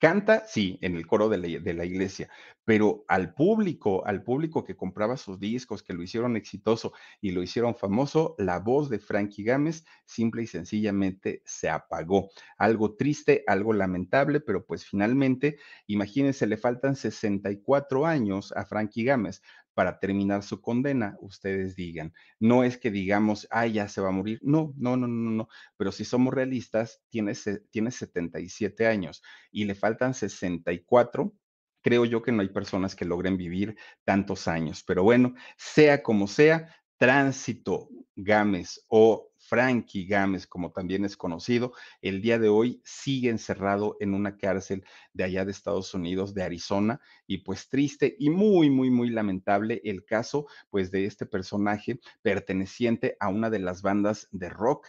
Canta, 0.00 0.44
sí, 0.46 0.78
en 0.80 0.94
el 0.94 1.08
coro 1.08 1.28
de 1.28 1.38
la, 1.38 1.84
iglesia, 1.84 2.28
pero 2.64 3.04
al 3.08 3.34
público, 3.34 4.06
al 4.06 4.22
público 4.22 4.62
que 4.62 4.76
compraba 4.76 5.16
sus 5.16 5.40
discos, 5.40 5.82
que 5.82 5.92
lo 5.92 6.04
hicieron 6.04 6.36
exitoso 6.36 6.92
y 7.20 7.32
lo 7.32 7.42
hicieron 7.42 7.74
famoso, 7.74 8.36
la 8.38 8.60
voz 8.60 8.90
de 8.90 9.00
Frankie 9.00 9.42
Gámez 9.42 9.84
simple 10.04 10.42
y 10.42 10.46
sencillamente 10.46 11.42
se 11.44 11.68
apagó. 11.68 12.30
Algo 12.58 12.94
triste, 12.94 13.42
algo 13.48 13.72
lamentable, 13.72 14.38
pero 14.38 14.64
pues 14.64 14.86
finalmente, 14.86 15.58
imagínense, 15.88 16.46
le 16.46 16.58
faltan 16.58 16.94
64 16.94 18.06
años 18.06 18.52
a 18.52 18.64
Frankie 18.66 19.02
Gámez 19.02 19.42
para 19.78 20.00
terminar 20.00 20.42
su 20.42 20.60
condena, 20.60 21.16
ustedes 21.20 21.76
digan. 21.76 22.12
No 22.40 22.64
es 22.64 22.78
que 22.78 22.90
digamos, 22.90 23.46
ah, 23.48 23.64
ya 23.64 23.86
se 23.86 24.00
va 24.00 24.08
a 24.08 24.10
morir. 24.10 24.40
No, 24.42 24.74
no, 24.76 24.96
no, 24.96 25.06
no, 25.06 25.30
no. 25.30 25.48
Pero 25.76 25.92
si 25.92 26.04
somos 26.04 26.34
realistas, 26.34 27.00
tiene, 27.10 27.32
tiene 27.70 27.92
77 27.92 28.88
años 28.88 29.22
y 29.52 29.66
le 29.66 29.76
faltan 29.76 30.14
64 30.14 31.32
creo 31.80 32.04
yo 32.04 32.22
que 32.22 32.32
no 32.32 32.42
hay 32.42 32.48
personas 32.48 32.96
que 32.96 33.04
logren 33.04 33.36
vivir 33.36 33.76
tantos 34.04 34.48
años. 34.48 34.82
Pero 34.84 35.04
bueno, 35.04 35.34
sea 35.56 36.02
como 36.02 36.26
sea, 36.26 36.74
Tránsito 36.98 37.88
Gámez 38.16 38.84
o 38.88 39.30
Frankie 39.38 40.04
Gámez, 40.04 40.46
como 40.46 40.72
también 40.72 41.04
es 41.04 41.16
conocido, 41.16 41.72
el 42.02 42.20
día 42.20 42.38
de 42.38 42.48
hoy 42.48 42.82
sigue 42.84 43.30
encerrado 43.30 43.96
en 44.00 44.12
una 44.12 44.36
cárcel 44.36 44.84
de 45.12 45.24
allá 45.24 45.44
de 45.44 45.52
Estados 45.52 45.94
Unidos, 45.94 46.34
de 46.34 46.42
Arizona, 46.42 47.00
y 47.26 47.38
pues 47.38 47.68
triste 47.68 48.16
y 48.18 48.30
muy, 48.30 48.68
muy, 48.68 48.90
muy 48.90 49.10
lamentable 49.10 49.80
el 49.84 50.04
caso, 50.04 50.46
pues 50.68 50.90
de 50.90 51.06
este 51.06 51.24
personaje 51.24 52.00
perteneciente 52.20 53.16
a 53.20 53.28
una 53.28 53.48
de 53.48 53.60
las 53.60 53.80
bandas 53.80 54.28
de 54.32 54.48
rock 54.50 54.88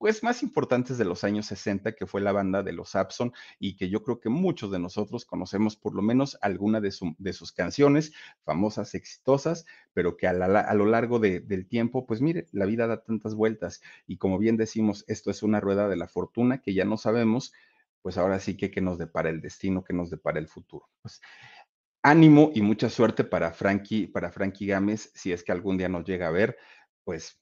pues 0.00 0.22
más 0.22 0.42
importantes 0.42 0.96
de 0.96 1.04
los 1.04 1.24
años 1.24 1.44
60, 1.44 1.92
que 1.92 2.06
fue 2.06 2.22
la 2.22 2.32
banda 2.32 2.62
de 2.62 2.72
los 2.72 2.94
Abson, 2.96 3.34
y 3.58 3.76
que 3.76 3.90
yo 3.90 4.02
creo 4.02 4.18
que 4.18 4.30
muchos 4.30 4.70
de 4.70 4.78
nosotros 4.78 5.26
conocemos 5.26 5.76
por 5.76 5.94
lo 5.94 6.00
menos 6.00 6.38
alguna 6.40 6.80
de, 6.80 6.90
su, 6.90 7.14
de 7.18 7.34
sus 7.34 7.52
canciones, 7.52 8.14
famosas, 8.42 8.94
exitosas, 8.94 9.66
pero 9.92 10.16
que 10.16 10.26
a, 10.26 10.32
lo 10.32 10.86
largo 10.86 11.18
de, 11.18 11.40
del 11.40 11.68
tiempo, 11.68 12.06
pues 12.06 12.22
mire, 12.22 12.46
la 12.52 12.64
vida 12.64 12.86
da 12.86 13.02
tantas 13.02 13.34
vueltas, 13.34 13.82
y 14.06 14.16
como 14.16 14.38
bien 14.38 14.56
decimos, 14.56 15.04
esto 15.06 15.30
es 15.30 15.42
una 15.42 15.60
rueda 15.60 15.86
de 15.86 15.96
la 15.96 16.08
fortuna 16.08 16.62
que 16.62 16.72
ya 16.72 16.86
no 16.86 16.96
sabemos, 16.96 17.52
pues 18.00 18.16
ahora 18.16 18.40
sí 18.40 18.56
que, 18.56 18.70
que 18.70 18.80
nos 18.80 18.96
depara 18.96 19.28
el 19.28 19.42
destino, 19.42 19.84
que 19.84 19.92
nos 19.92 20.08
depara 20.08 20.38
el 20.38 20.48
futuro. 20.48 20.88
Pues, 21.02 21.20
ánimo 22.02 22.52
y 22.54 22.62
mucha 22.62 22.88
suerte 22.88 23.22
para 23.22 23.52
Frankie, 23.52 24.06
para 24.06 24.32
Frankie 24.32 24.64
Gámez, 24.64 25.12
si 25.14 25.30
es 25.30 25.44
que 25.44 25.52
algún 25.52 25.76
día 25.76 25.90
nos 25.90 26.06
llega 26.06 26.28
a 26.28 26.30
ver, 26.30 26.56
pues 27.04 27.38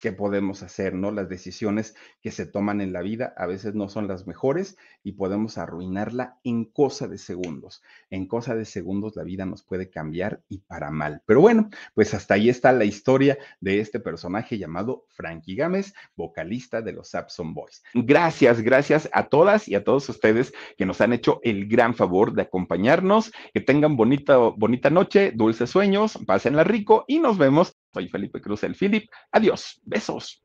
¿qué 0.00 0.12
podemos 0.12 0.62
hacer? 0.62 0.94
¿No? 0.94 1.10
Las 1.10 1.28
decisiones 1.28 1.94
que 2.20 2.30
se 2.30 2.46
toman 2.46 2.80
en 2.80 2.92
la 2.92 3.02
vida 3.02 3.34
a 3.36 3.46
veces 3.46 3.74
no 3.74 3.88
son 3.88 4.08
las 4.08 4.26
mejores 4.26 4.76
y 5.02 5.12
podemos 5.12 5.58
arruinarla 5.58 6.38
en 6.44 6.64
cosa 6.64 7.08
de 7.08 7.18
segundos. 7.18 7.82
En 8.10 8.26
cosa 8.26 8.54
de 8.54 8.64
segundos 8.64 9.16
la 9.16 9.24
vida 9.24 9.46
nos 9.46 9.62
puede 9.62 9.90
cambiar 9.90 10.42
y 10.48 10.58
para 10.58 10.90
mal. 10.90 11.22
Pero 11.26 11.40
bueno, 11.40 11.70
pues 11.94 12.14
hasta 12.14 12.34
ahí 12.34 12.48
está 12.48 12.72
la 12.72 12.84
historia 12.84 13.38
de 13.60 13.80
este 13.80 14.00
personaje 14.00 14.58
llamado 14.58 15.04
Frankie 15.08 15.56
Gámez, 15.56 15.94
vocalista 16.16 16.82
de 16.82 16.92
los 16.92 17.08
Sapson 17.08 17.54
Boys. 17.54 17.82
Gracias, 17.94 18.60
gracias 18.60 19.08
a 19.12 19.28
todas 19.28 19.68
y 19.68 19.74
a 19.74 19.84
todos 19.84 20.08
ustedes 20.08 20.52
que 20.76 20.86
nos 20.86 21.00
han 21.00 21.12
hecho 21.12 21.40
el 21.42 21.68
gran 21.68 21.94
favor 21.94 22.32
de 22.32 22.42
acompañarnos. 22.42 23.32
Que 23.52 23.60
tengan 23.60 23.96
bonita, 23.96 24.36
bonita 24.36 24.90
noche, 24.90 25.32
dulces 25.34 25.70
sueños, 25.70 26.18
pásenla 26.26 26.64
rico 26.64 27.04
y 27.08 27.18
nos 27.18 27.38
vemos. 27.38 27.74
Soy 27.98 28.08
Felipe 28.08 28.40
Cruz, 28.40 28.62
el 28.62 28.76
Philip. 28.76 29.10
Adiós, 29.32 29.80
besos. 29.82 30.44